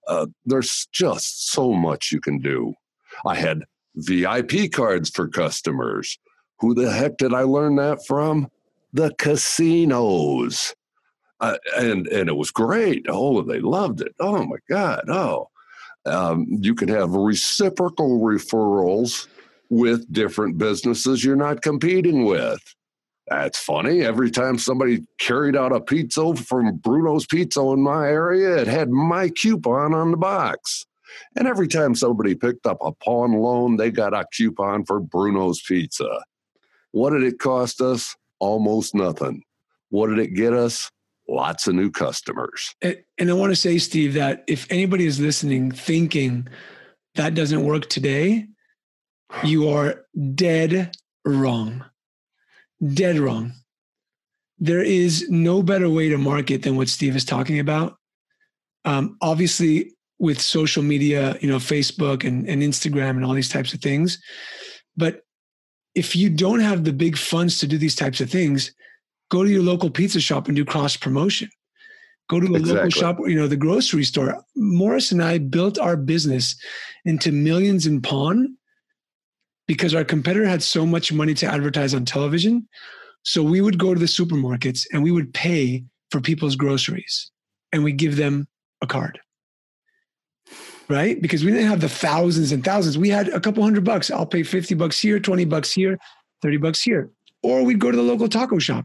Uh, 0.07 0.27
there's 0.45 0.87
just 0.91 1.51
so 1.51 1.73
much 1.73 2.11
you 2.11 2.19
can 2.19 2.39
do. 2.39 2.73
I 3.25 3.35
had 3.35 3.63
VIP 3.95 4.71
cards 4.71 5.09
for 5.09 5.27
customers. 5.27 6.17
Who 6.59 6.73
the 6.73 6.91
heck 6.91 7.17
did 7.17 7.33
I 7.33 7.41
learn 7.41 7.75
that 7.75 8.05
from? 8.05 8.47
The 8.93 9.13
casinos. 9.17 10.73
Uh, 11.39 11.57
and 11.75 12.07
and 12.07 12.29
it 12.29 12.35
was 12.35 12.51
great. 12.51 13.05
Oh, 13.09 13.41
they 13.41 13.59
loved 13.59 14.01
it. 14.01 14.13
Oh 14.19 14.45
my 14.45 14.57
God. 14.69 15.09
Oh, 15.09 15.49
um, 16.05 16.45
you 16.49 16.75
can 16.75 16.89
have 16.89 17.11
reciprocal 17.11 18.19
referrals 18.19 19.27
with 19.69 20.11
different 20.11 20.57
businesses 20.57 21.23
you're 21.23 21.35
not 21.35 21.61
competing 21.61 22.25
with. 22.25 22.59
That's 23.27 23.59
funny. 23.59 24.01
Every 24.01 24.29
time 24.29 24.57
somebody 24.57 25.05
carried 25.17 25.55
out 25.55 25.71
a 25.71 25.79
pizza 25.79 26.35
from 26.35 26.77
Bruno's 26.77 27.25
Pizza 27.25 27.61
in 27.61 27.81
my 27.81 28.07
area, 28.07 28.57
it 28.57 28.67
had 28.67 28.89
my 28.89 29.29
coupon 29.29 29.93
on 29.93 30.11
the 30.11 30.17
box. 30.17 30.85
And 31.37 31.47
every 31.47 31.67
time 31.67 31.95
somebody 31.95 32.35
picked 32.35 32.65
up 32.65 32.77
a 32.81 32.91
pawn 32.91 33.33
loan, 33.33 33.77
they 33.77 33.91
got 33.91 34.13
a 34.13 34.25
coupon 34.35 34.85
for 34.85 34.99
Bruno's 34.99 35.61
Pizza. 35.61 36.21
What 36.91 37.11
did 37.11 37.23
it 37.23 37.39
cost 37.39 37.79
us? 37.79 38.15
Almost 38.39 38.95
nothing. 38.95 39.43
What 39.89 40.07
did 40.07 40.19
it 40.19 40.33
get 40.33 40.53
us? 40.53 40.91
Lots 41.31 41.65
of 41.65 41.75
new 41.75 41.89
customers. 41.89 42.75
And 42.81 43.29
I 43.29 43.33
want 43.33 43.53
to 43.53 43.55
say, 43.55 43.77
Steve, 43.77 44.15
that 44.15 44.43
if 44.47 44.69
anybody 44.69 45.05
is 45.05 45.17
listening 45.17 45.71
thinking 45.71 46.45
that 47.15 47.35
doesn't 47.35 47.63
work 47.63 47.87
today, 47.87 48.47
you 49.41 49.69
are 49.69 50.03
dead 50.35 50.91
wrong. 51.23 51.85
Dead 52.93 53.17
wrong. 53.17 53.53
There 54.59 54.83
is 54.83 55.29
no 55.29 55.63
better 55.63 55.89
way 55.89 56.09
to 56.09 56.17
market 56.17 56.63
than 56.63 56.75
what 56.75 56.89
Steve 56.89 57.15
is 57.15 57.23
talking 57.23 57.59
about. 57.59 57.95
Um, 58.83 59.15
obviously, 59.21 59.93
with 60.19 60.41
social 60.41 60.83
media, 60.83 61.37
you 61.39 61.47
know, 61.47 61.59
Facebook 61.59 62.27
and, 62.27 62.45
and 62.49 62.61
Instagram 62.61 63.11
and 63.11 63.23
all 63.23 63.33
these 63.33 63.49
types 63.49 63.73
of 63.73 63.79
things. 63.79 64.19
But 64.97 65.21
if 65.95 66.13
you 66.13 66.29
don't 66.29 66.59
have 66.59 66.83
the 66.83 66.93
big 66.93 67.17
funds 67.17 67.57
to 67.59 67.67
do 67.67 67.77
these 67.77 67.95
types 67.95 68.19
of 68.19 68.29
things, 68.29 68.73
go 69.31 69.43
to 69.43 69.49
your 69.49 69.63
local 69.63 69.89
pizza 69.89 70.19
shop 70.19 70.47
and 70.47 70.55
do 70.55 70.65
cross 70.65 70.95
promotion. 70.97 71.49
Go 72.29 72.39
to 72.39 72.47
the 72.47 72.55
exactly. 72.55 72.75
local 72.75 72.89
shop, 72.91 73.17
you 73.25 73.35
know, 73.35 73.47
the 73.47 73.55
grocery 73.55 74.03
store. 74.03 74.43
Morris 74.55 75.11
and 75.11 75.23
I 75.23 75.37
built 75.37 75.79
our 75.79 75.97
business 75.97 76.55
into 77.05 77.31
millions 77.31 77.87
in 77.87 78.01
pawn 78.01 78.55
because 79.67 79.95
our 79.95 80.03
competitor 80.03 80.45
had 80.45 80.61
so 80.61 80.85
much 80.85 81.11
money 81.11 81.33
to 81.35 81.47
advertise 81.47 81.93
on 81.93 82.05
television. 82.05 82.67
So 83.23 83.41
we 83.41 83.61
would 83.61 83.79
go 83.79 83.93
to 83.93 83.99
the 83.99 84.05
supermarkets 84.05 84.85
and 84.91 85.01
we 85.01 85.11
would 85.11 85.33
pay 85.33 85.85
for 86.09 86.19
people's 86.19 86.55
groceries 86.55 87.31
and 87.71 87.83
we 87.83 87.93
give 87.93 88.17
them 88.17 88.47
a 88.81 88.87
card 88.87 89.19
right? 90.89 91.21
Because 91.21 91.45
we 91.45 91.51
didn't 91.51 91.69
have 91.69 91.79
the 91.79 91.87
thousands 91.87 92.51
and 92.51 92.65
thousands. 92.65 92.97
We 92.97 93.07
had 93.07 93.29
a 93.29 93.39
couple 93.39 93.63
hundred 93.63 93.85
bucks. 93.85 94.11
I'll 94.11 94.25
pay 94.25 94.43
50 94.43 94.75
bucks 94.75 94.99
here, 94.99 95.21
20 95.21 95.45
bucks 95.45 95.71
here, 95.71 95.97
30 96.41 96.57
bucks 96.57 96.81
here. 96.81 97.09
Or 97.43 97.63
we'd 97.63 97.79
go 97.79 97.91
to 97.91 97.95
the 97.95 98.03
local 98.03 98.27
taco 98.27 98.59
shop 98.59 98.83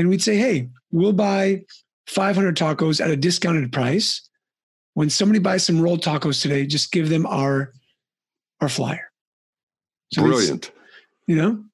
and 0.00 0.08
we'd 0.08 0.22
say, 0.22 0.36
hey, 0.36 0.68
we'll 0.90 1.12
buy 1.12 1.62
500 2.06 2.56
tacos 2.56 3.00
at 3.04 3.10
a 3.10 3.16
discounted 3.16 3.72
price. 3.72 4.28
When 4.94 5.10
somebody 5.10 5.38
buys 5.38 5.64
some 5.64 5.80
rolled 5.80 6.02
tacos 6.02 6.42
today, 6.42 6.66
just 6.66 6.90
give 6.90 7.08
them 7.08 7.26
our 7.26 7.72
our 8.60 8.68
flyer. 8.68 9.12
So 10.12 10.22
Brilliant. 10.22 10.72
You 11.28 11.36
know? 11.36 11.64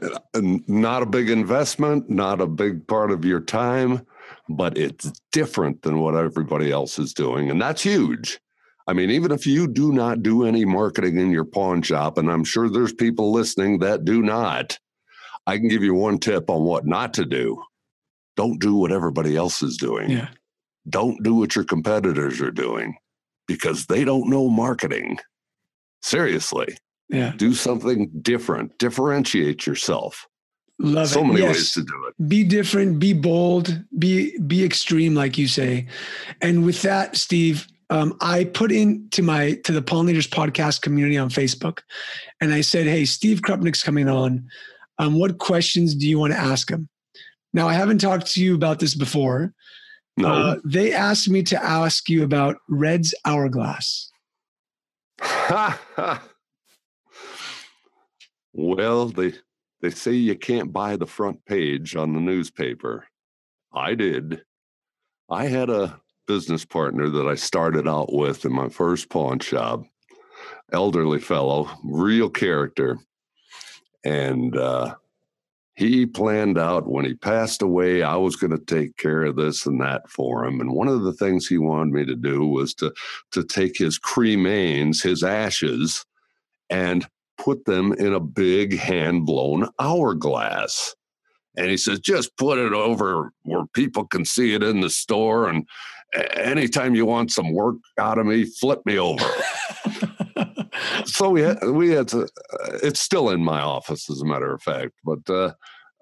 Uh, 0.00 0.40
not 0.66 1.02
a 1.02 1.06
big 1.06 1.28
investment, 1.28 2.08
not 2.08 2.40
a 2.40 2.46
big 2.46 2.86
part 2.86 3.10
of 3.10 3.24
your 3.24 3.40
time 3.40 4.06
but 4.48 4.76
it's 4.76 5.12
different 5.30 5.82
than 5.82 5.98
what 5.98 6.14
everybody 6.14 6.70
else 6.70 6.98
is 6.98 7.12
doing. 7.12 7.50
And 7.50 7.60
that's 7.60 7.82
huge. 7.82 8.40
I 8.86 8.92
mean, 8.92 9.10
even 9.10 9.30
if 9.30 9.46
you 9.46 9.68
do 9.68 9.92
not 9.92 10.22
do 10.22 10.44
any 10.44 10.64
marketing 10.64 11.18
in 11.18 11.30
your 11.30 11.44
pawn 11.44 11.82
shop, 11.82 12.18
and 12.18 12.30
I'm 12.30 12.44
sure 12.44 12.68
there's 12.68 12.92
people 12.92 13.30
listening 13.32 13.78
that 13.78 14.04
do 14.04 14.22
not, 14.22 14.78
I 15.46 15.58
can 15.58 15.68
give 15.68 15.82
you 15.82 15.94
one 15.94 16.18
tip 16.18 16.48
on 16.48 16.62
what 16.62 16.86
not 16.86 17.14
to 17.14 17.24
do. 17.24 17.62
Don't 18.36 18.60
do 18.60 18.76
what 18.76 18.92
everybody 18.92 19.36
else 19.36 19.62
is 19.62 19.76
doing. 19.76 20.10
Yeah. 20.10 20.28
Don't 20.88 21.22
do 21.22 21.34
what 21.34 21.54
your 21.54 21.64
competitors 21.64 22.40
are 22.40 22.50
doing 22.50 22.96
because 23.46 23.86
they 23.86 24.04
don't 24.04 24.30
know 24.30 24.48
marketing. 24.48 25.18
Seriously. 26.02 26.76
Yeah. 27.08 27.32
Do 27.36 27.54
something 27.54 28.10
different. 28.22 28.78
Differentiate 28.78 29.66
yourself. 29.66 30.26
Love 30.78 31.08
so 31.08 31.20
it. 31.20 31.26
many 31.26 31.40
yes. 31.40 31.54
ways 31.56 31.72
to 31.74 31.82
do 31.82 32.04
it. 32.08 32.28
Be 32.28 32.42
different, 32.42 32.98
be 32.98 33.12
bold, 33.12 33.84
be 33.98 34.36
be 34.38 34.64
extreme, 34.64 35.14
like 35.14 35.38
you 35.38 35.46
say. 35.46 35.86
And 36.40 36.64
with 36.64 36.82
that, 36.82 37.16
Steve, 37.16 37.68
um, 37.90 38.16
I 38.20 38.44
put 38.44 38.72
into 38.72 39.22
my 39.22 39.52
to 39.64 39.72
the 39.72 39.94
Leaders 39.94 40.26
podcast 40.26 40.80
community 40.80 41.18
on 41.18 41.28
Facebook, 41.28 41.80
and 42.40 42.52
I 42.52 42.62
said, 42.62 42.86
"Hey, 42.86 43.04
Steve 43.04 43.42
Krupnik's 43.42 43.82
coming 43.82 44.08
on. 44.08 44.48
Um, 44.98 45.18
what 45.18 45.38
questions 45.38 45.94
do 45.94 46.08
you 46.08 46.18
want 46.18 46.32
to 46.32 46.38
ask 46.38 46.68
them? 46.68 46.88
Now, 47.52 47.68
I 47.68 47.74
haven't 47.74 47.98
talked 47.98 48.26
to 48.32 48.42
you 48.42 48.54
about 48.54 48.78
this 48.78 48.94
before. 48.94 49.52
No. 50.16 50.28
Uh, 50.28 50.56
they 50.64 50.92
asked 50.92 51.28
me 51.28 51.42
to 51.44 51.62
ask 51.62 52.08
you 52.08 52.22
about 52.22 52.56
Red's 52.68 53.14
hourglass. 53.24 54.10
Well, 58.52 59.06
they 59.08 59.32
they 59.80 59.90
say 59.90 60.12
you 60.12 60.36
can't 60.36 60.72
buy 60.72 60.96
the 60.96 61.06
front 61.06 61.44
page 61.46 61.96
on 61.96 62.12
the 62.12 62.20
newspaper. 62.20 63.06
I 63.72 63.94
did. 63.94 64.42
I 65.30 65.46
had 65.46 65.70
a 65.70 66.00
business 66.26 66.64
partner 66.64 67.08
that 67.08 67.26
I 67.26 67.34
started 67.34 67.88
out 67.88 68.12
with 68.12 68.44
in 68.44 68.52
my 68.52 68.68
first 68.68 69.08
pawn 69.08 69.38
shop, 69.38 69.84
elderly 70.72 71.18
fellow, 71.18 71.70
real 71.82 72.28
character. 72.28 72.98
And 74.04 74.56
uh, 74.56 74.94
he 75.74 76.06
planned 76.06 76.58
out 76.58 76.88
when 76.88 77.04
he 77.04 77.14
passed 77.14 77.62
away, 77.62 78.02
I 78.02 78.16
was 78.16 78.36
going 78.36 78.56
to 78.56 78.64
take 78.64 78.96
care 78.96 79.24
of 79.24 79.36
this 79.36 79.66
and 79.66 79.80
that 79.80 80.08
for 80.08 80.44
him. 80.44 80.60
And 80.60 80.72
one 80.72 80.88
of 80.88 81.02
the 81.02 81.12
things 81.12 81.46
he 81.46 81.58
wanted 81.58 81.92
me 81.92 82.04
to 82.06 82.16
do 82.16 82.46
was 82.46 82.74
to, 82.74 82.92
to 83.32 83.42
take 83.42 83.78
his 83.78 83.98
cremains, 83.98 85.02
his 85.02 85.22
ashes, 85.22 86.04
and 86.68 87.06
put 87.38 87.64
them 87.64 87.92
in 87.92 88.12
a 88.12 88.20
big 88.20 88.78
hand 88.78 89.26
blown 89.26 89.68
hourglass. 89.80 90.94
And 91.56 91.68
he 91.68 91.76
says, 91.76 92.00
just 92.00 92.36
put 92.36 92.58
it 92.58 92.72
over 92.72 93.32
where 93.42 93.66
people 93.74 94.06
can 94.06 94.24
see 94.24 94.54
it 94.54 94.62
in 94.62 94.80
the 94.80 94.90
store. 94.90 95.48
And 95.48 95.66
anytime 96.34 96.94
you 96.94 97.06
want 97.06 97.30
some 97.30 97.52
work 97.52 97.76
out 97.98 98.18
of 98.18 98.26
me, 98.26 98.44
flip 98.44 98.80
me 98.84 98.98
over. 98.98 99.28
so 101.12 101.30
we 101.30 101.42
had, 101.42 101.62
we 101.64 101.90
had 101.90 102.08
to, 102.08 102.22
uh, 102.22 102.78
it's 102.82 103.00
still 103.00 103.30
in 103.30 103.44
my 103.44 103.60
office, 103.60 104.08
as 104.10 104.20
a 104.20 104.26
matter 104.26 104.52
of 104.52 104.62
fact. 104.62 104.92
But 105.04 105.28
uh, 105.28 105.52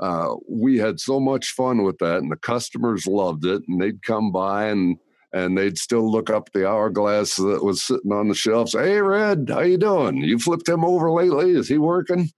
uh, 0.01 0.37
we 0.49 0.79
had 0.79 1.01
so 1.01 1.21
much 1.21 1.51
fun 1.51 1.83
with 1.83 1.99
that, 1.99 2.19
and 2.19 2.31
the 2.31 2.37
customers 2.37 3.07
loved 3.07 3.45
it. 3.45 3.63
And 3.69 3.81
they'd 3.81 4.03
come 4.03 4.33
by 4.33 4.67
and 4.67 4.97
and 5.33 5.57
they'd 5.57 5.79
still 5.79 6.11
look 6.11 6.29
up 6.29 6.51
the 6.53 6.69
hourglass 6.69 7.37
that 7.37 7.65
was 7.65 7.83
sitting 7.83 8.13
on 8.13 8.29
the 8.29 8.35
shelf. 8.35 8.71
Say, 8.71 8.95
"Hey, 8.95 9.01
Red, 9.01 9.49
how 9.53 9.61
you 9.61 9.79
doing? 9.79 10.19
You 10.19 10.39
flipped 10.39 10.69
him 10.69 10.85
over 10.85 11.11
lately? 11.13 11.53
Is 11.53 11.69
he 11.69 11.79
working?" 11.79 12.31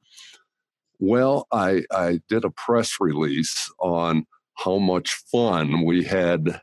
Well, 0.99 1.47
I 1.53 1.85
I 1.91 2.21
did 2.29 2.45
a 2.45 2.51
press 2.51 2.97
release 3.01 3.71
on 3.81 4.27
how 4.55 4.79
much 4.79 5.13
fun 5.33 5.85
we 5.85 6.05
had 6.05 6.61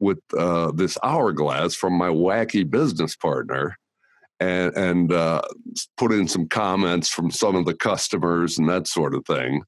with 0.00 0.18
uh, 0.36 0.72
this 0.72 0.98
hourglass 1.04 1.74
from 1.74 1.94
my 1.94 2.08
wacky 2.08 2.68
business 2.68 3.14
partner, 3.16 3.76
and 4.42 4.76
and 4.76 5.12
uh, 5.12 5.42
put 5.96 6.12
in 6.12 6.26
some 6.28 6.48
comments 6.48 7.08
from 7.08 7.30
some 7.30 7.54
of 7.54 7.64
the 7.64 7.74
customers 7.74 8.58
and 8.58 8.68
that 8.68 8.86
sort 8.86 9.14
of 9.14 9.24
thing. 9.26 9.62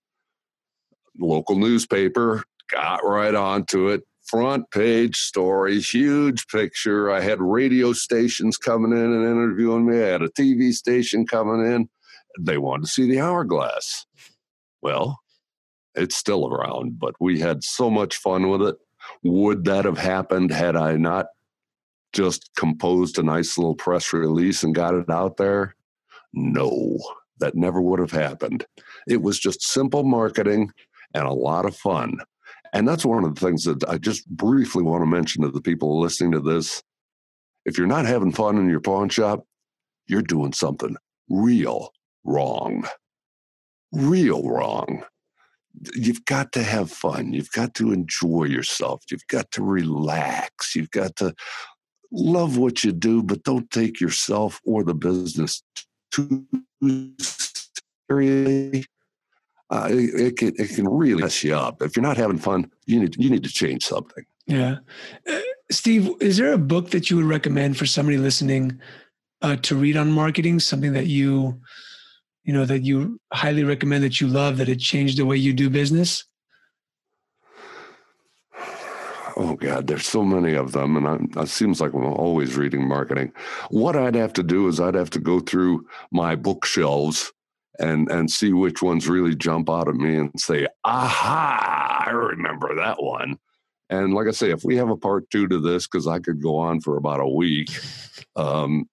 local 1.19 1.57
newspaper 1.57 2.43
got 2.71 3.05
right 3.05 3.35
onto 3.35 3.89
it 3.89 4.03
front 4.25 4.71
page 4.71 5.17
story, 5.17 5.79
huge 5.81 6.47
picture. 6.49 7.11
I 7.11 7.21
had 7.21 7.41
radio 7.41 7.93
stations 7.93 8.57
coming 8.57 8.93
in 8.93 9.13
and 9.13 9.23
interviewing 9.23 9.87
me. 9.87 10.03
I 10.03 10.07
had 10.07 10.23
a 10.23 10.31
TV 10.31 10.73
station 10.73 11.27
coming 11.27 11.61
in. 11.73 11.89
They 12.41 12.59
wanted 12.59 12.87
to 12.87 12.91
see 12.91 13.09
the 13.09 13.21
hourglass. 13.21 14.07
Well, 14.83 15.21
it's 15.95 16.17
still 16.17 16.49
around, 16.49 16.99
but 16.99 17.15
we 17.21 17.39
had 17.39 17.63
so 17.63 17.91
much 17.91 18.17
fun 18.17 18.49
with 18.49 18.63
it. 18.63 18.77
Would 19.23 19.65
that 19.67 19.85
have 19.85 19.99
happened 19.99 20.51
had 20.51 20.75
I 20.75 20.97
not 20.97 21.27
just 22.15 22.51
composed 22.57 23.19
a 23.19 23.23
nice 23.23 23.59
little 23.59 23.75
press 23.75 24.13
release 24.13 24.63
and 24.63 24.75
got 24.75 24.95
it 24.95 25.11
out 25.11 25.37
there? 25.37 25.75
No, 26.33 26.99
that 27.39 27.55
never 27.55 27.81
would 27.81 28.01
have 28.01 28.11
happened. 28.11 28.65
It 29.07 29.23
was 29.23 29.39
just 29.39 29.63
simple 29.63 30.05
marketing 30.05 30.71
and 31.15 31.27
a 31.27 31.33
lot 31.33 31.67
of 31.67 31.77
fun. 31.77 32.19
And 32.73 32.89
that's 32.89 33.05
one 33.05 33.25
of 33.25 33.35
the 33.35 33.41
things 33.41 33.65
that 33.65 33.85
I 33.89 33.99
just 33.99 34.29
briefly 34.29 34.83
want 34.83 35.03
to 35.03 35.07
mention 35.07 35.43
to 35.43 35.51
the 35.51 35.61
people 35.61 36.01
listening 36.01 36.33
to 36.33 36.41
this. 36.41 36.83
If 37.65 37.79
you're 37.79 37.87
not 37.87 38.05
having 38.05 38.33
fun 38.33 38.59
in 38.59 38.69
your 38.69 38.81
pawn 38.81 39.09
shop, 39.09 39.47
you're 40.07 40.23
doing 40.23 40.53
something 40.53 40.97
real 41.31 41.93
wrong. 42.25 42.87
Real 43.93 44.49
wrong. 44.49 45.05
You've 45.95 46.25
got 46.25 46.53
to 46.53 46.63
have 46.63 46.91
fun. 46.91 47.33
You've 47.33 47.53
got 47.53 47.75
to 47.75 47.93
enjoy 47.93 48.45
yourself. 48.45 49.05
You've 49.11 49.27
got 49.29 49.51
to 49.53 49.63
relax. 49.63 50.75
You've 50.75 50.91
got 50.91 51.17
to 51.17 51.35
love 52.13 52.57
what 52.57 52.85
you 52.85 52.93
do, 52.93 53.23
but 53.23 53.43
don't 53.43 53.71
take 53.71 54.01
yourself 54.01 54.61
or 54.65 54.85
the 54.85 54.95
business 54.95 55.63
too 56.11 56.47
seriously 58.09 58.87
uh, 59.71 59.89
it, 59.91 60.37
can, 60.37 60.53
it 60.57 60.71
can 60.75 60.89
really 60.89 61.23
mess 61.23 61.43
you 61.43 61.55
up. 61.55 61.83
If 61.83 61.97
you're 61.97 62.05
not 62.05 62.17
having 62.17 62.39
fun, 62.39 62.71
you 62.87 63.01
need 63.01 63.17
you 63.17 63.31
need 63.31 63.43
to 63.45 63.51
change 63.51 63.85
something. 63.85 64.25
Yeah, 64.47 64.77
uh, 65.29 65.41
Steve, 65.71 66.11
is 66.21 66.37
there 66.37 66.53
a 66.53 66.59
book 66.59 66.91
that 66.91 67.11
you 67.11 67.17
would 67.17 67.25
recommend 67.25 67.77
for 67.77 67.87
somebody 67.87 68.19
listening 68.19 68.79
uh, 69.43 69.57
to 69.57 69.75
read 69.75 69.97
on 69.97 70.13
marketing? 70.13 70.61
Something 70.61 70.93
that 70.93 71.07
you, 71.07 71.61
you 72.45 72.53
know, 72.53 72.65
that 72.67 72.83
you 72.83 73.21
highly 73.33 73.65
recommend 73.65 74.05
that 74.05 74.21
you 74.21 74.29
love 74.29 74.59
that 74.59 74.69
it 74.69 74.79
changed 74.79 75.19
the 75.19 75.27
way 75.27 75.37
you 75.37 75.53
do 75.53 75.71
business. 75.71 76.25
Oh 79.37 79.55
God, 79.57 79.87
there's 79.87 80.07
so 80.07 80.23
many 80.23 80.55
of 80.55 80.73
them, 80.73 80.97
and 80.97 81.09
I, 81.09 81.43
it 81.43 81.49
seems 81.49 81.81
like 81.81 81.93
I'm 81.93 82.05
always 82.05 82.57
reading 82.57 82.87
marketing. 82.87 83.33
What 83.71 83.97
I'd 83.97 84.15
have 84.15 84.33
to 84.35 84.43
do 84.43 84.69
is 84.69 84.81
I'd 84.81 84.95
have 84.95 85.11
to 85.11 85.19
go 85.19 85.41
through 85.41 85.87
my 86.13 86.37
bookshelves 86.37 87.33
and 87.81 88.09
and 88.11 88.31
see 88.31 88.53
which 88.53 88.83
ones 88.83 89.09
really 89.09 89.35
jump 89.35 89.69
out 89.69 89.89
at 89.89 89.97
me 89.97 90.17
and 90.17 90.31
say, 90.37 90.67
aha, 90.85 92.05
I 92.07 92.11
remember 92.11 92.77
that 92.77 93.03
one. 93.03 93.39
And 93.91 94.15
like 94.15 94.29
I 94.29 94.31
say, 94.31 94.51
if 94.51 94.65
we 94.65 94.77
have 94.77 94.89
a 94.89 94.97
part 94.97 95.29
two 95.31 95.49
to 95.49 95.59
this, 95.59 95.87
because 95.87 96.07
I 96.07 96.19
could 96.21 96.41
go 96.41 96.57
on 96.57 96.81
for 96.81 96.97
about 96.97 97.21
a 97.21 97.29
week, 97.29 97.71
um, 98.37 98.89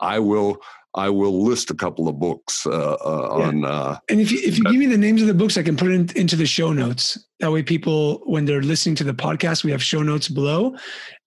I 0.00 0.20
will. 0.20 0.58
I 0.94 1.10
will 1.10 1.42
list 1.42 1.70
a 1.70 1.74
couple 1.74 2.06
of 2.08 2.20
books 2.20 2.66
uh, 2.66 2.70
uh, 2.70 3.36
yeah. 3.38 3.44
on. 3.46 3.64
Uh, 3.64 3.98
and 4.08 4.20
if 4.20 4.30
you, 4.30 4.38
if 4.42 4.56
you 4.56 4.64
give 4.64 4.76
me 4.76 4.86
the 4.86 4.96
names 4.96 5.20
of 5.22 5.28
the 5.28 5.34
books, 5.34 5.56
I 5.56 5.62
can 5.62 5.76
put 5.76 5.90
it 5.90 5.94
in, 5.94 6.16
into 6.16 6.36
the 6.36 6.46
show 6.46 6.72
notes. 6.72 7.18
That 7.40 7.50
way, 7.50 7.62
people, 7.62 8.22
when 8.26 8.44
they're 8.44 8.62
listening 8.62 8.94
to 8.96 9.04
the 9.04 9.14
podcast, 9.14 9.64
we 9.64 9.72
have 9.72 9.82
show 9.82 10.02
notes 10.02 10.28
below, 10.28 10.76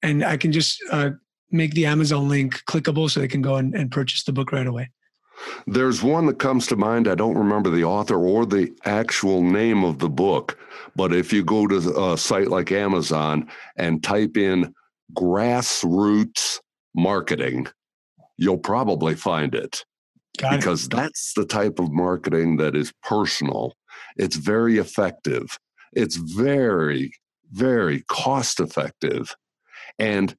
and 0.01 0.23
I 0.23 0.37
can 0.37 0.51
just 0.51 0.81
uh, 0.91 1.11
make 1.51 1.73
the 1.73 1.85
Amazon 1.85 2.29
link 2.29 2.63
clickable 2.65 3.09
so 3.09 3.19
they 3.19 3.27
can 3.27 3.41
go 3.41 3.55
and, 3.55 3.75
and 3.75 3.91
purchase 3.91 4.23
the 4.23 4.33
book 4.33 4.51
right 4.51 4.67
away. 4.67 4.89
There's 5.67 6.01
one 6.01 6.25
that 6.27 6.39
comes 6.39 6.65
to 6.67 6.75
mind. 6.75 7.07
I 7.07 7.15
don't 7.15 7.37
remember 7.37 7.69
the 7.69 7.83
author 7.83 8.15
or 8.15 8.45
the 8.45 8.73
actual 8.85 9.43
name 9.43 9.83
of 9.83 9.99
the 9.99 10.09
book, 10.09 10.57
but 10.95 11.13
if 11.13 11.31
you 11.31 11.43
go 11.43 11.67
to 11.67 12.11
a 12.11 12.17
site 12.17 12.47
like 12.47 12.71
Amazon 12.71 13.47
and 13.75 14.01
type 14.01 14.37
in 14.37 14.73
grassroots 15.13 16.59
marketing, 16.95 17.67
you'll 18.37 18.57
probably 18.57 19.15
find 19.15 19.55
it. 19.55 19.83
Got 20.37 20.57
because 20.57 20.85
it. 20.85 20.91
that's 20.91 21.33
the 21.35 21.45
type 21.45 21.79
of 21.79 21.91
marketing 21.91 22.57
that 22.57 22.75
is 22.75 22.93
personal. 23.03 23.73
It's 24.15 24.35
very 24.35 24.77
effective. 24.77 25.57
It's 25.93 26.15
very, 26.15 27.11
very 27.51 28.03
cost 28.07 28.59
effective. 28.59 29.35
And 29.97 30.35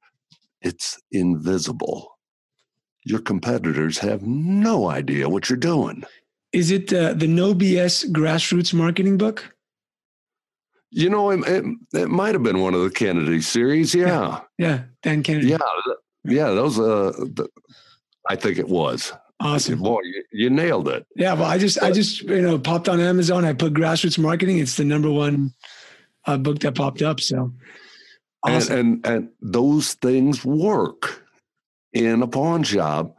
it's 0.61 0.97
invisible 1.11 2.11
your 3.09 3.19
competitors 3.19 3.97
have 3.99 4.21
no 4.23 4.89
idea 4.89 5.29
what 5.29 5.49
you're 5.49 5.57
doing. 5.57 6.03
Is 6.51 6.71
it 6.71 6.93
uh, 6.93 7.13
the 7.13 7.27
No 7.27 7.53
BS 7.53 8.09
grassroots 8.11 8.73
marketing 8.73 9.17
book? 9.17 9.55
You 10.91 11.09
know, 11.09 11.29
it, 11.29 11.47
it, 11.47 11.65
it, 11.93 12.09
might 12.09 12.33
have 12.33 12.43
been 12.43 12.61
one 12.61 12.73
of 12.73 12.81
the 12.81 12.89
Kennedy 12.89 13.41
series. 13.41 13.93
Yeah. 13.93 14.05
Yeah. 14.07 14.39
yeah 14.57 14.83
Dan 15.03 15.23
Kennedy. 15.23 15.49
Yeah. 15.49 15.57
Yeah. 16.23 16.49
Those, 16.51 16.79
uh, 16.79 17.11
the, 17.17 17.47
I 18.27 18.35
think 18.35 18.57
it 18.57 18.67
was. 18.67 19.13
Awesome. 19.41 19.79
Boy, 19.79 20.01
you, 20.03 20.23
you, 20.31 20.49
nailed 20.49 20.89
it. 20.89 21.05
Yeah. 21.15 21.33
Well, 21.33 21.45
I 21.45 21.57
just, 21.57 21.81
I 21.81 21.91
just, 21.91 22.23
you 22.23 22.41
know, 22.41 22.59
popped 22.59 22.89
on 22.89 22.99
Amazon. 22.99 23.45
I 23.45 23.53
put 23.53 23.73
grassroots 23.73 24.19
marketing. 24.19 24.57
It's 24.59 24.75
the 24.75 24.83
number 24.83 25.09
one 25.09 25.53
uh, 26.25 26.37
book 26.37 26.59
that 26.59 26.75
popped 26.75 27.01
up. 27.01 27.21
So, 27.21 27.53
awesome. 28.43 28.77
and, 28.77 29.05
and, 29.05 29.05
and 29.05 29.29
those 29.41 29.93
things 29.93 30.43
work 30.43 31.23
in 31.93 32.21
a 32.21 32.27
pawn 32.27 32.63
shop, 32.63 33.15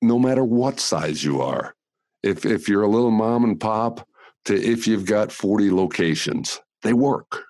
no 0.00 0.18
matter 0.18 0.44
what 0.44 0.80
size 0.80 1.22
you 1.22 1.42
are. 1.42 1.74
If 2.22 2.46
if 2.46 2.68
you're 2.68 2.82
a 2.82 2.88
little 2.88 3.10
mom 3.10 3.44
and 3.44 3.60
pop 3.60 4.08
to 4.46 4.54
if 4.54 4.86
you've 4.86 5.04
got 5.06 5.30
40 5.30 5.70
locations, 5.70 6.60
they 6.82 6.94
work. 6.94 7.44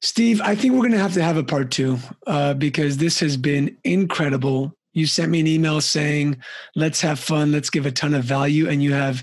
Steve, 0.00 0.40
I 0.40 0.54
think 0.54 0.74
we're 0.74 0.80
going 0.80 0.92
to 0.92 0.98
have 0.98 1.14
to 1.14 1.22
have 1.22 1.36
a 1.36 1.42
part 1.42 1.70
two 1.72 1.98
uh, 2.26 2.54
because 2.54 2.98
this 2.98 3.18
has 3.20 3.36
been 3.36 3.76
incredible. 3.82 4.72
You 4.96 5.06
sent 5.06 5.30
me 5.30 5.40
an 5.40 5.46
email 5.46 5.82
saying, 5.82 6.38
let's 6.74 7.02
have 7.02 7.18
fun, 7.18 7.52
let's 7.52 7.68
give 7.68 7.84
a 7.84 7.90
ton 7.90 8.14
of 8.14 8.24
value, 8.24 8.66
and 8.66 8.82
you 8.82 8.94
have 8.94 9.22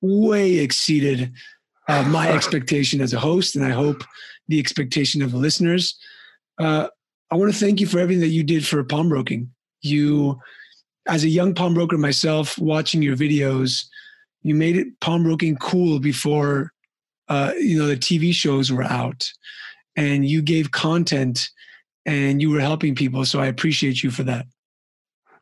way 0.00 0.58
exceeded 0.58 1.32
uh, 1.86 2.02
my 2.08 2.28
expectation 2.32 3.00
as 3.00 3.12
a 3.12 3.20
host, 3.20 3.54
and 3.54 3.64
I 3.64 3.70
hope 3.70 4.02
the 4.48 4.58
expectation 4.58 5.22
of 5.22 5.30
the 5.30 5.38
listeners. 5.38 5.96
Uh, 6.58 6.88
I 7.30 7.36
want 7.36 7.52
to 7.52 7.58
thank 7.58 7.78
you 7.78 7.86
for 7.86 8.00
everything 8.00 8.20
that 8.22 8.34
you 8.34 8.42
did 8.42 8.66
for 8.66 8.82
pawnbroking. 8.82 9.48
You, 9.80 10.40
as 11.06 11.22
a 11.22 11.28
young 11.28 11.54
pawnbroker 11.54 11.98
myself, 11.98 12.58
watching 12.58 13.00
your 13.00 13.16
videos, 13.16 13.84
you 14.42 14.56
made 14.56 14.76
it 14.76 14.88
pawnbroking 15.00 15.58
cool 15.58 16.00
before, 16.00 16.72
uh, 17.28 17.52
you 17.60 17.78
know, 17.78 17.86
the 17.86 17.96
TV 17.96 18.34
shows 18.34 18.72
were 18.72 18.82
out, 18.82 19.30
and 19.94 20.28
you 20.28 20.42
gave 20.42 20.72
content, 20.72 21.48
and 22.06 22.42
you 22.42 22.50
were 22.50 22.58
helping 22.58 22.96
people. 22.96 23.24
So 23.24 23.38
I 23.38 23.46
appreciate 23.46 24.02
you 24.02 24.10
for 24.10 24.24
that. 24.24 24.46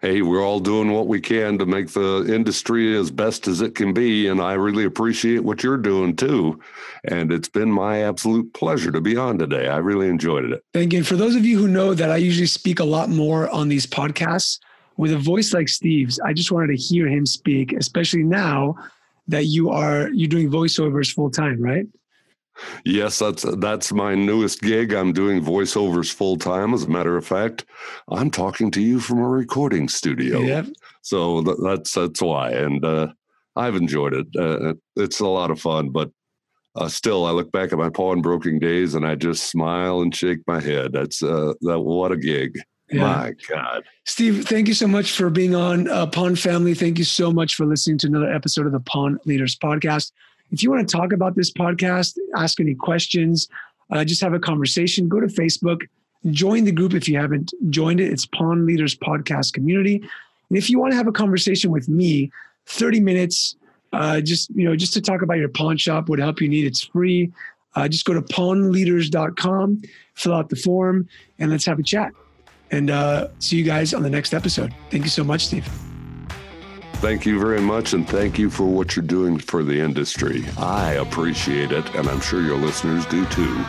Hey, 0.01 0.23
we're 0.23 0.45
all 0.45 0.61
doing 0.61 0.93
what 0.93 1.07
we 1.07 1.21
can 1.21 1.59
to 1.59 1.67
make 1.67 1.91
the 1.91 2.25
industry 2.29 2.97
as 2.97 3.11
best 3.11 3.47
as 3.47 3.61
it 3.61 3.75
can 3.75 3.93
be. 3.93 4.29
And 4.29 4.41
I 4.41 4.55
really 4.55 4.85
appreciate 4.85 5.41
what 5.41 5.63
you're 5.63 5.77
doing 5.77 6.17
too. 6.17 6.59
And 7.05 7.31
it's 7.31 7.49
been 7.49 7.71
my 7.71 8.03
absolute 8.03 8.53
pleasure 8.55 8.91
to 8.91 9.01
be 9.01 9.17
on 9.17 9.39
today. 9.39 9.69
I 9.69 9.77
really 9.77 10.09
enjoyed 10.09 10.47
it. 10.47 10.65
Thank 10.73 10.93
you. 10.93 11.01
And 11.01 11.07
for 11.07 11.17
those 11.17 11.37
of 11.37 11.45
you 11.45 11.59
who 11.59 11.69
know 11.69 11.95
that 11.95 12.11
I 12.11 12.17
usually 12.17 12.47
speak 12.47 12.81
a 12.81 12.85
lot 12.85 13.11
more 13.11 13.51
on 13.51 13.69
these 13.69 13.87
podcasts 13.87 14.59
with 14.97 15.13
a 15.13 15.19
voice 15.19 15.53
like 15.53 15.69
Steve's, 15.69 16.19
I 16.21 16.33
just 16.33 16.51
wanted 16.51 16.77
to 16.77 16.83
hear 16.83 17.07
him 17.07 17.27
speak, 17.27 17.73
especially 17.75 18.23
now 18.23 18.77
that 19.29 19.47
you 19.47 19.71
are 19.71 20.09
you're 20.11 20.29
doing 20.29 20.51
voiceovers 20.51 21.13
full 21.15 21.31
time, 21.31 21.61
right? 21.61 21.87
Yes, 22.85 23.19
that's 23.19 23.45
that's 23.59 23.93
my 23.93 24.15
newest 24.15 24.61
gig. 24.61 24.93
I'm 24.93 25.13
doing 25.13 25.43
voiceovers 25.43 26.13
full 26.13 26.37
time. 26.37 26.75
As 26.75 26.85
a 26.85 26.89
matter 26.89 27.17
of 27.17 27.27
fact, 27.27 27.65
I'm 28.09 28.31
talking 28.31 28.71
to 28.73 28.83
you 28.83 29.01
from 29.01 29.19
a 29.19 29.29
recording 29.29 29.89
studio. 29.89 30.41
Yep. 30.41 30.67
So 31.03 31.43
th- 31.43 31.57
that's 31.63 31.93
that's 31.93 32.23
why, 32.23 32.51
and 32.51 32.85
uh, 32.85 33.09
I've 33.57 33.77
enjoyed 33.77 34.15
it. 34.15 34.27
Uh, 34.39 34.75
it's 34.97 35.21
a 35.21 35.27
lot 35.27 35.51
of 35.51 35.61
fun, 35.61 35.91
but 35.91 36.11
uh, 36.77 36.89
still, 36.89 37.27
I 37.27 37.33
look 37.33 37.51
back 37.51 37.73
at 37.73 37.79
my 37.79 37.91
pawnbroking 37.91 38.59
days 38.59 38.95
and 38.95 39.07
I 39.07 39.17
just 39.17 39.51
smile 39.51 40.03
and 40.03 40.15
shake 40.15 40.39
my 40.47 40.61
head. 40.61 40.93
That's 40.93 41.23
uh, 41.23 41.55
that 41.63 41.81
what 41.81 42.13
a 42.13 42.17
gig. 42.17 42.59
Yeah. 42.91 43.01
My 43.01 43.33
God. 43.49 43.85
Steve, 44.05 44.47
thank 44.47 44.67
you 44.67 44.75
so 44.75 44.89
much 44.89 45.13
for 45.13 45.31
being 45.31 45.55
on 45.55 45.89
uh, 45.89 46.07
Pawn 46.07 46.35
Family. 46.35 46.75
Thank 46.75 46.99
you 46.99 47.05
so 47.05 47.33
much 47.33 47.55
for 47.55 47.65
listening 47.65 47.99
to 47.99 48.09
another 48.09 48.33
episode 48.33 48.67
of 48.67 48.73
the 48.73 48.81
Pawn 48.81 49.19
Leaders 49.27 49.57
Podcast. 49.57 50.11
If 50.51 50.63
you 50.63 50.71
want 50.71 50.89
to 50.89 50.97
talk 50.97 51.13
about 51.13 51.37
this 51.37 51.53
podcast, 51.53 52.19
ask 52.37 52.61
any 52.61 52.75
questions, 52.75 53.49
uh, 53.91 54.05
just 54.05 54.21
have 54.21 54.35
a 54.35 54.41
conversation, 54.41 55.09
go 55.09 55.21
to 55.21 55.27
Facebook, 55.27 55.83
join 56.31 56.65
the 56.65 56.73
group 56.73 56.95
if 56.95 57.09
you 57.09 57.19
haven't 57.19 57.53
joined 57.71 58.01
it. 58.01 58.13
It's 58.13 58.27
Pawn 58.27 58.67
Leaders 58.67 58.97
Podcast 58.97 59.53
Community. 59.53 59.97
And 59.97 60.59
if 60.59 60.69
you 60.69 60.79
want 60.79 60.93
to 60.93 60.97
have 60.97 61.07
a 61.07 61.13
conversation 61.13 61.71
with 61.71 61.89
me, 61.89 62.31
30 62.67 63.01
minutes, 63.01 63.57
uh, 63.93 64.21
just 64.21 64.51
you 64.51 64.65
know, 64.65 64.77
just 64.77 64.93
to 64.95 65.01
talk 65.01 65.23
about 65.23 65.39
your 65.39 65.49
pawn 65.49 65.77
shop, 65.77 66.09
what 66.09 66.19
help 66.19 66.41
you 66.41 66.49
need, 66.49 66.67
it's 66.67 66.83
free. 66.83 67.33
Uh, 67.77 67.87
just 67.87 68.05
go 68.05 68.13
to 68.13 68.23
pawnleaders.com, 68.23 69.83
fill 70.15 70.35
out 70.35 70.49
the 70.49 70.57
form, 70.57 71.09
and 71.39 71.51
let's 71.51 71.65
have 71.65 71.79
a 71.79 71.83
chat. 71.83 72.13
And 72.73 72.91
uh, 72.91 73.29
see 73.39 73.57
you 73.57 73.65
guys 73.65 73.95
on 73.95 74.03
the 74.03 74.11
next 74.11 74.35
episode. 74.35 74.75
Thank 74.91 75.05
you 75.05 75.11
so 75.11 75.25
much, 75.25 75.47
Steve. 75.47 75.69
Thank 77.01 77.25
you 77.25 77.41
very 77.41 77.63
much, 77.63 77.95
and 77.95 78.07
thank 78.07 78.39
you 78.39 78.51
for 78.51 78.65
what 78.65 78.95
you're 78.95 79.03
doing 79.03 79.39
for 79.39 79.65
the 79.65 79.81
industry. 79.81 80.45
I 80.59 80.93
appreciate 80.93 81.73
it, 81.73 81.95
and 81.95 82.07
I'm 82.07 82.21
sure 82.21 82.43
your 82.43 82.59
listeners 82.59 83.07
do 83.07 83.25
too. 83.27 83.65